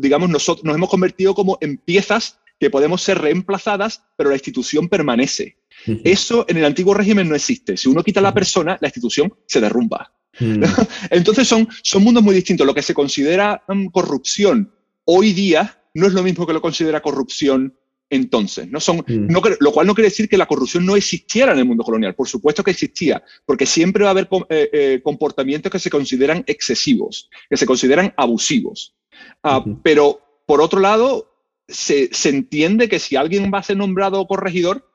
digamos, 0.00 0.30
nosotros 0.30 0.64
nos 0.64 0.74
hemos 0.74 0.88
convertido 0.88 1.34
como 1.34 1.58
en 1.60 1.76
piezas 1.78 2.38
que 2.58 2.70
podemos 2.70 3.02
ser 3.02 3.18
reemplazadas, 3.18 4.02
pero 4.16 4.30
la 4.30 4.36
institución 4.36 4.88
permanece. 4.88 5.58
Eso 6.04 6.46
en 6.48 6.56
el 6.56 6.64
antiguo 6.64 6.94
régimen 6.94 7.28
no 7.28 7.34
existe. 7.34 7.76
Si 7.76 7.88
uno 7.88 8.02
quita 8.02 8.20
a 8.20 8.22
la 8.22 8.32
persona, 8.32 8.78
la 8.80 8.88
institución 8.88 9.34
se 9.46 9.60
derrumba. 9.60 10.12
Entonces 11.10 11.46
son, 11.46 11.68
son 11.82 12.02
mundos 12.02 12.22
muy 12.22 12.34
distintos. 12.34 12.66
Lo 12.66 12.74
que 12.74 12.82
se 12.82 12.94
considera 12.94 13.62
mm, 13.68 13.88
corrupción 13.88 14.72
hoy 15.04 15.32
día 15.32 15.78
no 15.94 16.06
es 16.06 16.12
lo 16.12 16.22
mismo 16.22 16.46
que 16.46 16.52
lo 16.52 16.60
considera 16.60 17.00
corrupción 17.00 17.76
entonces. 18.10 18.70
¿no? 18.70 18.80
Son, 18.80 19.04
no, 19.06 19.42
lo 19.60 19.72
cual 19.72 19.86
no 19.86 19.94
quiere 19.94 20.10
decir 20.10 20.28
que 20.28 20.36
la 20.36 20.46
corrupción 20.46 20.84
no 20.84 20.96
existiera 20.96 21.52
en 21.52 21.58
el 21.58 21.64
mundo 21.64 21.84
colonial. 21.84 22.14
Por 22.14 22.28
supuesto 22.28 22.62
que 22.62 22.70
existía, 22.70 23.22
porque 23.46 23.66
siempre 23.66 24.04
va 24.04 24.10
a 24.10 24.12
haber 24.12 24.28
eh, 24.48 24.70
eh, 24.72 25.00
comportamientos 25.02 25.70
que 25.70 25.78
se 25.78 25.90
consideran 25.90 26.44
excesivos, 26.46 27.30
que 27.48 27.56
se 27.56 27.66
consideran 27.66 28.12
abusivos. 28.16 28.94
Ah, 29.42 29.64
pero, 29.82 30.20
por 30.46 30.60
otro 30.60 30.80
lado, 30.80 31.34
se, 31.68 32.10
entiende 32.24 32.88
que 32.88 32.98
si 32.98 33.16
alguien 33.16 33.50
va 33.52 33.58
a 33.58 33.62
ser 33.62 33.76
nombrado 33.76 34.26
corregidor, 34.26 34.90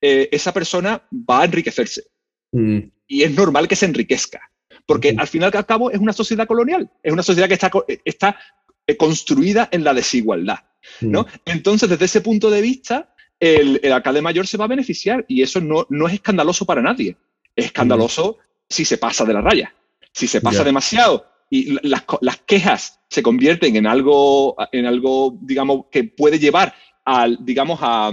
eh, 0.00 0.28
esa 0.32 0.52
persona 0.52 1.02
va 1.12 1.42
a 1.42 1.44
enriquecerse. 1.44 2.04
Mm. 2.52 2.78
Y 3.06 3.22
es 3.22 3.32
normal 3.32 3.68
que 3.68 3.76
se 3.76 3.86
enriquezca, 3.86 4.40
porque 4.86 5.14
al 5.16 5.28
final 5.28 5.50
y 5.52 5.56
al 5.56 5.66
cabo 5.66 5.90
es 5.90 5.98
una 5.98 6.12
sociedad 6.12 6.46
colonial, 6.46 6.90
es 7.02 7.12
una 7.12 7.22
sociedad 7.22 7.48
que 7.48 7.54
está, 7.54 7.70
está 8.04 8.38
construida 8.96 9.68
en 9.72 9.84
la 9.84 9.94
desigualdad. 9.94 10.60
¿no? 11.00 11.22
Mm. 11.22 11.26
Entonces, 11.46 11.88
desde 11.88 12.04
ese 12.04 12.20
punto 12.20 12.50
de 12.50 12.60
vista, 12.60 13.14
el, 13.40 13.80
alcalde 13.92 14.22
mayor 14.22 14.46
se 14.46 14.56
va 14.56 14.66
a 14.66 14.68
beneficiar 14.68 15.24
y 15.28 15.42
eso 15.42 15.60
no, 15.60 15.86
no 15.90 16.06
es 16.06 16.14
escandaloso 16.14 16.64
para 16.64 16.82
nadie. 16.82 17.16
Es 17.54 17.66
escandaloso 17.66 18.38
si 18.68 18.84
se 18.84 18.98
pasa 18.98 19.24
de 19.24 19.32
la 19.32 19.40
raya. 19.40 19.74
Si 20.12 20.26
se 20.26 20.40
pasa 20.40 20.64
demasiado 20.64 21.26
y 21.50 21.76
las, 21.86 22.04
las, 22.20 22.38
quejas 22.38 23.00
se 23.08 23.22
convierten 23.22 23.76
en 23.76 23.86
algo, 23.86 24.56
en 24.72 24.86
algo, 24.86 25.38
digamos, 25.42 25.86
que 25.90 26.04
puede 26.04 26.38
llevar 26.38 26.74
al, 27.04 27.38
digamos, 27.44 27.78
a, 27.82 28.10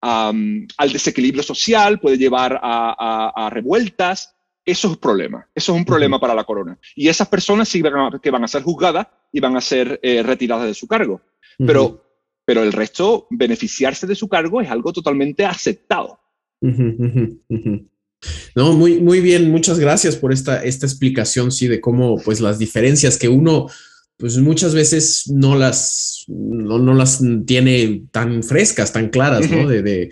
al 0.00 0.92
desequilibrio 0.92 1.42
social, 1.42 2.00
puede 2.00 2.18
llevar 2.18 2.58
a, 2.62 3.48
revueltas. 3.52 4.36
Eso 4.68 4.88
es 4.88 4.92
un 4.92 5.00
problema. 5.00 5.48
Eso 5.54 5.72
es 5.72 5.78
un 5.78 5.84
problema 5.86 6.20
para 6.20 6.34
la 6.34 6.44
corona. 6.44 6.78
Y 6.94 7.08
esas 7.08 7.26
personas 7.26 7.70
sí 7.70 7.80
van 7.80 8.20
que 8.22 8.30
van 8.30 8.44
a 8.44 8.48
ser 8.48 8.62
juzgadas 8.62 9.06
y 9.32 9.40
van 9.40 9.56
a 9.56 9.62
ser 9.62 9.98
eh, 10.02 10.22
retiradas 10.22 10.66
de 10.66 10.74
su 10.74 10.86
cargo. 10.86 11.22
Pero, 11.56 12.04
pero 12.44 12.62
el 12.62 12.74
resto, 12.74 13.26
beneficiarse 13.30 14.06
de 14.06 14.14
su 14.14 14.28
cargo 14.28 14.60
es 14.60 14.68
algo 14.70 14.92
totalmente 14.92 15.46
aceptado. 15.46 16.20
No, 18.54 18.72
muy, 18.74 19.00
muy 19.00 19.20
bien, 19.20 19.50
muchas 19.50 19.78
gracias 19.78 20.16
por 20.16 20.34
esta, 20.34 20.62
esta 20.62 20.84
explicación, 20.84 21.50
sí, 21.50 21.66
de 21.66 21.80
cómo 21.80 22.18
pues 22.22 22.40
las 22.40 22.58
diferencias 22.58 23.16
que 23.16 23.28
uno 23.28 23.68
pues 24.18 24.36
muchas 24.36 24.74
veces 24.74 25.30
no 25.32 25.54
las, 25.54 26.24
no, 26.26 26.92
las 26.92 27.22
tiene 27.46 28.02
tan 28.10 28.42
frescas, 28.42 28.92
tan 28.92 29.08
claras, 29.08 29.48
¿no? 29.48 29.68
De, 29.68 30.10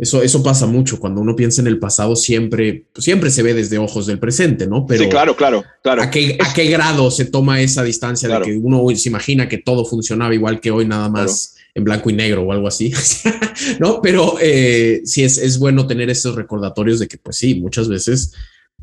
eso, 0.00 0.22
eso 0.22 0.42
pasa 0.42 0.66
mucho 0.66 0.98
cuando 0.98 1.20
uno 1.20 1.36
piensa 1.36 1.60
en 1.60 1.66
el 1.66 1.78
pasado, 1.78 2.16
siempre, 2.16 2.86
siempre 2.96 3.30
se 3.30 3.42
ve 3.42 3.52
desde 3.52 3.76
ojos 3.76 4.06
del 4.06 4.18
presente, 4.18 4.66
¿no? 4.66 4.86
Pero 4.86 5.04
sí, 5.04 5.10
claro, 5.10 5.36
claro, 5.36 5.62
claro. 5.82 6.02
¿a 6.02 6.10
qué, 6.10 6.38
¿A 6.40 6.54
qué 6.54 6.70
grado 6.70 7.10
se 7.10 7.26
toma 7.26 7.60
esa 7.60 7.82
distancia 7.84 8.26
de 8.26 8.40
que 8.40 8.56
uno 8.56 8.82
se 8.96 9.10
imagina 9.10 9.46
que 9.46 9.58
todo 9.58 9.84
funcionaba 9.84 10.34
igual 10.34 10.58
que 10.58 10.70
hoy, 10.70 10.86
nada 10.86 11.08
más? 11.08 11.56
en 11.72 11.84
blanco 11.84 12.10
y 12.10 12.14
negro 12.14 12.42
o 12.42 12.50
algo 12.50 12.66
así, 12.66 12.92
¿no? 13.78 14.00
Pero 14.02 14.38
eh, 14.40 15.02
sí 15.04 15.22
es, 15.22 15.38
es 15.38 15.56
bueno 15.56 15.86
tener 15.86 16.10
esos 16.10 16.34
recordatorios 16.34 16.98
de 16.98 17.06
que, 17.06 17.16
pues 17.16 17.36
sí, 17.36 17.54
muchas 17.60 17.88
veces, 17.88 18.32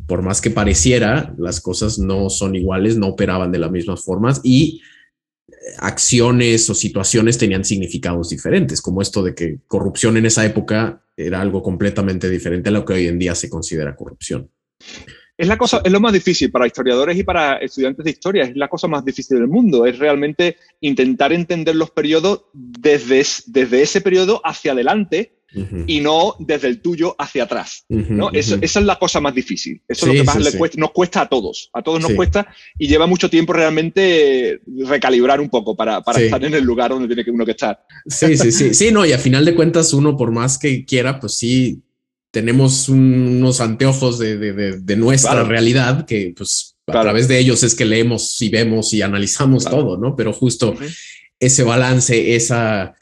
por 0.06 0.22
más 0.22 0.40
que 0.40 0.52
pareciera, 0.52 1.36
las 1.38 1.60
cosas 1.60 2.00
no 2.00 2.30
son 2.30 2.56
iguales, 2.56 2.96
no 2.96 3.08
operaban 3.08 3.52
de 3.52 3.60
las 3.60 3.72
mismas 3.72 4.06
formas 4.06 4.40
y 4.42 4.82
acciones 5.80 6.70
o 6.70 6.76
situaciones 6.76 7.38
tenían 7.38 7.66
significados 7.66 8.30
diferentes, 8.30 8.82
como 8.82 9.02
esto 9.02 9.24
de 9.24 9.36
que 9.36 9.60
corrupción 9.68 10.18
en 10.18 10.26
esa 10.26 10.46
época 10.46 11.04
era 11.16 11.42
algo 11.42 11.64
completamente 11.64 12.30
diferente 12.30 12.70
a 12.70 12.72
lo 12.72 12.86
que 12.86 12.94
hoy 12.94 13.08
en 13.08 13.20
día 13.20 13.36
se 13.36 13.50
considera 13.50 13.96
corrupción. 13.96 14.50
Es, 15.38 15.48
la 15.48 15.58
cosa, 15.58 15.82
es 15.84 15.92
lo 15.92 16.00
más 16.00 16.14
difícil 16.14 16.52
para 16.52 16.66
historiadores 16.66 17.18
y 17.18 17.24
para 17.24 17.58
estudiantes 17.58 18.04
de 18.04 18.12
historia, 18.12 18.44
es 18.44 18.56
la 18.56 18.68
cosa 18.68 18.88
más 18.88 19.06
difícil 19.06 19.38
del 19.38 19.48
mundo, 19.48 19.86
es 19.86 20.00
realmente 20.00 20.58
intentar 20.82 21.32
entender 21.32 21.76
los 21.76 21.92
periodos 21.92 22.46
desde, 22.54 23.24
desde 23.46 23.82
ese 23.82 24.02
periodo 24.02 24.42
hacia 24.44 24.72
adelante 24.72 25.37
y 25.54 26.00
no 26.02 26.36
desde 26.40 26.68
el 26.68 26.82
tuyo 26.82 27.16
hacia 27.18 27.44
atrás. 27.44 27.86
¿no? 27.90 28.32
Eso, 28.32 28.58
esa 28.62 28.80
es 28.80 28.86
la 28.86 29.00
cosa 29.00 29.20
más 29.20 29.34
difícil. 29.34 29.82
Eso 29.88 30.06
es 30.06 30.14
lo 30.14 30.20
que 30.20 30.24
más 30.24 30.56
cuesta, 30.56 30.80
nos 30.80 30.92
cuesta 30.92 31.22
a 31.22 31.30
todos. 31.30 31.70
A 31.74 31.82
todos 31.82 32.02
nos 32.02 32.14
cuesta 32.14 32.48
y 32.78 32.88
lleva 32.88 33.08
mucho 33.08 33.30
tiempo 33.30 33.54
realmente 33.54 34.62
recalibrar 34.86 35.40
un 35.40 35.50
poco 35.50 35.76
para, 35.76 36.02
para 36.02 36.20
estar 36.20 36.44
en 36.44 36.54
el 36.54 36.64
lugar 36.64 36.92
donde 36.92 37.14
tiene 37.14 37.32
uno 37.32 37.46
que 37.46 37.52
estar. 37.52 37.84
Sí, 38.06 38.38
sí, 38.38 38.52
sí. 38.52 38.74
Sí, 38.74 38.92
no, 38.92 39.06
y 39.06 39.14
a 39.14 39.18
final 39.18 39.46
de 39.46 39.56
cuentas, 39.56 39.94
uno, 39.94 40.18
por 40.18 40.32
más 40.32 40.58
que 40.58 40.86
quiera, 40.86 41.20
pues 41.20 41.36
sí, 41.36 41.82
tenemos 42.32 42.90
unos 42.90 43.62
anteojos 43.62 44.20
de, 44.20 44.96
nuestra 44.98 45.44
realidad 45.44 46.06
que 46.06 46.34
pues 46.36 46.76
a 46.88 47.02
través 47.02 47.28
de 47.28 47.40
ellos 47.40 47.64
es 47.64 47.76
que 47.76 47.86
leemos 47.86 48.42
y 48.42 48.50
vemos 48.50 48.94
y 48.94 49.02
analizamos 49.02 49.66
todo, 49.66 49.98
¿no? 49.98 50.16
Pero 50.16 50.34
justo 50.34 50.76
ese 51.40 51.64
balance, 51.64 52.36
esa 52.36 52.96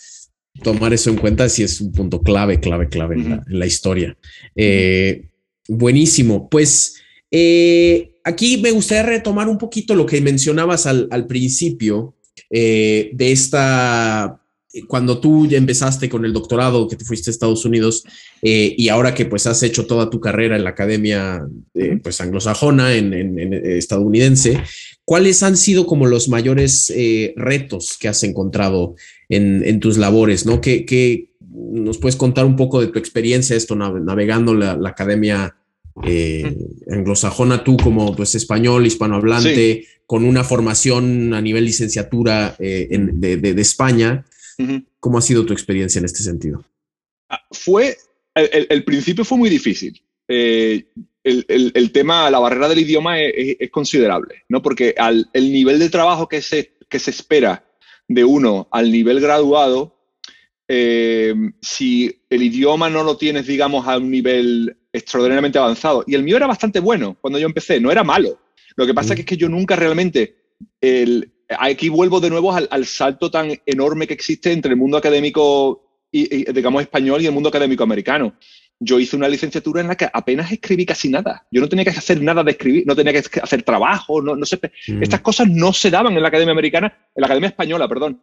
tomar 0.63 0.93
eso 0.93 1.09
en 1.09 1.17
cuenta, 1.17 1.47
sí 1.49 1.63
es 1.63 1.81
un 1.81 1.91
punto 1.91 2.21
clave, 2.21 2.59
clave, 2.59 2.89
clave 2.89 3.15
en, 3.15 3.41
la, 3.47 3.65
historia. 3.65 4.17
Eh, 4.55 5.27
buenísimo. 5.67 6.49
Pues 6.49 6.95
eh, 7.31 8.15
aquí 8.23 8.57
me 8.57 8.71
gustaría 8.71 9.03
retomar 9.03 9.47
un 9.47 9.57
poquito 9.57 9.95
lo 9.95 10.05
que 10.05 10.21
mencionabas 10.21 10.85
al, 10.85 11.27
principio 11.27 12.15
de 12.49 13.15
esta 13.19 14.39
cuando 14.87 15.19
tú 15.19 15.47
ya 15.47 15.57
empezaste 15.57 16.09
con 16.09 16.25
el 16.25 16.33
doctorado, 16.33 16.87
que 16.87 16.95
te 16.95 17.05
fuiste 17.05 17.29
a 17.29 17.31
Estados 17.31 17.65
Unidos 17.65 18.03
eh, 18.41 18.75
y 18.77 18.89
ahora 18.89 19.13
que 19.13 19.25
pues 19.25 19.47
has 19.47 19.63
hecho 19.63 19.85
toda 19.85 20.09
tu 20.09 20.19
carrera 20.19 20.55
en 20.55 20.63
la 20.63 20.71
academia 20.71 21.47
eh, 21.73 21.99
pues 22.03 22.19
anglosajona, 22.19 22.93
en, 22.93 23.13
eh, 23.13 23.77
estadounidense, 23.77 24.61
¿cuáles 25.05 25.43
han 25.43 25.55
sido 25.55 25.85
como 25.85 26.07
los 26.07 26.27
mayores 26.27 26.93
retos 27.35 27.97
que 27.97 28.07
has 28.07 28.23
encontrado 28.23 28.95
en, 29.29 29.79
tus 29.79 29.97
labores? 29.97 30.45
¿no? 30.45 30.59
¿Qué, 30.59 31.29
nos 31.49 31.97
puedes 31.97 32.15
contar 32.15 32.45
un 32.45 32.55
poco 32.55 32.81
de 32.81 32.87
tu 32.87 32.99
experiencia 32.99 33.55
esto 33.55 33.75
navegando 33.75 34.53
la, 34.53 34.77
academia 34.89 35.55
anglosajona, 36.91 37.63
tú 37.63 37.77
como 37.77 38.15
pues 38.15 38.35
español, 38.35 38.85
hispanohablante, 38.85 39.87
con 40.05 40.25
una 40.25 40.43
formación 40.43 41.33
a 41.33 41.41
nivel 41.41 41.65
licenciatura 41.65 42.55
de, 42.59 43.55
España? 43.57 44.25
¿Cómo 44.99 45.17
ha 45.17 45.21
sido 45.21 45.45
tu 45.45 45.53
experiencia 45.53 45.99
en 45.99 46.05
este 46.05 46.23
sentido? 46.23 46.63
Ah, 47.29 47.41
fue, 47.51 47.97
el, 48.35 48.83
principio 48.83 49.25
fue 49.25 49.37
muy 49.37 49.49
difícil. 49.49 50.01
Eh, 50.27 50.85
el, 51.25 51.91
tema, 51.91 52.29
la 52.29 52.39
barrera 52.39 52.69
del 52.69 52.79
idioma 52.79 53.19
es, 53.19 53.69
considerable, 53.71 54.43
¿no? 54.47 54.61
Porque 54.61 54.93
al, 54.97 55.29
el 55.33 55.51
nivel 55.51 55.79
de 55.79 55.89
trabajo 55.89 56.27
que 56.27 56.41
se, 56.41 56.73
que 56.87 56.99
se 56.99 57.11
espera 57.11 57.65
de 58.07 58.23
uno 58.23 58.67
al 58.71 58.91
nivel 58.91 59.19
graduado, 59.19 59.95
eh, 60.67 61.33
si 61.61 62.21
el 62.29 62.43
idioma 62.43 62.89
no 62.89 63.03
lo 63.03 63.17
tienes, 63.17 63.47
digamos, 63.47 63.87
a 63.87 63.97
un 63.97 64.11
nivel 64.11 64.77
extraordinariamente 64.93 65.57
avanzado, 65.57 66.03
y 66.07 66.15
el 66.15 66.23
mío 66.23 66.37
era 66.37 66.47
bastante 66.47 66.79
bueno 66.79 67.17
cuando 67.19 67.39
yo 67.39 67.47
empecé, 67.47 67.79
no 67.79 67.91
era 67.91 68.03
malo. 68.03 68.39
Lo 68.75 68.85
que 68.85 68.93
pasa 68.93 69.13
es 69.13 69.25
que 69.25 69.37
yo 69.37 69.49
nunca 69.49 69.75
realmente, 69.75 70.35
el, 70.79 71.31
aquí 71.49 71.89
vuelvo 71.89 72.19
de 72.19 72.29
nuevo 72.29 72.53
al, 72.53 72.85
salto 72.85 73.31
tan 73.31 73.59
enorme 73.65 74.07
que 74.07 74.13
existe 74.13 74.51
entre 74.51 74.71
el 74.71 74.77
mundo 74.77 74.97
académico, 74.97 75.81
y, 76.11 76.49
digamos, 76.51 76.81
español 76.81 77.21
y 77.21 77.25
el 77.25 77.33
mundo 77.33 77.49
académico 77.49 77.83
americano. 77.83 78.35
Yo 78.79 78.99
hice 78.99 79.15
una 79.15 79.29
licenciatura 79.29 79.81
en 79.81 79.87
la 79.87 79.95
que 79.95 80.09
apenas 80.11 80.51
escribí 80.51 80.85
casi 80.85 81.09
nada. 81.09 81.47
Yo 81.51 81.61
no 81.61 81.69
tenía 81.69 81.85
que 81.85 81.91
hacer 81.91 82.21
nada 82.21 82.43
de 82.43 82.51
escribir, 82.51 82.85
no 82.85 82.95
tenía 82.95 83.13
que 83.13 83.39
hacer 83.41 83.63
trabajo, 83.63 84.21
no, 84.21 84.35
no 84.35 84.45
sé. 84.45 84.59
Mm. 84.87 85.03
Estas 85.03 85.21
cosas 85.21 85.47
no 85.49 85.71
se 85.73 85.89
daban 85.89 86.15
en 86.15 86.21
la 86.21 86.27
academia 86.27 86.51
americana, 86.51 86.87
en 87.15 87.21
la 87.21 87.27
academia 87.27 87.49
española, 87.49 87.87
perdón, 87.87 88.21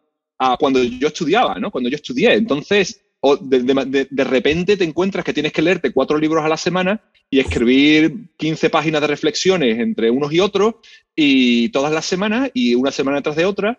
cuando 0.59 0.83
yo 0.83 1.09
estudiaba, 1.09 1.59
¿no? 1.59 1.71
Cuando 1.71 1.89
yo 1.89 1.97
estudié. 1.97 2.35
Entonces, 2.35 3.01
o 3.21 3.37
de, 3.37 3.63
de, 4.11 4.25
repente 4.25 4.77
te 4.77 4.85
encuentras 4.85 5.25
que 5.25 5.33
tienes 5.33 5.53
que 5.53 5.63
leerte 5.63 5.93
cuatro 5.93 6.19
libros 6.19 6.45
a 6.45 6.49
la 6.49 6.57
semana 6.57 7.01
y 7.31 7.39
escribir 7.39 8.31
15 8.37 8.69
páginas 8.69 9.01
de 9.01 9.07
reflexiones 9.07 9.79
entre 9.79 10.11
unos 10.11 10.33
y 10.33 10.41
otros 10.41 10.75
y 11.15 11.69
todas 11.69 11.93
las 11.93 12.05
semanas 12.05 12.51
y 12.53 12.75
una 12.75 12.91
semana 12.91 13.23
tras 13.23 13.37
de 13.37 13.45
otra. 13.45 13.79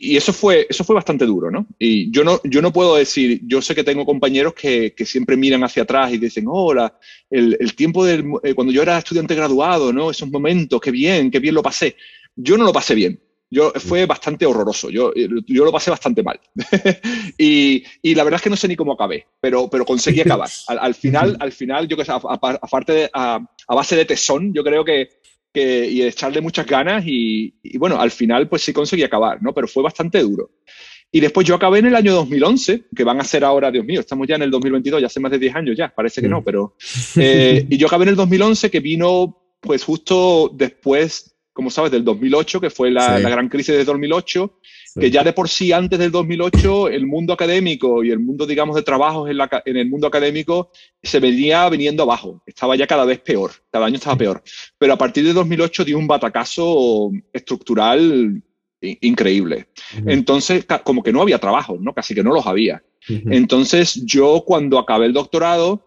Y, 0.00 0.16
eso, 0.16 0.32
fue, 0.32 0.66
eso 0.68 0.84
fue 0.84 0.94
bastante 0.94 1.24
duro, 1.24 1.50
¿no? 1.50 1.66
Y 1.78 2.10
yo 2.10 2.24
no, 2.24 2.40
yo 2.44 2.60
no 2.60 2.72
puedo 2.72 2.96
decir, 2.96 3.40
yo 3.44 3.62
sé 3.62 3.74
que 3.74 3.84
tengo 3.84 4.04
compañeros 4.04 4.54
que, 4.54 4.92
que 4.94 5.06
siempre 5.06 5.36
miran 5.36 5.64
hacia 5.64 5.84
atrás 5.84 6.12
y 6.12 6.18
dicen, 6.18 6.44
hola, 6.48 6.98
el, 7.30 7.56
el 7.58 7.74
tiempo 7.74 8.04
del, 8.04 8.24
eh, 8.42 8.54
cuando 8.54 8.72
yo 8.72 8.82
era 8.82 8.98
estudiante 8.98 9.34
graduado, 9.34 9.92
¿no? 9.92 10.10
Esos 10.10 10.30
momentos, 10.30 10.80
qué 10.80 10.90
bien, 10.90 11.30
qué 11.30 11.38
bien 11.38 11.54
lo 11.54 11.62
pasé. 11.62 11.96
Yo 12.36 12.56
no 12.58 12.64
lo 12.64 12.72
pasé 12.72 12.94
bien. 12.94 13.20
Yo, 13.50 13.72
fue 13.76 14.04
bastante 14.04 14.44
horroroso, 14.44 14.90
yo, 14.90 15.10
yo 15.14 15.64
lo 15.64 15.72
pasé 15.72 15.90
bastante 15.90 16.22
mal. 16.22 16.38
y, 17.38 17.82
y, 18.02 18.14
la 18.14 18.22
verdad 18.22 18.36
es 18.36 18.42
que 18.42 18.50
no 18.50 18.56
sé 18.56 18.68
ni 18.68 18.76
cómo 18.76 18.92
acabé, 18.92 19.26
pero, 19.40 19.70
pero 19.70 19.86
conseguí 19.86 20.20
acabar. 20.20 20.50
Al, 20.68 20.94
final, 20.94 21.34
al 21.40 21.52
final, 21.52 21.88
yo 21.88 21.96
que 21.96 22.04
sé, 22.04 22.12
aparte 22.12 23.08
a, 23.12 23.40
a, 23.68 23.74
base 23.74 23.96
de 23.96 24.04
tesón, 24.04 24.52
yo 24.52 24.62
creo 24.62 24.84
que, 24.84 25.08
que 25.52 25.88
y 25.88 26.02
echarle 26.02 26.40
muchas 26.40 26.66
ganas 26.66 27.04
y, 27.06 27.54
y, 27.62 27.78
bueno, 27.78 28.00
al 28.00 28.10
final 28.10 28.48
pues 28.48 28.62
sí 28.62 28.72
conseguí 28.72 29.02
acabar, 29.02 29.42
¿no? 29.42 29.52
Pero 29.54 29.68
fue 29.68 29.82
bastante 29.82 30.20
duro. 30.20 30.50
Y 31.10 31.20
después 31.20 31.46
yo 31.46 31.54
acabé 31.54 31.78
en 31.78 31.86
el 31.86 31.96
año 31.96 32.12
2011, 32.14 32.84
que 32.94 33.04
van 33.04 33.18
a 33.20 33.24
ser 33.24 33.42
ahora, 33.42 33.70
Dios 33.70 33.84
mío, 33.84 34.00
estamos 34.00 34.26
ya 34.28 34.36
en 34.36 34.42
el 34.42 34.50
2022, 34.50 35.00
ya 35.00 35.06
hace 35.06 35.20
más 35.20 35.30
de 35.30 35.38
10 35.38 35.54
años 35.56 35.76
ya, 35.76 35.88
parece 35.94 36.20
que 36.20 36.28
no, 36.28 36.40
mm. 36.40 36.44
pero... 36.44 36.76
Eh, 37.16 37.66
y 37.68 37.76
yo 37.76 37.86
acabé 37.86 38.04
en 38.04 38.10
el 38.10 38.16
2011, 38.16 38.70
que 38.70 38.80
vino 38.80 39.42
pues 39.60 39.82
justo 39.82 40.52
después 40.54 41.38
como 41.58 41.70
sabes, 41.70 41.90
del 41.90 42.04
2008, 42.04 42.60
que 42.60 42.70
fue 42.70 42.88
la, 42.88 43.18
gran 43.18 43.48
crisis 43.48 43.74
de 43.74 43.84
2008, 43.84 44.60
que 44.98 45.10
ya 45.10 45.22
de 45.22 45.32
por 45.32 45.48
sí 45.48 45.72
antes 45.72 45.98
del 45.98 46.10
2008 46.10 46.88
el 46.88 47.06
mundo 47.06 47.32
académico 47.32 48.02
y 48.04 48.10
el 48.10 48.18
mundo, 48.18 48.46
digamos, 48.46 48.76
de 48.76 48.82
trabajos 48.82 49.30
en, 49.30 49.38
en, 49.64 49.76
el 49.76 49.88
mundo 49.88 50.06
académico 50.06 50.70
se 51.02 51.20
venía 51.20 51.68
viniendo 51.68 52.02
abajo, 52.02 52.42
estaba 52.46 52.76
ya 52.76 52.86
cada 52.86 53.04
vez 53.04 53.20
peor, 53.20 53.52
cada 53.70 53.86
año 53.86 53.96
estaba 53.96 54.16
peor. 54.16 54.42
Pero 54.78 54.92
a 54.92 54.98
partir 54.98 55.24
de 55.24 55.32
2008 55.32 55.84
dio 55.84 55.98
un 55.98 56.06
batacazo 56.06 57.10
estructural 57.32 58.42
increíble. 58.80 59.68
Entonces, 60.06 60.66
como 60.84 61.02
que 61.02 61.12
no 61.12 61.22
había 61.22 61.38
trabajo, 61.38 61.76
¿no? 61.80 61.92
Casi 61.92 62.14
que 62.14 62.22
no 62.22 62.32
los 62.32 62.46
había. 62.46 62.82
Entonces, 63.08 64.04
yo 64.04 64.44
cuando 64.46 64.78
acabé 64.78 65.06
el 65.06 65.12
doctorado, 65.12 65.84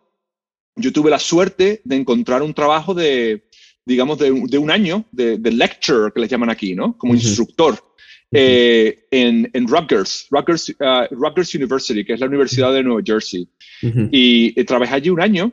yo 0.76 0.91
tuve 0.91 1.09
la 1.09 1.20
suerte 1.20 1.82
de 1.84 1.95
encontrar 1.95 2.41
un 2.41 2.53
trabajo 2.53 2.93
de 2.93 3.43
digamos, 3.84 4.20
de, 4.20 4.32
un 4.32 4.72
año 4.72 5.05
de, 5.12 5.38
de, 5.38 5.51
lecture, 5.51 6.12
que 6.14 6.22
les 6.22 6.30
llaman 6.30 6.49
aquí, 6.49 6.76
¿no? 6.76 6.97
Como 6.97 7.14
instructor. 7.14 7.78
Eh, 8.34 9.08
en, 9.12 9.50
en, 9.52 9.68
Rutgers, 9.68 10.28
Rutgers, 10.32 10.70
uh, 10.70 11.14
Rutgers, 11.14 11.54
University, 11.54 12.06
que 12.06 12.14
es 12.14 12.20
la 12.20 12.28
Universidad 12.28 12.74
de 12.74 12.82
Nueva 12.82 13.02
Jersey. 13.06 13.48
Y 13.82 14.54
eh, 14.60 14.64
trabajé 14.64 14.96
allí 14.96 15.10
un 15.10 15.22
año 15.22 15.52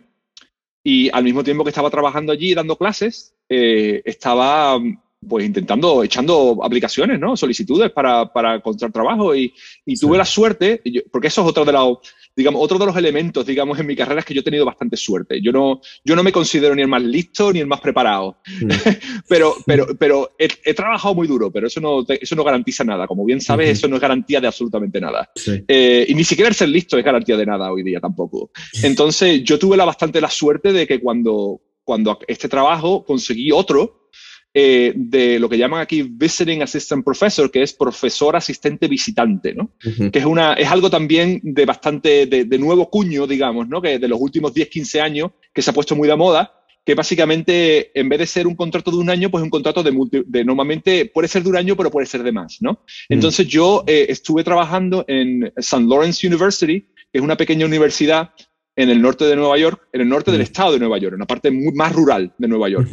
y 0.85 1.11
al 1.13 1.25
mismo 1.25 1.43
tiempo 1.43 1.65
que 1.65 1.71
estaba 1.71 1.91
trabajando 1.91 2.33
allí 2.33 2.55
dando 2.55 2.77
clases, 2.77 3.35
eh, 3.49 4.01
estaba 4.05 4.79
pues 5.27 5.45
intentando, 5.45 6.05
echando 6.05 6.59
aplicaciones, 6.63 7.19
¿no? 7.19 7.37
Solicitudes 7.37 7.91
para, 7.91 8.33
para 8.33 8.57
encontrar 8.57 8.93
trabajo 8.93 9.35
y, 9.35 9.53
y 9.85 9.97
tuve 9.97 10.17
la 10.17 10.25
suerte, 10.25 10.83
porque 11.11 11.29
eso 11.29 11.43
es 11.43 11.49
otro 11.49 11.65
de 11.65 11.73
los, 11.73 11.99
digamos, 12.39 12.63
otro 12.63 12.79
de 12.79 12.87
los 12.87 12.97
elementos, 12.97 13.45
digamos, 13.45 13.81
en 13.81 13.87
mi 13.87 13.97
carrera 13.97 14.21
es 14.21 14.25
que 14.25 14.33
yo 14.33 14.43
he 14.43 14.45
tenido 14.45 14.65
bastante 14.65 14.97
suerte. 14.97 15.41
Yo 15.43 15.51
no, 15.51 15.81
yo 16.05 16.15
no 16.15 16.23
me 16.23 16.31
considero 16.31 16.73
ni 16.73 16.83
el 16.83 16.89
más 16.89 17.03
listo 17.03 17.53
ni 17.53 17.59
el 17.59 17.67
más 17.67 17.81
preparado, 17.81 18.39
mm. 18.61 18.69
pero, 19.29 19.55
pero, 19.67 19.89
pero 19.99 20.31
he, 20.39 20.73
trabajado 20.73 21.17
muy 21.17 21.27
duro, 21.27 21.51
pero 21.51 21.67
eso 21.67 21.81
no, 21.81 22.07
eso 22.09 22.37
no 22.37 22.45
garantiza 22.45 22.85
nada. 22.85 23.09
Como 23.09 23.25
bien 23.25 23.41
sabes, 23.41 23.71
eso 23.71 23.89
no 23.89 23.97
es 23.97 24.03
garantía 24.03 24.41
de 24.41 24.47
absolutamente 24.47 25.01
nada. 25.01 25.29
Eh, 25.67 26.07
y 26.09 26.15
ni 26.15 26.23
siquiera 26.23 26.49
el 26.49 26.55
ser 26.55 26.69
listo 26.69 26.97
es 26.97 27.05
garantía 27.05 27.37
de 27.37 27.45
nada 27.47 27.73
hoy 27.73 27.83
día 27.83 27.99
tampoco. 27.99 28.53
Entonces, 28.85 29.43
yo 29.43 29.59
tuve 29.59 29.77
la, 29.77 29.85
bastante 29.85 30.21
la 30.21 30.31
suerte 30.31 30.73
de 30.73 30.87
que 30.87 31.01
cuando, 31.01 31.61
cuando 31.83 32.21
este 32.29 32.49
trabajo 32.49 33.05
conseguí 33.05 33.51
otro, 33.51 34.11
eh, 34.55 34.93
de 34.97 35.39
lo 35.39 35.49
que 35.49 35.59
llaman 35.59 35.81
aquí 35.83 36.03
Visiting 36.03 36.63
Assistant 36.63 37.05
Professor, 37.05 37.51
que 37.51 37.63
es 37.63 37.75
profesor 37.75 38.35
asistente 38.35 38.89
visitante, 38.89 39.55
¿no? 39.55 39.73
Que 39.81 40.19
es, 40.19 40.25
una, 40.25 40.55
es 40.55 40.69
algo 40.69 40.89
también 40.89 41.41
de 41.43 41.67
bastante, 41.67 42.27
de, 42.27 42.59
nuevo 42.59 42.89
cuño, 42.89 43.27
digamos, 43.27 43.69
¿no? 43.69 43.83
Que 43.83 43.99
de 43.99 44.09
los 44.09 44.19
últimos 44.21 44.55
10, 44.55 44.69
15 44.69 45.01
años, 45.01 45.31
que 45.53 45.61
se 45.61 45.71
ha 45.71 45.75
puesto 45.75 45.95
muy 45.95 46.09
de 46.09 46.17
moda, 46.17 46.55
que 46.85 46.95
básicamente 46.95 47.91
en 47.99 48.09
vez 48.09 48.19
de 48.21 48.27
ser 48.27 48.47
un 48.47 48.57
contrato 48.57 48.91
de 48.91 48.97
un 48.97 49.11
año, 49.11 49.31
pues 49.31 49.45
un 49.45 49.51
contrato 49.51 49.83
de, 49.83 50.25
de 50.27 50.45
normalmente 50.45 51.05
puede 51.05 51.29
ser 51.29 51.43
de 51.43 51.51
un 51.51 51.57
año, 51.57 51.77
pero 51.77 51.91
puede 51.91 52.07
ser 52.07 52.23
de 52.23 52.33
más, 52.33 52.57
¿no? 52.63 52.85
Entonces 53.11 53.47
yo 53.47 53.85
eh, 53.87 54.07
estuve 54.09 54.43
trabajando 54.43 55.05
en 55.07 55.53
St. 55.57 55.85
Lawrence 55.87 56.27
University, 56.27 56.81
que 57.13 57.19
es 57.19 57.23
una 57.23 57.37
pequeña 57.37 57.67
universidad 57.67 58.31
en 58.79 58.91
el 58.91 59.03
norte 59.03 59.25
de 59.25 59.35
Nueva 59.35 59.59
York, 59.59 59.89
en 59.93 60.03
el 60.03 60.09
norte 60.09 60.31
del 60.31 60.41
estado 60.41 60.73
de 60.73 60.79
Nueva 60.79 60.99
York, 60.99 61.15
en 61.15 61.19
la 61.19 61.27
parte 61.27 61.51
muy, 61.51 61.73
más 61.73 61.93
rural 61.93 62.33
de 62.39 62.47
Nueva 62.47 62.69
York. 62.69 62.89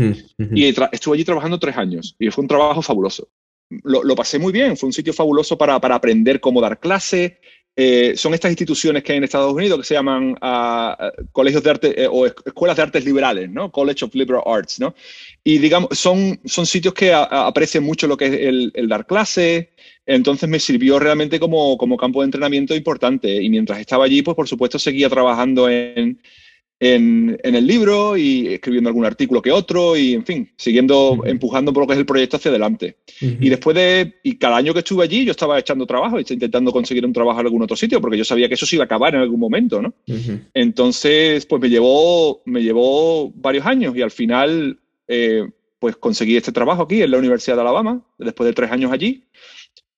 Y 0.52 0.66
estuve 0.66 1.14
allí 1.14 1.24
trabajando 1.24 1.60
tres 1.60 1.78
años 1.78 2.16
y 2.18 2.32
fue 2.32 2.42
un 2.42 2.48
trabajo 2.48 2.82
fabuloso. 2.82 3.30
Lo, 3.84 4.16
pasé 4.16 4.40
muy 4.40 4.52
bien, 4.52 4.76
fue 4.78 4.88
un 4.88 4.94
sitio 4.94 5.14
fabuloso 5.14 5.60
para, 5.60 5.80
para 5.80 5.94
aprender 5.94 6.40
cómo 6.40 6.60
dar 6.60 6.80
clase. 6.80 7.38
Eh, 7.76 8.14
son 8.18 8.34
estas 8.34 8.50
instituciones 8.50 9.04
que 9.04 9.12
hay 9.12 9.20
en 9.20 9.26
Estados 9.26 9.54
Unidos 9.54 9.78
que 9.80 9.86
se 9.86 9.94
llaman 9.94 10.36
ah, 10.42 11.12
colegios 11.32 11.62
de 11.62 11.70
arte 11.70 12.04
eh, 12.04 12.08
o 12.10 12.26
escuelas 12.26 12.78
de 12.78 12.84
artes 12.84 13.06
liberales, 13.06 13.52
¿no? 13.52 13.72
College 13.72 14.06
of 14.06 14.16
Liberal 14.16 14.42
Arts, 14.44 14.80
¿no? 14.80 14.96
Y 15.44 15.60
digamos, 15.60 15.90
son, 15.92 16.40
son 16.46 16.66
sitios 16.66 16.96
que 16.96 17.14
aprecian 17.14 17.84
mucho 17.84 18.08
lo 18.08 18.18
que 18.18 18.26
es 18.26 18.34
el, 18.34 18.72
el 18.74 18.88
dar 18.88 19.06
clase, 19.06 19.70
entonces 20.06 20.48
me 20.48 20.60
sirvió 20.60 21.00
realmente 21.00 21.40
como, 21.40 21.78
como, 21.78 21.98
campo 21.98 22.22
de 22.22 22.26
entrenamiento 22.26 22.76
importante. 22.76 23.42
Y 23.42 23.50
mientras 23.50 23.80
estaba 23.80 24.06
allí, 24.06 24.22
pues 24.22 24.36
por 24.36 24.48
supuesto 24.48 24.78
seguía 24.78 25.10
trabajando 25.10 25.70
en, 25.70 26.20
en, 26.80 27.40
en 27.42 27.56
el 27.56 27.66
libro 27.66 28.18
y 28.18 28.48
escribiendo 28.48 28.90
algún 28.90 29.06
artículo 29.06 29.42
que 29.42 29.52
otro 29.52 29.96
y, 29.96 30.14
en 30.14 30.26
fin, 30.26 30.52
siguiendo 30.58 31.22
empujando 31.26 31.72
por 31.72 31.84
lo 31.84 31.88
que 31.88 31.94
es 31.94 32.00
el 32.00 32.06
proyecto 32.06 32.38
hacia 32.38 32.50
adelante. 32.50 32.98
Y 33.20 33.50
después 33.50 33.76
de, 33.76 34.16
y 34.24 34.38
cada 34.38 34.58
año 34.58 34.74
que 34.74 34.80
estuve 34.80 35.04
allí, 35.04 35.26
yo 35.26 35.32
estaba 35.32 35.58
echando 35.58 35.86
trabajo, 35.86 36.20
intentando 36.20 36.72
conseguir 36.72 37.06
un 37.06 37.14
trabajo 37.14 37.40
en 37.40 37.46
algún 37.46 37.64
otro 37.64 37.78
sitio, 37.78 38.02
porque 38.02 38.18
yo 38.18 38.26
sabía 38.26 38.48
que 38.48 38.56
eso 38.56 38.66
se 38.66 38.76
iba 38.76 38.84
a 38.84 38.86
acabar 38.86 39.16
en 39.16 39.22
algún 39.22 39.40
momento, 39.40 39.82
¿no? 39.82 39.94
Entonces, 40.54 41.46
pues 41.46 41.62
me 41.62 41.70
llevó, 41.70 42.42
me 42.46 42.62
llevó 42.62 43.32
varios 43.32 43.66
años 43.66 43.96
y 43.96 44.02
al 44.02 44.12
final, 44.12 44.80
eh, 45.08 45.48
pues 45.80 45.96
conseguí 45.98 46.36
este 46.36 46.52
trabajo 46.52 46.84
aquí 46.84 47.02
en 47.02 47.12
la 47.12 47.18
Universidad 47.18 47.56
de 47.56 47.62
Alabama, 47.62 48.02
después 48.18 48.48
de 48.48 48.54
tres 48.54 48.72
años 48.72 48.92
allí. 48.92 49.24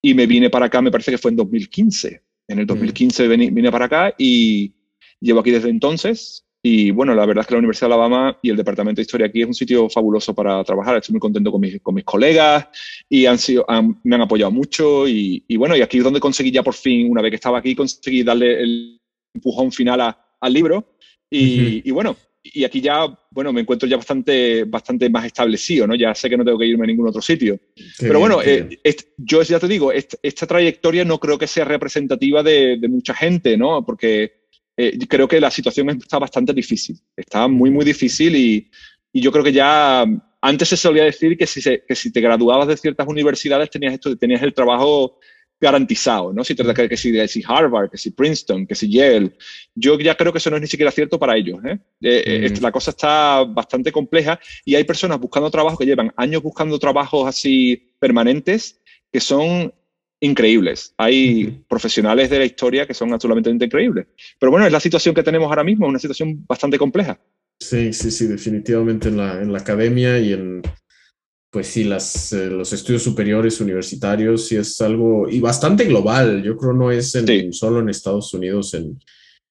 Y 0.01 0.13
me 0.13 0.27
vine 0.27 0.49
para 0.49 0.67
acá, 0.67 0.81
me 0.81 0.91
parece 0.91 1.11
que 1.11 1.17
fue 1.17 1.31
en 1.31 1.37
2015. 1.37 2.21
En 2.49 2.59
el 2.59 2.65
2015 2.65 3.27
vine, 3.27 3.51
vine 3.51 3.71
para 3.71 3.85
acá 3.85 4.13
y 4.17 4.73
llevo 5.19 5.39
aquí 5.39 5.51
desde 5.51 5.69
entonces. 5.69 6.45
Y 6.63 6.91
bueno, 6.91 7.13
la 7.13 7.25
verdad 7.25 7.41
es 7.41 7.47
que 7.47 7.53
la 7.53 7.59
Universidad 7.59 7.87
de 7.89 7.93
Alabama 7.93 8.37
y 8.41 8.49
el 8.49 8.57
Departamento 8.57 8.97
de 8.97 9.03
Historia 9.03 9.27
aquí 9.27 9.41
es 9.41 9.47
un 9.47 9.53
sitio 9.53 9.89
fabuloso 9.89 10.33
para 10.33 10.63
trabajar. 10.63 10.97
Estoy 10.97 11.13
muy 11.13 11.19
contento 11.19 11.51
con 11.51 11.61
mis, 11.61 11.79
con 11.81 11.95
mis 11.95 12.03
colegas 12.03 12.67
y 13.07 13.25
han 13.25 13.37
sido, 13.37 13.65
me 14.03 14.15
han 14.15 14.21
apoyado 14.21 14.51
mucho. 14.51 15.07
Y, 15.07 15.43
y, 15.47 15.55
bueno, 15.55 15.77
y 15.77 15.81
aquí 15.81 15.99
es 15.99 16.03
donde 16.03 16.19
conseguí 16.19 16.51
ya 16.51 16.63
por 16.63 16.73
fin, 16.73 17.09
una 17.09 17.21
vez 17.21 17.31
que 17.31 17.35
estaba 17.35 17.59
aquí, 17.59 17.75
conseguí 17.75 18.23
darle 18.23 18.61
el 18.61 19.01
empujón 19.33 19.71
final 19.71 20.01
a, 20.01 20.35
al 20.41 20.53
libro. 20.53 20.97
Y, 21.29 21.87
y, 21.87 21.91
bueno, 21.91 22.17
y 22.53 22.63
aquí 22.63 22.81
ya, 22.81 23.07
bueno, 23.31 23.51
me 23.53 23.61
encuentro 23.61 23.87
ya 23.87 23.97
bastante, 23.97 24.63
bastante 24.63 25.09
más 25.09 25.25
establecido, 25.25 25.87
¿no? 25.87 25.95
Ya 25.95 26.13
sé 26.13 26.29
que 26.29 26.37
no 26.37 26.45
tengo 26.45 26.59
que 26.59 26.65
irme 26.65 26.83
a 26.83 26.87
ningún 26.87 27.07
otro 27.07 27.21
sitio. 27.21 27.59
Pero 27.99 28.19
bueno, 28.19 28.41
eh, 28.43 28.79
yo 29.17 29.41
ya 29.43 29.59
te 29.59 29.67
digo, 29.67 29.91
esta 29.91 30.47
trayectoria 30.47 31.05
no 31.05 31.19
creo 31.19 31.37
que 31.37 31.47
sea 31.47 31.65
representativa 31.65 32.43
de, 32.43 32.77
de 32.77 32.87
mucha 32.87 33.13
gente, 33.13 33.57
¿no? 33.57 33.85
Porque 33.85 34.47
eh, 34.75 34.97
creo 35.07 35.27
que 35.27 35.41
la 35.41 35.51
situación 35.51 35.89
está 35.89 36.19
bastante 36.19 36.53
difícil. 36.53 36.97
Está 37.15 37.47
muy, 37.47 37.71
muy 37.71 37.83
difícil 37.83 38.35
y, 38.35 38.69
y 39.11 39.21
yo 39.21 39.31
creo 39.31 39.43
que 39.43 39.53
ya 39.53 40.05
antes 40.41 40.69
se 40.69 40.77
solía 40.77 41.03
decir 41.03 41.37
que 41.37 41.47
si, 41.47 41.61
se, 41.61 41.83
que 41.87 41.95
si 41.95 42.11
te 42.11 42.21
graduabas 42.21 42.67
de 42.67 42.77
ciertas 42.77 43.07
universidades 43.07 43.69
tenías, 43.69 43.93
esto, 43.93 44.15
tenías 44.17 44.43
el 44.43 44.53
trabajo 44.53 45.19
garantizado, 45.59 46.33
¿no? 46.33 46.43
Si 46.43 46.55
te 46.55 46.63
que, 46.73 46.89
que, 46.89 46.97
si, 46.97 47.11
que 47.11 47.27
si 47.27 47.43
Harvard, 47.45 47.89
que 47.89 47.97
si 47.97 48.11
Princeton, 48.11 48.67
que 48.67 48.75
si 48.75 48.91
Yale. 48.91 49.33
Yo 49.73 49.97
ya 49.99 50.15
creo 50.15 50.31
que 50.31 50.37
eso 50.37 50.49
no 50.49 50.57
es 50.57 50.61
ni 50.61 50.67
siquiera 50.67 50.91
cierto 50.91 51.17
para 51.17 51.35
ellos. 51.35 51.59
¿eh? 51.65 51.79
Eh, 52.01 52.51
mm. 52.51 52.61
la 52.61 52.71
cosa 52.71 52.91
está 52.91 53.43
bastante 53.43 53.91
compleja 53.91 54.39
y 54.65 54.75
hay 54.75 54.83
personas 54.83 55.19
buscando 55.19 55.49
trabajo 55.49 55.77
que 55.77 55.85
llevan 55.85 56.13
años 56.15 56.43
buscando 56.43 56.77
trabajos 56.77 57.27
así 57.27 57.91
permanentes 57.99 58.79
que 59.11 59.19
son 59.19 59.73
increíbles. 60.19 60.93
Hay 60.97 61.63
profesionales 61.67 62.29
de 62.29 62.39
la 62.39 62.45
historia 62.45 62.85
que 62.85 62.93
son 62.93 63.13
absolutamente 63.13 63.65
increíbles. 63.65 64.07
Pero 64.39 64.51
bueno, 64.51 64.65
es 64.65 64.71
la 64.71 64.79
situación 64.79 65.15
que 65.15 65.23
tenemos 65.23 65.47
ahora 65.47 65.63
mismo, 65.63 65.85
es 65.85 65.89
una 65.89 65.99
situación 65.99 66.45
bastante 66.47 66.77
compleja. 66.77 67.19
Sí, 67.59 67.93
sí, 67.93 68.11
sí, 68.11 68.27
definitivamente 68.27 69.09
en 69.09 69.17
la, 69.17 69.41
en 69.41 69.51
la 69.51 69.59
academia 69.59 70.19
y 70.19 70.33
en, 70.33 70.61
pues 71.49 71.67
sí, 71.67 71.83
las, 71.83 72.33
eh, 72.33 72.47
los 72.47 72.73
estudios 72.73 73.03
superiores 73.03 73.61
universitarios 73.61 74.47
sí 74.47 74.57
es 74.57 74.79
algo, 74.81 75.29
y 75.29 75.39
bastante 75.39 75.85
global, 75.85 76.43
yo 76.43 76.57
creo 76.57 76.73
no 76.73 76.91
es 76.91 77.17
solo 77.51 77.79
en 77.79 77.89
Estados 77.89 78.33
Unidos, 78.33 78.73
en, 78.73 78.99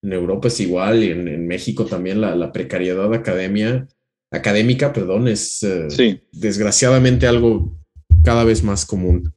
en, 0.03 0.13
Europa 0.13 0.49
es 0.49 0.61
igual 0.61 1.03
y 1.03 1.11
en, 1.11 1.27
en 1.27 1.47
México 1.47 1.87
también 1.87 2.21
la, 2.21 2.37
la, 2.37 2.53
precariedad 2.53 3.13
academia, 3.15 3.89
académica, 4.31 4.93
perdón, 4.93 5.29
es 5.29 5.63
eh, 5.63 6.21
desgraciadamente 6.33 7.27
algo 7.27 7.79
cada 8.23 8.45
vez 8.45 8.63
más 8.63 8.85
común. 8.85 9.33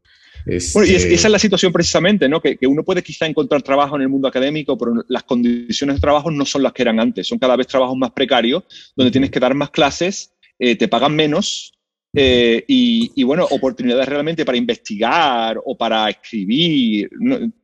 Bueno, 0.74 0.92
y 0.92 0.96
esa 0.96 1.28
es 1.28 1.32
la 1.32 1.38
situación 1.38 1.72
precisamente, 1.72 2.28
¿no? 2.28 2.42
Que, 2.42 2.58
que, 2.58 2.66
uno 2.66 2.84
puede 2.84 3.04
quizá 3.04 3.28
encontrar 3.28 3.62
trabajo 3.62 3.96
en 3.96 4.02
el 4.02 4.10
mundo 4.10 4.28
académico, 4.28 4.78
pero 4.78 4.94
las 5.08 5.24
condiciones 5.24 5.98
de 5.98 6.02
trabajo 6.02 6.32
no 6.32 6.46
son 6.46 6.64
las 6.64 6.74
que 6.74 6.82
eran 6.82 7.00
antes. 7.00 7.28
Son 7.28 7.38
cada 7.38 7.56
vez 7.56 7.68
trabajos 7.68 7.96
más 7.96 8.12
precarios, 8.12 8.64
donde 8.96 9.12
tienes 9.12 9.30
que 9.30 9.40
dar 9.40 9.54
más 9.54 9.70
clases, 9.70 10.34
eh, 10.58 10.76
te 10.76 10.88
pagan 10.88 11.16
menos 11.16 11.79
eh, 12.14 12.64
y, 12.68 13.12
y, 13.16 13.24
bueno, 13.24 13.46
oportunidades 13.50 14.08
realmente 14.08 14.46
para 14.46 14.58
investigar 14.58 15.60
o 15.64 15.78
para 15.78 16.10
escribir. 16.10 17.10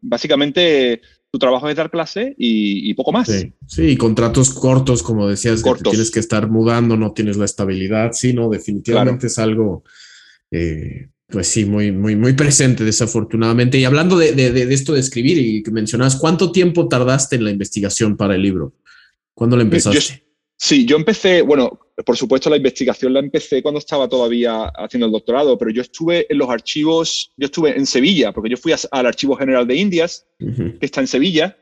Básicamente, 0.02 1.02
tu 1.32 1.40
trabajo 1.40 1.68
es 1.68 1.76
dar 1.76 1.90
clase 1.90 2.36
y, 2.38 2.90
y 2.90 2.94
poco 2.94 3.12
más. 3.12 3.28
Sí, 3.28 3.54
sí, 3.68 3.98
contratos 3.98 4.54
cortos, 4.54 5.04
como 5.04 5.28
decías, 5.28 5.62
cortos. 5.62 5.92
tienes 5.92 6.12
que 6.12 6.20
estar 6.20 6.50
mudando, 6.50 6.96
no 6.96 7.12
tienes 7.14 7.38
la 7.38 7.46
estabilidad. 7.46 8.12
Sí, 8.14 8.34
no, 8.34 8.50
definitivamente 8.50 9.28
claro. 9.28 9.28
es 9.28 9.40
algo. 9.40 9.84
Eh, 10.52 11.10
pues 11.28 11.48
sí, 11.48 11.66
muy, 11.66 11.92
muy, 11.92 12.16
muy 12.16 12.34
presente, 12.34 12.84
desafortunadamente. 12.84 13.80
Y 13.80 13.86
hablando 13.86 14.18
de, 14.18 14.34
de, 14.34 14.52
de, 14.52 14.74
esto 14.74 14.94
de 14.94 15.00
escribir 15.00 15.40
y 15.40 15.64
que 15.64 15.72
mencionabas, 15.72 16.18
¿cuánto 16.18 16.52
tiempo 16.52 16.88
tardaste 16.88 17.36
en 17.36 17.46
la 17.46 17.52
investigación 17.52 18.16
para 18.16 18.36
el 18.36 18.44
libro? 18.44 18.76
¿Cuándo 19.34 19.56
lo 19.58 19.64
empezaste? 19.64 20.00
Yo, 20.00 20.25
sí, 20.66 20.86
yo 20.86 20.96
empecé, 20.98 21.42
bueno, 21.44 21.80
por 22.06 22.18
supuesto 22.18 22.50
la 22.50 22.58
investigación 22.58 23.14
la 23.14 23.20
empecé 23.20 23.62
cuando 23.62 23.80
estaba 23.80 24.10
todavía 24.10 24.66
haciendo 24.76 25.06
el 25.06 25.12
doctorado, 25.12 25.58
pero 25.58 25.72
yo 25.72 25.82
estuve 25.82 26.26
en 26.30 26.38
los 26.38 26.50
archivos, 26.50 27.32
yo 27.38 27.46
estuve 27.46 27.78
en 27.78 27.86
Sevilla, 27.86 28.32
porque 28.34 28.50
yo 28.50 28.58
fui 28.58 28.72
a, 28.74 28.78
al 28.92 29.06
Archivo 29.06 29.36
General 29.36 29.66
de 29.68 29.76
Indias, 29.76 30.26
uh 30.40 30.46
-huh. 30.46 30.80
que 30.80 30.86
está 30.86 31.02
en 31.02 31.08
Sevilla. 31.08 31.56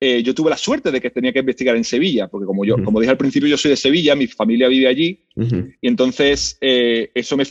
Eh, 0.00 0.22
yo 0.22 0.34
tuve 0.34 0.50
la 0.50 0.56
suerte 0.56 0.90
de 0.90 1.00
que 1.00 1.10
tenía 1.10 1.32
que 1.32 1.40
investigar 1.40 1.76
en 1.76 1.84
Sevilla, 1.84 2.28
porque 2.28 2.46
como 2.46 2.64
yo, 2.64 2.74
uh 2.74 2.78
-huh. 2.78 2.84
como 2.84 3.00
dije 3.00 3.10
al 3.10 3.16
principio, 3.16 3.48
yo 3.48 3.56
soy 3.56 3.70
de 3.70 3.76
Sevilla, 3.76 4.14
mi 4.14 4.26
familia 4.26 4.68
vive 4.68 4.86
allí, 4.88 5.08
uh 5.36 5.42
-huh. 5.42 5.76
y 5.80 5.88
entonces 5.88 6.56
eh, 6.60 7.10
eso 7.14 7.36
me 7.36 7.44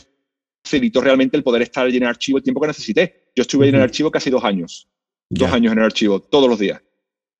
facilitó 0.64 1.00
realmente 1.00 1.36
el 1.36 1.42
poder 1.42 1.62
estar 1.62 1.86
allí 1.86 1.98
en 1.98 2.04
el 2.04 2.08
archivo 2.08 2.38
el 2.38 2.44
tiempo 2.44 2.60
que 2.60 2.68
necesité. 2.68 3.02
Yo 3.36 3.42
estuve 3.42 3.66
-huh. 3.66 3.70
en 3.70 3.74
el 3.76 3.82
archivo 3.82 4.10
casi 4.10 4.30
dos 4.30 4.44
años, 4.44 4.88
yeah. 5.28 5.46
dos 5.46 5.50
años 5.56 5.72
en 5.72 5.78
el 5.78 5.84
archivo, 5.84 6.20
todos 6.20 6.48
los 6.48 6.58
días. 6.58 6.80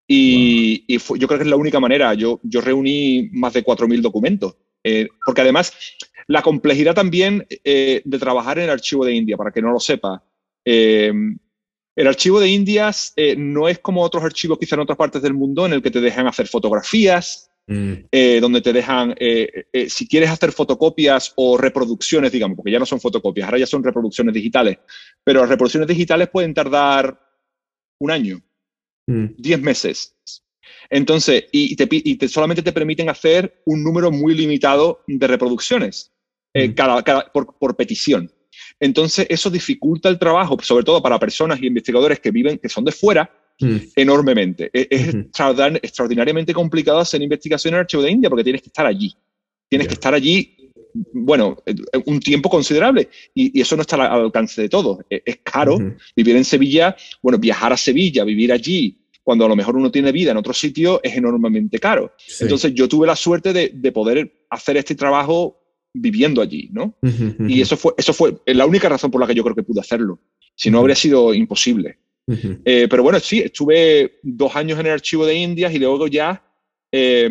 Y, 0.07 0.79
wow. 0.79 0.85
y 0.89 0.99
fue, 0.99 1.19
yo 1.19 1.27
creo 1.27 1.39
que 1.39 1.45
es 1.45 1.51
la 1.51 1.57
única 1.57 1.81
manera. 1.81 2.15
Yo, 2.15 2.41
yo 2.43 2.61
reuní 2.61 3.29
más 3.33 3.53
de 3.53 3.65
4.000 3.65 4.01
documentos. 4.01 4.57
Eh, 4.83 5.09
porque 5.25 5.41
además, 5.41 5.73
la 6.27 6.43
complejidad 6.43 6.95
también 6.95 7.47
eh, 7.49 8.03
de 8.05 8.19
trabajar 8.19 8.59
en 8.59 8.65
el 8.65 8.71
archivo 8.71 9.05
de 9.05 9.15
India, 9.15 9.37
para 9.37 9.51
que 9.51 9.63
no 9.63 9.73
lo 9.73 9.81
sepa. 9.81 10.23
Eh, 10.65 11.13
el 11.97 12.07
archivo 12.07 12.41
de 12.41 12.49
Indias 12.49 13.15
no 13.37 13.69
es 13.69 13.79
como 13.79 14.03
otros 14.03 14.25
archivos 14.25 14.59
quizá 14.59 14.75
en 14.75 14.81
otras 14.81 14.99
partes 14.99 15.23
del 15.23 15.33
mundo 15.33 15.65
en 15.65 15.75
el 15.75 15.83
que 15.83 15.93
te 15.93 16.01
dejan 16.01 16.27
hacer 16.27 16.49
fotografías, 16.49 17.53
Mm. 17.67 17.93
Eh, 18.13 18.41
donde 18.41 18.61
te 18.61 18.75
dejan, 18.75 19.15
eh, 19.19 19.65
eh, 19.73 19.89
si 19.89 20.07
quieres 20.07 20.29
hacer 20.29 20.53
fotocopias 20.53 21.33
o 21.37 21.57
reproducciones, 21.57 22.31
digamos, 22.31 22.57
porque 22.57 22.71
ya 22.71 22.79
no 22.79 22.85
son 22.85 23.01
fotocopias, 23.01 23.47
ahora 23.47 23.59
ya 23.59 23.67
son 23.67 23.83
reproducciones 23.83 24.35
digitales, 24.35 24.79
pero 25.23 25.41
las 25.41 25.49
reproducciones 25.49 25.89
digitales 25.89 26.29
pueden 26.29 26.53
tardar 26.53 27.19
un 28.01 28.11
año, 28.11 28.43
mm. 29.07 29.27
diez 29.39 29.61
meses. 29.61 30.15
Entonces, 30.91 31.45
y, 31.53 31.75
te, 31.77 31.89
y 31.91 32.17
te, 32.17 32.29
solamente 32.29 32.63
te 32.63 32.73
permiten 32.73 33.09
hacer 33.09 33.63
un 33.65 33.83
número 33.83 34.11
muy 34.11 34.35
limitado 34.35 35.03
de 35.07 35.27
reproducciones 35.27 36.13
mm. 36.55 36.73
cada, 36.73 37.03
cada, 37.03 37.33
por, 37.33 37.59
por 37.59 37.77
petición. 37.77 38.31
Entonces, 38.81 39.27
eso 39.29 39.51
dificulta 39.51 40.09
el 40.09 40.19
trabajo, 40.19 40.57
sobre 40.63 40.85
todo 40.85 41.03
para 41.03 41.19
personas 41.19 41.61
y 41.61 41.67
investigadores 41.67 42.21
que 42.21 42.31
viven, 42.31 42.59
que 42.59 42.69
son 42.69 42.85
de 42.85 42.93
fuera, 42.93 43.31
mm. 43.61 43.77
enormemente. 43.97 44.71
Es, 44.73 44.87
es 44.91 45.15
extraordinariamente 45.83 46.53
complicado 46.53 46.99
hacer 46.99 47.23
investigación 47.23 47.75
en 47.75 47.77
el 47.77 47.81
archivo 47.83 48.03
de 48.03 48.11
India 48.11 48.31
porque 48.31 48.45
tienes 48.45 48.63
que 48.63 48.69
estar 48.69 48.87
allí. 48.87 49.15
Tienes 49.69 49.87
yeah. 49.87 49.89
que 49.89 49.95
estar 49.95 50.15
allí, 50.15 50.64
bueno, 51.13 51.57
eh, 51.67 51.75
un 52.07 52.21
tiempo 52.21 52.49
considerable 52.49 53.09
y, 53.35 53.59
y 53.59 53.63
eso 53.63 53.77
no 53.77 53.83
está 53.83 53.97
al 53.97 54.25
alcance 54.25 54.63
de 54.63 54.69
todos. 54.69 54.99
Es, 55.11 55.23
es, 55.25 55.39
caro 55.43 55.75
uh 55.75 55.81
-huh. 55.81 55.97
vivir 56.17 56.37
en 56.37 56.45
Sevilla, 56.45 56.97
bueno, 57.23 57.39
viajar 57.39 57.73
a 57.73 57.77
Sevilla, 57.77 58.25
vivir 58.25 58.53
allí, 58.53 58.99
cuando 59.23 59.47
a 59.47 59.49
lo 59.49 59.57
mejor 59.57 59.77
uno 59.77 59.91
tiene 59.91 60.13
vida 60.13 60.31
en 60.31 60.37
otro 60.37 60.53
sitio, 60.53 61.01
es 61.03 61.17
enormemente 61.17 61.79
caro. 61.79 62.13
Sí. 62.19 62.45
Entonces 62.45 62.75
yo 62.75 62.89
tuve 62.89 63.07
la 63.07 63.17
suerte 63.17 63.53
de, 63.53 63.71
de, 63.75 63.93
poder 63.93 64.47
hacer 64.51 64.77
este 64.77 64.95
trabajo 64.95 65.59
viviendo 65.95 66.43
allí, 66.43 66.69
¿no? 66.73 66.97
Uh 67.03 67.09
-huh. 67.09 67.51
Y 67.51 67.61
eso 67.61 67.77
fue, 67.77 67.93
eso 67.97 68.13
fue 68.13 68.37
la 68.47 68.67
única 68.67 68.89
razón 68.89 69.11
por 69.11 69.21
la 69.21 69.27
que 69.27 69.35
yo 69.35 69.43
creo 69.43 69.57
que 69.57 69.63
pude 69.63 69.81
hacerlo. 69.81 70.21
Si 70.55 70.71
no, 70.71 70.79
habría 70.81 70.97
sido 70.97 71.35
imposible. 71.35 71.99
Eh, 72.65 72.87
pero 72.89 73.03
bueno, 73.03 73.21
sí, 73.21 73.41
estuve 73.41 74.19
dos 74.23 74.57
años 74.57 74.79
en 74.81 74.87
el 74.87 74.93
archivo 74.93 75.27
de 75.27 75.35
Indias 75.35 75.75
y 75.75 75.79
luego 75.79 76.07
ya 76.07 76.43
eh, 76.91 77.29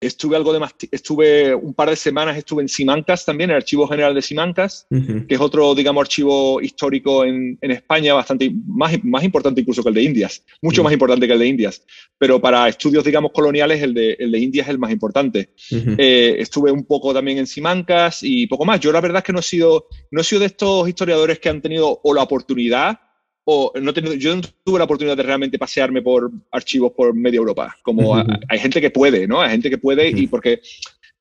estuve 0.00 0.36
algo 0.36 0.52
de 0.52 0.60
más, 0.60 0.74
estuve 0.90 1.54
un 1.54 1.74
par 1.74 1.90
de 1.90 1.96
semanas, 1.96 2.36
estuve 2.36 2.62
en 2.62 2.68
Simancas 2.68 3.24
también, 3.24 3.50
el 3.50 3.56
Archivo 3.56 3.88
General 3.88 4.14
de 4.14 4.22
Simancas, 4.22 4.86
uh 4.90 4.96
-huh. 4.96 5.26
que 5.26 5.34
es 5.34 5.40
otro, 5.40 5.74
digamos, 5.74 6.00
archivo 6.02 6.60
histórico 6.60 7.24
en, 7.24 7.58
en, 7.60 7.70
España 7.70 8.14
bastante 8.14 8.52
más, 8.66 8.92
más 9.04 9.24
importante 9.24 9.60
incluso 9.60 9.82
que 9.82 9.88
el 9.88 9.94
de 9.94 10.02
Indias, 10.02 10.44
mucho 10.62 10.80
uh 10.80 10.82
-huh. 10.82 10.84
más 10.84 10.92
importante 10.92 11.26
que 11.26 11.32
el 11.32 11.38
de 11.38 11.46
Indias, 11.46 11.82
pero 12.16 12.40
para 12.40 12.68
estudios, 12.68 13.04
digamos, 13.04 13.32
coloniales, 13.32 13.82
el 13.82 13.92
de, 13.94 14.16
el 14.18 14.30
de 14.30 14.38
Indias 14.38 14.66
es 14.66 14.70
el 14.70 14.78
más 14.78 14.92
importante. 14.92 15.50
Uh 15.70 15.74
-huh. 15.74 15.94
eh, 15.98 16.36
estuve 16.38 16.70
un 16.70 16.84
poco 16.84 17.12
también 17.12 17.38
en 17.38 17.46
Simancas 17.46 18.22
y 18.22 18.46
poco 18.46 18.64
más. 18.64 18.80
Yo 18.80 18.92
la 18.92 19.00
verdad 19.00 19.18
es 19.18 19.24
que 19.24 19.32
no 19.32 19.40
he 19.40 19.42
sido, 19.42 19.88
no 20.10 20.20
he 20.20 20.24
sido 20.24 20.40
de 20.40 20.46
estos 20.46 20.88
historiadores 20.88 21.38
que 21.40 21.48
han 21.48 21.60
tenido 21.60 22.00
o 22.02 22.14
la 22.14 22.22
oportunidad 22.22 22.98
o 23.50 23.72
no 23.80 23.92
yo 23.92 24.36
no 24.36 24.42
tuve 24.62 24.78
la 24.78 24.84
oportunidad 24.84 25.16
de 25.16 25.22
realmente 25.22 25.58
pasearme 25.58 26.02
por 26.02 26.30
archivos 26.50 26.92
por 26.92 27.14
media 27.14 27.38
Europa, 27.38 27.74
como 27.82 28.10
uh 28.10 28.16
-huh. 28.16 28.40
hay 28.46 28.58
gente 28.58 28.78
que 28.78 28.90
puede, 28.90 29.26
¿no? 29.26 29.40
Hay 29.40 29.52
gente 29.52 29.70
que 29.70 29.78
puede 29.78 30.10
uh 30.10 30.12
-huh. 30.12 30.22
y 30.22 30.26
porque 30.26 30.60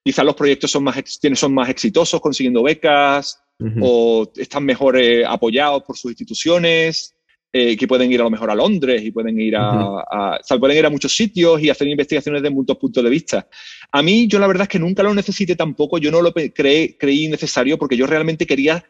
quizás 0.04 0.26
los 0.26 0.36
proyectos 0.36 0.70
son 0.70 0.84
más, 0.84 1.02
son 1.36 1.54
más 1.54 1.70
exitosos 1.70 2.20
consiguiendo 2.20 2.64
becas 2.64 3.40
uh 3.60 3.66
-huh. 3.66 3.80
o 3.82 4.32
están 4.36 4.66
mejor 4.66 4.98
eh, 4.98 5.24
apoyados 5.26 5.84
por 5.84 5.96
sus 5.98 6.12
instituciones, 6.12 7.16
eh, 7.54 7.78
que 7.78 7.88
pueden 7.88 8.12
ir 8.12 8.20
a 8.20 8.26
lo 8.26 8.30
mejor 8.30 8.52
a 8.52 8.56
Londres 8.56 9.02
y 9.06 9.12
pueden 9.12 9.40
ir 9.40 9.56
a, 9.56 9.70
a, 9.70 10.38
o 10.42 10.44
sea, 10.44 10.60
pueden 10.60 10.78
ir 10.78 10.86
a 10.86 10.90
muchos 10.90 11.16
sitios 11.16 11.62
y 11.62 11.70
hacer 11.70 11.88
investigaciones 11.88 12.42
de 12.42 12.50
muchos 12.50 12.76
puntos 12.78 13.06
de 13.06 13.10
vista. 13.10 13.48
A 13.94 14.02
mí, 14.02 14.28
yo 14.28 14.38
la 14.38 14.48
verdad 14.48 14.64
es 14.64 14.70
que 14.70 14.80
nunca 14.80 15.02
lo 15.02 15.14
necesité 15.14 15.56
tampoco, 15.56 15.98
yo 15.98 16.12
no 16.12 16.22
lo 16.22 16.34
creí, 16.34 16.98
creí 17.00 17.30
necesario 17.30 17.78
porque 17.78 17.96
yo 17.96 18.06
realmente 18.06 18.46
quería 18.46 18.84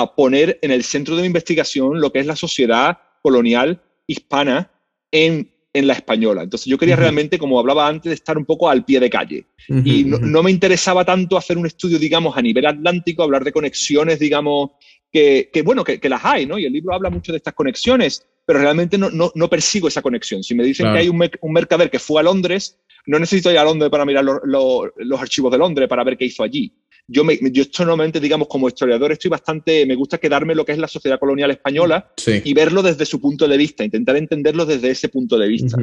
a 0.00 0.14
poner 0.14 0.58
en 0.62 0.70
el 0.70 0.84
centro 0.84 1.16
de 1.16 1.22
mi 1.22 1.26
investigación 1.26 2.00
lo 2.00 2.12
que 2.12 2.20
es 2.20 2.26
la 2.26 2.36
sociedad 2.36 2.98
colonial 3.22 3.82
hispana 4.06 4.70
en, 5.10 5.50
en 5.72 5.86
la 5.86 5.94
española. 5.94 6.42
Entonces 6.42 6.66
yo 6.66 6.78
quería 6.78 6.94
uh 6.94 6.98
-huh. 6.98 7.00
realmente, 7.02 7.38
como 7.38 7.58
hablaba 7.58 7.88
antes, 7.88 8.12
estar 8.12 8.36
un 8.36 8.44
poco 8.44 8.68
al 8.68 8.84
pie 8.84 9.00
de 9.00 9.10
calle. 9.10 9.46
Uh 9.68 9.74
-huh. 9.74 9.82
Y 9.86 10.04
no, 10.04 10.18
no, 10.18 10.42
me 10.42 10.50
interesaba 10.50 11.04
tanto 11.04 11.36
hacer 11.36 11.56
un 11.56 11.66
estudio, 11.66 11.98
digamos, 11.98 12.36
a 12.36 12.42
nivel 12.42 12.66
atlántico, 12.66 13.22
hablar 13.22 13.44
de 13.44 13.52
conexiones, 13.52 14.18
digamos, 14.18 14.70
que, 15.14 15.62
bueno, 15.64 15.84
que, 15.84 16.08
las 16.08 16.24
hay, 16.24 16.44
¿no? 16.44 16.58
Y 16.58 16.66
el 16.66 16.72
libro 16.72 16.92
habla 16.92 17.08
mucho 17.08 17.30
de 17.30 17.38
estas 17.38 17.54
conexiones, 17.54 18.26
pero 18.44 18.58
realmente 18.58 18.98
no, 18.98 19.10
no, 19.10 19.48
persigo 19.48 19.86
esa 19.86 20.02
conexión. 20.02 20.42
Si 20.42 20.54
me 20.56 20.64
dicen 20.64 20.92
que 20.92 20.98
hay 20.98 21.08
un, 21.08 21.52
mercader 21.52 21.88
que 21.88 22.00
fue 22.00 22.20
a 22.20 22.24
Londres, 22.24 22.80
no 23.06 23.20
necesito 23.20 23.50
ir 23.52 23.58
a 23.58 23.64
Londres 23.64 23.90
para 23.90 24.04
mirar 24.04 24.24
los 24.24 25.20
archivos 25.20 25.52
de 25.52 25.58
Londres, 25.58 25.88
para 25.88 26.02
ver 26.02 26.16
qué 26.16 26.24
hizo 26.24 26.42
allí 26.42 26.72
yo, 27.06 27.24
me, 27.24 27.38
yo 27.52 27.64
normalmente, 27.80 28.18
digamos, 28.18 28.48
como 28.48 28.68
historiador, 28.68 29.12
estoy 29.12 29.30
bastante, 29.30 29.84
me 29.84 29.94
gusta 29.94 30.18
quedarme 30.18 30.54
lo 30.54 30.64
que 30.64 30.72
es 30.72 30.78
la 30.78 30.88
sociedad 30.88 31.18
colonial 31.18 31.50
española 31.50 32.12
y 32.26 32.54
verlo 32.54 32.82
desde 32.82 33.04
su 33.04 33.20
punto 33.20 33.46
de 33.46 33.56
vista, 33.56 33.84
intentar 33.84 34.16
entenderlo 34.16 34.64
desde 34.64 34.90
ese 34.90 35.08
punto 35.08 35.38
de 35.38 35.48
vista. 35.48 35.76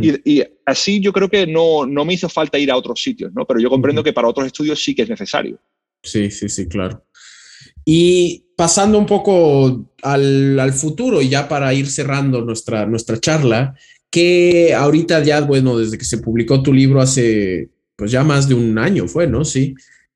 Y, 0.00 0.42
así 0.66 1.00
yo 1.00 1.12
creo 1.12 1.28
que 1.28 1.46
no, 1.46 1.86
no 1.86 2.04
me 2.04 2.14
hizo 2.14 2.28
falta 2.28 2.58
ir 2.58 2.70
a 2.70 2.76
otros 2.76 3.02
sitios, 3.02 3.32
¿no? 3.34 3.46
pero 3.46 3.60
yo 3.60 3.70
comprendo 3.70 4.02
que 4.02 4.12
para 4.12 4.28
otros 4.28 4.46
estudios 4.46 4.82
sí 4.82 4.94
que 4.94 5.02
es 5.02 5.08
necesario. 5.08 5.58
Sí, 6.02 6.30
sí, 6.30 6.48
sí, 6.48 6.68
claro. 6.68 7.04
Y 7.84 8.44
pasando 8.56 8.98
un 8.98 9.06
poco 9.06 9.92
al, 10.02 10.58
al 10.58 10.72
futuro 10.72 11.22
y 11.22 11.28
ya 11.28 11.48
para 11.48 11.72
ir 11.72 11.86
cerrando 11.88 12.42
nuestra, 12.42 12.86
nuestra 12.86 13.18
charla, 13.18 13.74
que 14.10 14.74
ahorita 14.74 15.24
ya, 15.24 15.40
bueno, 15.40 15.78
desde 15.78 15.96
que 15.96 16.04
se 16.04 16.18
publicó 16.18 16.62
tu 16.62 16.72
libro 16.72 17.00
hace, 17.00 17.70
pues 17.96 18.10
ya 18.10 18.22
más 18.22 18.46
de 18.46 18.54
un 18.54 18.78
año 18.78 19.08
fue, 19.08 19.26
¿no? 19.26 19.42
Sí. 19.44 19.74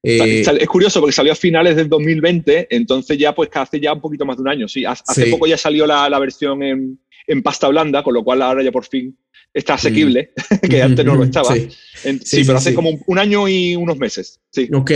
Eh, 0.09 0.41
es 0.41 0.69
curioso 0.69 1.01
porque 1.01 1.13
salió 1.13 1.33
a 1.33 1.37
finales 1.37 1.75
del 1.75 1.89
2020, 1.89 2.69
entonces 2.71 3.19
ya 3.19 3.35
pues 3.35 3.51
hace 3.53 3.81
ya 3.81 3.93
un 3.93 4.01
poquito 4.01 4.25
más 4.25 4.37
de 4.37 4.43
un 4.43 4.49
año, 4.49 4.69
sí. 4.69 4.85
Hace 4.85 5.27
poco 5.27 5.49
ya 5.49 5.59
salió 5.59 5.85
la, 5.85 6.09
la 6.09 6.21
versión 6.21 6.63
en, 6.63 7.01
en, 7.27 7.43
pasta 7.43 7.67
blanda, 7.67 8.05
con 8.05 8.15
lo 8.15 8.23
cual 8.23 8.41
ahora 8.41 8.63
ya 8.63 8.71
por 8.71 8.87
fin 8.87 9.19
está 9.53 9.75
asequible, 9.75 10.31
mm. 10.37 10.67
que 10.69 10.81
antes 10.81 11.05
no 11.05 11.17
lo 11.17 11.25
estaba. 11.25 11.53
Sí, 11.57 12.45
pero 12.47 12.59
hace 12.59 12.73
como 12.73 13.01
un 13.05 13.19
año 13.19 13.49
y 13.49 13.75
unos 13.75 13.99
meses. 13.99 14.39
Sí. 14.53 14.69
Ok. 14.73 14.93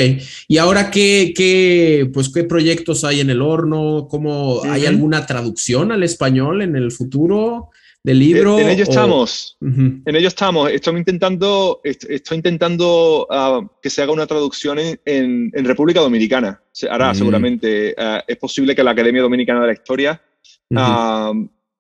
¿Y 0.47 0.59
ahora 0.59 0.93
qué, 0.93 1.33
qué, 1.35 2.09
pues, 2.15 2.29
qué 2.33 2.45
proyectos 2.45 3.03
hay 3.03 3.19
en 3.19 3.31
el 3.31 3.43
horno? 3.43 4.07
¿Cómo, 4.09 4.63
¿Hay 4.63 4.87
alguna 4.87 5.27
traducción 5.27 5.91
al 5.91 6.05
español 6.05 6.63
en 6.63 6.77
el 6.77 6.93
futuro? 6.93 7.71
Libro. 8.05 8.59
En, 8.59 8.69
ello 8.69 8.85
estamos. 8.85 9.57
En 9.61 10.03
ello 10.07 10.29
estamos. 10.29 10.71
Estoy 10.71 10.97
intentando, 10.97 11.81
estoy 11.85 12.37
intentando 12.37 13.27
ah, 13.31 13.61
que 13.83 13.91
se 13.91 14.03
haga 14.03 14.13
una 14.13 14.27
traducción 14.27 14.79
en, 14.79 15.53
República 15.53 16.01
Dominicana. 16.01 16.63
Se 16.73 16.89
hará 16.89 17.15
seguramente. 17.15 17.95
Ah, 17.99 18.25
es 18.27 18.37
posible 18.37 18.75
que 18.75 18.83
la 18.83 18.93
Academia 18.93 19.23
Dominicana 19.23 19.61
de 19.61 19.67
la 19.67 19.73
Historia 19.73 20.23
ah, 20.77 21.33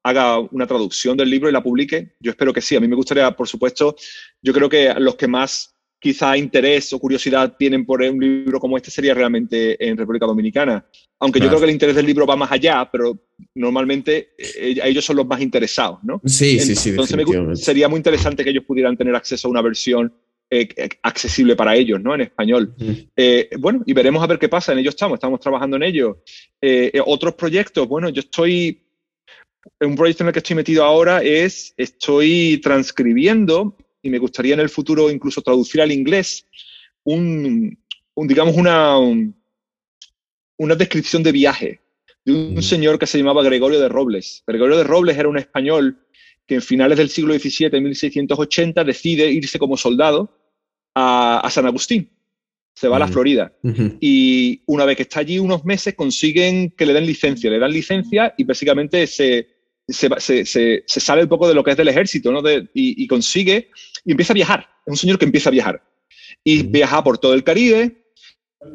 haga 0.03 0.39
una 0.39 0.67
traducción 0.67 1.17
del 1.17 1.31
libro 1.31 1.49
y 1.49 1.53
la 1.53 1.63
publique. 1.63 2.17
Yo 2.21 2.31
espero 2.31 2.53
que 2.53 2.61
sí. 2.61 2.77
A 2.77 2.81
mí 2.81 2.89
me 2.89 2.97
gustaría, 2.97 3.31
por 3.31 3.49
supuesto, 3.49 3.97
yo 4.43 4.53
creo 4.53 4.69
que 4.69 4.95
los 4.99 5.17
que 5.17 5.29
más 5.29 5.75
quizá 6.01 6.37
interés 6.37 6.93
o 6.93 6.99
curiosidad 6.99 7.57
tienen 7.59 7.85
por 7.85 8.01
un 8.01 8.19
libro 8.19 8.59
como 8.59 8.77
este 8.77 8.91
sería 8.91 9.15
realmente 9.15 9.87
en 9.87 9.97
República 9.97 10.27
Dominicana. 10.27 10.85
Aunque 11.21 11.39
yo 11.39 11.49
creo 11.49 11.59
que 11.59 11.67
el 11.67 11.73
interés 11.73 11.95
del 11.95 12.07
libro 12.07 12.27
va 12.27 12.35
más 12.35 12.51
allá, 12.51 12.89
pero 12.91 13.19
normalmente 13.55 14.31
eh, 14.39 14.81
ellos 14.83 15.05
son 15.05 15.17
los 15.17 15.27
más 15.27 15.41
interesados, 15.43 15.99
¿no? 16.03 16.21
Sí, 16.25 16.59
sí, 16.59 16.75
sí. 16.75 16.91
Entonces 16.91 17.63
sería 17.63 17.89
muy 17.89 17.99
interesante 17.99 18.43
que 18.43 18.51
ellos 18.51 18.65
pudieran 18.65 18.97
tener 18.97 19.15
acceso 19.15 19.47
a 19.47 19.51
una 19.51 19.61
versión 19.61 20.15
eh, 20.49 20.67
accesible 21.03 21.57
para 21.57 21.77
ellos, 21.77 22.01
¿no? 22.01 22.15
En 22.15 22.23
español. 22.23 22.75
Eh, 23.15 23.51
bueno, 23.59 23.83
y 23.85 23.93
veremos 23.93 24.23
a 24.23 24.27
ver 24.27 24.39
qué 24.39 24.49
pasa. 24.49 24.73
En 24.73 24.79
ello 24.79 24.89
estamos, 24.89 25.17
estamos 25.17 25.41
trabajando 25.41 25.77
en 25.77 25.83
ello. 25.83 26.23
otros 27.05 27.35
proyectos, 27.35 27.87
bueno, 27.87 28.09
yo 28.09 28.21
estoy 28.21 28.83
un 29.81 29.97
proyecto 29.97 30.25
en 30.25 30.29
el 30.29 30.33
que 30.33 30.39
estoy 30.39 30.57
metido 30.57 30.85
ahora 30.85 31.23
es, 31.23 31.75
estoy 31.77 32.61
transcribiendo 32.63 33.77
y 34.03 34.09
me 34.09 34.19
gustaría 34.19 34.55
en 34.55 34.61
el 34.61 34.71
futuro 34.71 35.11
incluso 35.11 35.43
traducir 35.43 35.83
al 35.83 35.93
inglés 35.93 36.47
un, 37.05 37.79
digamos, 38.17 38.57
una, 38.57 38.97
una 40.61 40.75
descripción 40.75 41.23
de 41.23 41.33
viaje 41.33 41.81
de 42.23 42.33
un 42.33 42.55
mm. 42.57 42.63
señor 42.63 42.99
que 42.99 43.07
se 43.07 43.17
llamaba 43.17 43.43
Gregorio 43.43 43.81
de 43.81 43.89
Robles. 43.89 44.45
Gregorio 44.47 44.77
de 44.77 44.85
Robles 44.85 45.17
era 45.17 45.27
un 45.27 45.39
español 45.39 45.99
que 46.47 46.57
en 46.57 46.63
finales 46.63 46.99
del 46.99 47.09
siglo 47.09 47.33
XVII, 47.33 47.81
1680, 47.81 48.85
decide 48.85 49.31
irse 49.31 49.59
como 49.59 49.79
soldado 49.79 50.37
a, 50.95 51.49
San 51.51 51.65
Agustín. 51.65 52.11
Se 52.75 52.89
va 52.89 52.97
a 52.97 52.99
la 52.99 53.07
mm. 53.07 53.13
Florida. 53.13 53.53
Y 54.01 54.63
una 54.67 54.85
vez 54.85 54.99
que 54.99 55.05
está 55.05 55.21
allí 55.21 55.39
unos 55.39 55.65
meses, 55.65 55.95
consiguen 55.95 56.71
que 56.73 56.85
le 56.85 56.93
den 56.93 57.07
licencia. 57.07 57.51
Le 57.51 57.59
dan 57.59 57.73
licencia 57.73 58.35
y 58.37 58.45
básicamente 58.45 59.07
se, 59.07 59.49
se, 59.89 60.45
se, 60.45 60.85
sale 60.87 61.23
un 61.23 61.29
poco 61.31 61.49
de 61.49 61.55
lo 61.55 61.65
que 61.65 61.71
es 61.71 61.77
del 61.79 61.89
ejército, 61.89 62.31
¿no? 62.33 62.43
y, 62.75 63.07
consigue, 63.07 63.71
y 64.05 64.11
empieza 64.11 64.35
a 64.35 64.35
viajar. 64.35 64.69
Es 64.85 64.91
un 64.91 64.99
señor 64.99 65.19
que 65.19 65.25
empieza 65.25 65.49
a 65.49 65.53
viajar. 65.53 65.83
Y 66.45 66.65
viaja 66.65 67.03
por 67.03 67.17
todo 67.17 67.33
el 67.33 67.45
Caribe, 67.45 68.00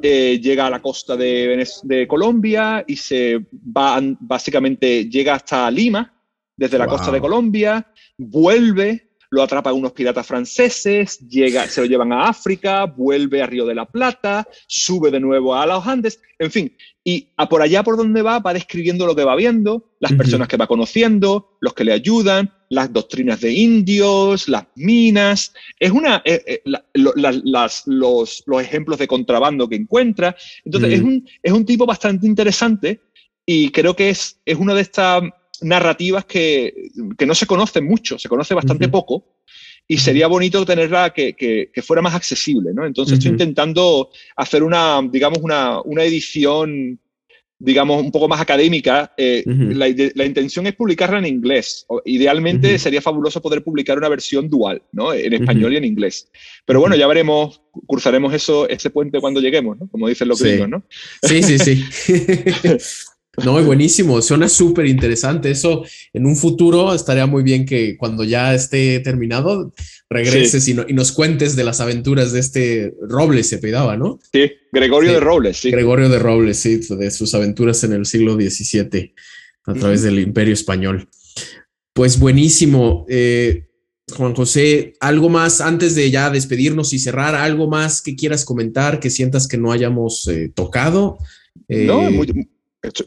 eh, 0.02 0.40
llega 0.42 0.66
a 0.66 0.70
la 0.70 0.82
costa 0.82 1.16
de, 1.16 1.68
de, 1.84 2.08
Colombia 2.08 2.84
y 2.88 2.96
se 2.96 3.46
va, 3.54 4.02
básicamente 4.20 5.08
llega 5.08 5.36
hasta 5.36 5.70
Lima, 5.70 6.12
desde 6.58 6.80
la 6.80 6.88
costa 6.88 7.12
de 7.12 7.22
Colombia, 7.22 7.86
vuelve, 8.18 9.12
lo 9.30 9.44
atrapa 9.44 9.74
unos 9.74 9.92
piratas 9.92 10.26
franceses, 10.26 11.20
llega, 11.20 11.68
se 11.68 11.82
lo 11.82 11.88
llevan 11.88 12.14
a 12.14 12.30
África, 12.30 12.86
vuelve 12.86 13.44
a 13.44 13.46
Río 13.46 13.66
de 13.66 13.76
la 13.76 13.86
Plata, 13.86 14.48
sube 14.68 15.12
de 15.12 15.20
nuevo 15.20 15.54
a 15.54 15.68
los 15.68 15.86
Andes, 15.86 16.20
en 16.40 16.50
fin, 16.50 16.76
y 17.04 17.34
a 17.38 17.48
por 17.48 17.62
allá 17.62 17.84
por 17.84 17.96
donde 17.96 18.24
va 18.24 18.40
va 18.40 18.54
describiendo 18.54 19.06
lo 19.06 19.16
que 19.16 19.24
va 19.24 19.36
viendo, 19.36 19.92
las 20.00 20.14
personas 20.14 20.48
que 20.48 20.58
va 20.58 20.66
conociendo, 20.66 21.58
los 21.62 21.76
que 21.76 21.84
le 21.84 21.94
ayudan, 21.94 22.55
las 22.70 22.91
doctrinas 22.91 23.41
de 23.41 23.51
indios, 23.51 24.47
las 24.47 24.66
minas, 24.76 25.53
es 25.80 25.91
una, 25.91 26.22
eh, 26.26 26.43
eh, 26.45 26.61
las, 26.93 27.84
los, 27.86 28.43
los, 28.45 28.61
ejemplos 28.61 28.99
de 28.99 29.07
contrabando 29.07 29.68
que 29.70 29.76
encuentra. 29.76 30.36
Entonces, 30.63 30.93
es, 30.93 31.01
un, 31.01 31.28
es 31.41 31.51
un 31.51 31.66
tipo 31.66 31.86
bastante 31.86 32.28
interesante 32.28 33.01
y 33.45 33.70
creo 33.70 33.95
que 33.95 34.09
es, 34.09 34.39
es 34.45 34.57
una 34.57 34.74
de 34.74 34.82
estas 34.82 35.24
narrativas 35.61 36.26
que, 36.26 36.91
que, 37.18 37.26
no 37.26 37.36
se 37.36 37.45
conocen 37.45 37.86
mucho, 37.86 38.20
se 38.20 38.30
conoce 38.30 38.53
bastante 38.53 38.89
poco 38.89 39.36
y 39.88 39.97
sería 39.97 40.28
bonito 40.28 40.66
tenerla 40.66 41.11
que, 41.13 41.34
que, 41.36 41.82
fuera 41.82 42.01
más 42.01 42.16
accesible, 42.16 42.74
¿no? 42.74 42.86
Entonces 42.86 43.18
estoy 43.18 43.32
intentando 43.32 44.09
hacer 44.36 44.63
una, 44.63 45.01
digamos, 45.11 45.39
una, 45.39 45.82
una, 45.82 46.03
edición, 46.03 46.99
digamos, 47.58 48.03
un 48.03 48.12
poco 48.12 48.28
más 48.28 48.41
académica. 48.41 49.14
Eh, 49.18 49.43
la, 49.45 49.88
la, 50.16 50.26
intención 50.26 50.68
es 50.68 50.76
publicarla 50.76 51.20
en 51.20 51.26
inglés. 51.26 51.86
Idealmente 52.06 52.78
sería 52.80 53.01
fabuloso 53.01 53.41
poder 53.41 53.64
publicar 53.64 53.97
una 53.97 54.10
versión 54.10 54.49
dual, 54.49 54.82
¿no? 54.91 55.14
En 55.14 55.34
español 55.34 55.74
y 55.74 55.78
en 55.78 55.86
inglés. 55.86 56.30
Pero 56.66 56.80
bueno, 56.80 56.95
ya 56.95 57.08
veremos, 57.08 57.62
cursaremos 57.86 58.34
eso, 58.34 58.68
ese 58.68 58.89
puente 58.89 59.20
cuando 59.20 59.39
lleguemos, 59.39 59.80
¿no? 59.80 59.88
Como 59.88 60.08
dicen 60.08 60.28
los 60.28 60.41
gringos, 60.41 60.70
¿no? 60.70 60.84
Sí, 61.22 61.41
sí, 61.41 61.58
sí. 61.58 61.86
No, 63.44 63.62
buenísimo, 63.64 64.22
suena 64.22 64.48
súper 64.48 64.86
interesante. 64.86 65.52
Eso 65.52 65.84
en 66.14 66.26
un 66.26 66.36
futuro 66.36 66.94
estaría 66.94 67.26
muy 67.26 67.44
bien 67.44 67.66
que 67.66 67.98
cuando 67.98 68.24
ya 68.24 68.54
esté 68.54 69.00
terminado 69.02 69.74
regreses 70.10 70.68
y, 70.68 70.74
nos 70.74 71.12
cuentes 71.12 71.56
de 71.56 71.64
las 71.64 71.82
aventuras 71.82 72.32
de 72.32 72.40
este 72.40 72.94
Robles, 73.02 73.50
se 73.50 73.58
pedaba, 73.58 73.98
¿no? 73.98 74.20
Sí, 74.32 74.52
Gregorio 74.72 75.14
de 75.14 75.20
Robles, 75.20 75.58
sí. 75.58 75.72
Gregorio 75.72 76.10
de 76.10 76.20
Robles, 76.20 76.58
sí, 76.58 76.80
de 76.90 77.12
sus 77.12 77.34
aventuras 77.34 77.84
en 77.84 77.94
el 77.94 78.06
siglo 78.06 78.36
XVII 78.36 79.14
a 79.66 79.74
través 79.74 80.04
del 80.04 80.20
Imperio 80.20 80.54
Español. 80.54 81.10
Pues 81.94 82.20
buenísimo. 82.20 83.06
Eh, 83.10 83.68
Juan 84.16 84.36
José, 84.36 84.94
algo 85.00 85.30
más 85.30 85.62
antes 85.62 85.96
de 85.96 86.12
ya 86.12 86.30
despedirnos 86.30 86.94
y 86.94 87.00
cerrar, 87.00 87.34
algo 87.34 87.68
más 87.68 88.02
que 88.04 88.16
quieras 88.16 88.46
comentar, 88.46 89.00
que 89.00 89.10
sientas 89.10 89.48
que 89.48 89.58
no 89.58 89.72
hayamos 89.72 90.28
eh, 90.28 90.52
tocado. 90.54 91.18
no, 91.68 92.12
muy, 92.12 92.48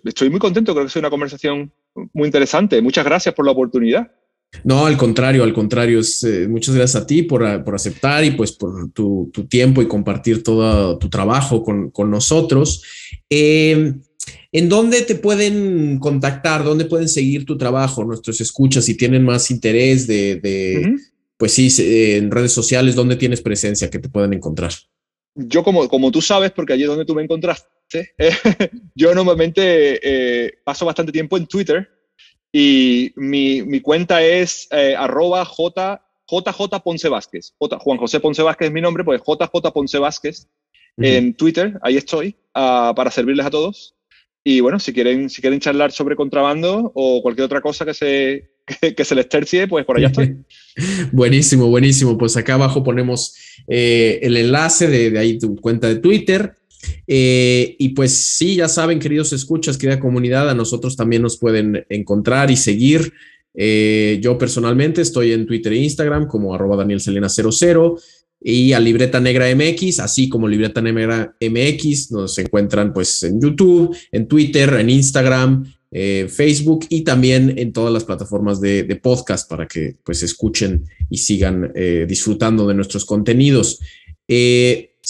estoy 0.04 0.30
muy 0.30 0.40
contento, 0.40 0.72
creo 0.72 0.84
que 0.84 0.90
es 0.90 0.96
una 0.96 1.10
conversación 1.10 1.72
muy 2.12 2.26
interesante. 2.26 2.80
Muchas 2.82 3.04
gracias 3.04 3.34
por 3.34 3.44
la 3.44 3.52
oportunidad. 3.52 4.10
No, 4.64 4.86
al 4.86 4.96
contrario, 4.96 5.44
al 5.44 5.52
contrario, 5.52 6.00
es, 6.00 6.24
eh, 6.24 6.48
muchas 6.48 6.74
gracias 6.74 7.02
a 7.02 7.06
ti 7.06 7.22
por, 7.22 7.44
aceptar 7.44 8.24
y 8.24 8.30
pues 8.30 8.52
por 8.52 8.90
tu, 8.92 9.30
tiempo 9.48 9.82
y 9.82 9.88
compartir 9.88 10.42
todo 10.42 10.98
tu 10.98 11.08
trabajo 11.08 11.62
con, 11.62 12.10
nosotros. 12.10 12.82
Em, 13.28 14.00
¿En 14.50 14.68
dónde 14.68 15.02
te 15.02 15.14
pueden 15.14 15.98
contactar? 15.98 16.64
¿Dónde 16.64 16.86
pueden 16.86 17.08
seguir 17.08 17.44
tu 17.44 17.58
trabajo? 17.58 18.04
Nuestros 18.04 18.40
escuchas, 18.40 18.86
si 18.86 18.96
tienen 18.96 19.24
más 19.24 19.50
interés 19.50 20.06
de, 20.06 20.96
pues 21.36 21.52
sí, 21.52 21.68
en 21.78 22.30
redes 22.30 22.52
sociales, 22.52 22.94
¿dónde 22.94 23.16
tienes 23.16 23.42
presencia 23.42 23.90
que 23.90 23.98
te 23.98 24.08
pueden 24.08 24.32
encontrar? 24.32 24.72
Yo, 25.34 25.62
como, 25.62 25.86
como 25.88 26.10
tú 26.10 26.20
sabes, 26.20 26.50
porque 26.50 26.72
allí 26.72 26.82
es 26.82 26.88
donde 26.88 27.04
tú 27.04 27.14
me 27.14 27.22
encontraste, 27.22 27.68
yo 28.94 29.14
normalmente 29.14 30.00
eh, 30.02 30.52
paso 30.64 30.86
bastante 30.86 31.12
tiempo 31.12 31.36
en 31.36 31.46
Twitter 31.46 31.88
y 32.52 33.12
mi, 33.16 33.62
mi 33.62 33.80
cuenta 33.80 34.22
es 34.22 34.68
eh, 34.70 34.94
arroba 34.96 35.44
J, 35.44 36.02
JJ 36.26 36.82
Ponce 36.82 37.08
Vázquez. 37.08 37.54
J, 37.58 37.78
Juan 37.78 37.98
José 37.98 38.20
Ponce 38.20 38.42
Vázquez 38.42 38.68
es 38.68 38.72
mi 38.72 38.80
nombre, 38.80 39.04
pues 39.04 39.20
JJ 39.20 39.72
Ponce 39.72 39.98
Vázquez 39.98 40.48
en 41.00 41.34
Twitter, 41.34 41.78
ahí 41.82 41.96
estoy, 41.96 42.34
uh, 42.56 42.92
para 42.92 43.12
servirles 43.12 43.46
a 43.46 43.50
todos. 43.50 43.94
Y 44.42 44.60
bueno, 44.60 44.80
si 44.80 44.92
quieren, 44.92 45.30
si 45.30 45.40
quieren 45.40 45.60
charlar 45.60 45.92
sobre 45.92 46.16
contrabando 46.16 46.90
o 46.94 47.22
cualquier 47.22 47.44
otra 47.44 47.60
cosa 47.60 47.84
que 47.84 47.94
se, 47.94 48.50
que, 48.96 49.04
se 49.04 49.14
les 49.14 49.28
tercie, 49.28 49.68
pues 49.68 49.84
por 49.84 49.96
allá 49.96 50.08
estoy. 50.08 50.38
buenísimo, 51.12 51.68
buenísimo. 51.68 52.16
Pues 52.16 52.36
acá 52.36 52.54
abajo 52.54 52.82
ponemos 52.82 53.36
eh, 53.68 54.18
el 54.22 54.36
enlace 54.36 54.88
de, 54.88 55.10
de 55.10 55.18
ahí 55.18 55.38
tu 55.38 55.54
cuenta 55.56 55.86
de 55.88 55.96
Twitter 55.96 56.54
Eh, 57.06 57.76
y 57.78 57.90
pues 57.90 58.12
sí, 58.12 58.56
ya 58.56 58.68
saben, 58.68 58.98
queridos 58.98 59.32
escuchas, 59.32 59.78
querida 59.78 60.00
comunidad, 60.00 60.48
a 60.50 60.54
nosotros 60.54 60.96
también 60.96 61.22
nos 61.22 61.38
pueden 61.38 61.84
encontrar 61.88 62.50
y 62.50 62.56
seguir. 62.56 63.12
Eh, 63.54 64.18
yo 64.22 64.38
personalmente 64.38 65.00
estoy 65.00 65.32
en 65.32 65.46
Twitter 65.46 65.72
e 65.72 65.78
Instagram 65.78 66.26
como 66.26 66.54
arroba 66.54 66.76
Daniel 66.76 67.00
Selena 67.00 67.28
00 67.28 67.98
y 68.40 68.72
a 68.72 68.78
Libreta 68.78 69.18
Negra 69.20 69.52
MX, 69.52 69.98
así 70.00 70.28
como 70.28 70.46
Libreta 70.46 70.80
Negra 70.80 71.34
MX, 71.40 72.12
nos 72.12 72.38
encuentran 72.38 72.92
pues 72.92 73.22
en 73.24 73.40
YouTube, 73.40 73.96
en 74.12 74.28
Twitter, 74.28 74.74
en 74.74 74.90
Instagram, 74.90 75.74
eh, 75.90 76.28
Facebook 76.28 76.86
y 76.90 77.02
también 77.02 77.58
en 77.58 77.72
todas 77.72 77.92
las 77.92 78.04
plataformas 78.04 78.60
de, 78.60 78.84
podcast 79.02 79.48
para 79.48 79.66
que 79.66 79.96
pues 80.04 80.22
escuchen 80.22 80.84
y 81.10 81.16
sigan 81.16 81.72
disfrutando 82.06 82.68
de 82.68 82.74
nuestros 82.74 83.04
contenidos. 83.04 83.80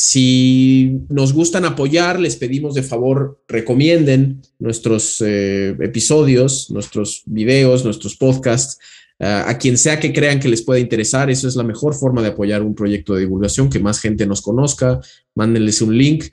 Si 0.00 1.00
nos 1.08 1.32
gustan 1.32 1.64
apoyar, 1.64 2.20
les 2.20 2.36
pedimos 2.36 2.74
de 2.74 2.84
favor 2.84 3.42
recomienden 3.48 4.42
nuestros 4.60 5.20
episodios, 5.20 6.70
nuestros 6.70 7.24
videos, 7.26 7.84
nuestros 7.84 8.14
podcasts 8.14 8.78
a 9.18 9.58
quien 9.58 9.76
sea 9.76 9.98
que 9.98 10.12
crean 10.12 10.38
que 10.38 10.48
les 10.48 10.62
pueda 10.62 10.78
interesar. 10.78 11.30
Eso 11.30 11.48
es 11.48 11.56
la 11.56 11.64
mejor 11.64 11.96
forma 11.96 12.22
de 12.22 12.28
apoyar 12.28 12.62
un 12.62 12.76
proyecto 12.76 13.14
de 13.14 13.22
divulgación, 13.22 13.68
que 13.68 13.80
más 13.80 13.98
gente 13.98 14.24
nos 14.24 14.40
conozca. 14.40 15.00
Mándenles 15.34 15.82
un 15.82 15.98
link. 15.98 16.26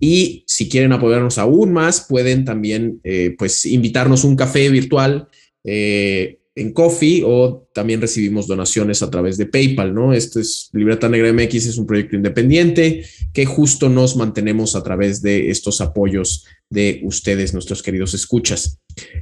Y 0.00 0.42
si 0.48 0.68
quieren 0.68 0.92
apoyarnos 0.92 1.38
aún 1.38 1.72
más, 1.72 2.06
pueden 2.08 2.44
también 2.44 3.00
eh, 3.04 3.36
pues 3.38 3.64
invitarnos 3.66 4.24
un 4.24 4.34
café 4.34 4.68
virtual 4.68 5.28
eh, 5.62 6.40
en 6.54 6.72
Coffee 6.72 7.22
o 7.24 7.68
también 7.72 8.00
recibimos 8.00 8.46
donaciones 8.46 9.02
a 9.02 9.10
través 9.10 9.38
de 9.38 9.46
PayPal, 9.46 9.94
¿no? 9.94 10.12
Esto 10.12 10.38
es 10.38 10.68
Libreta 10.72 11.08
Negra 11.08 11.32
MX, 11.32 11.66
es 11.66 11.78
un 11.78 11.86
proyecto 11.86 12.16
independiente 12.16 13.06
que 13.32 13.46
justo 13.46 13.88
nos 13.88 14.16
mantenemos 14.16 14.76
a 14.76 14.82
través 14.82 15.22
de 15.22 15.50
estos 15.50 15.80
apoyos 15.80 16.44
de 16.68 17.00
ustedes, 17.04 17.54
nuestros 17.54 17.82
queridos 17.82 18.12
escuchas. 18.12 18.80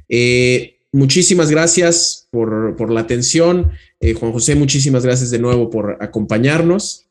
Eh, 0.09 0.81
muchísimas 0.93 1.51
gracias 1.51 2.29
por, 2.31 2.91
la 2.91 3.01
atención. 3.01 3.71
Juan 4.19 4.33
José, 4.33 4.57
muchísimas 4.57 5.05
gracias 5.05 5.31
de 5.31 5.39
nuevo 5.39 5.71
por 5.71 5.99
acompañarnos. 6.01 7.07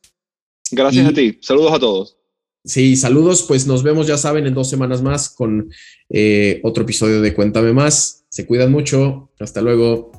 Gracias 0.70 1.06
a 1.06 1.12
ti. 1.12 1.38
Saludos 1.40 1.72
a 1.72 1.78
todos. 1.78 2.16
Sí, 2.64 2.96
saludos. 2.96 3.44
Pues 3.48 3.66
nos 3.66 3.82
vemos, 3.82 4.06
ya 4.06 4.18
saben, 4.18 4.46
en 4.46 4.54
dos 4.54 4.68
semanas 4.68 5.02
más 5.02 5.30
con 5.30 5.70
eh, 6.10 6.60
otro 6.62 6.82
episodio 6.82 7.22
de 7.22 7.34
Cuéntame 7.34 7.72
Más. 7.72 8.19
Se 8.30 8.46
cuidan 8.46 8.72
mucho. 8.72 9.28
Hasta 9.38 9.60
luego. 9.60 10.12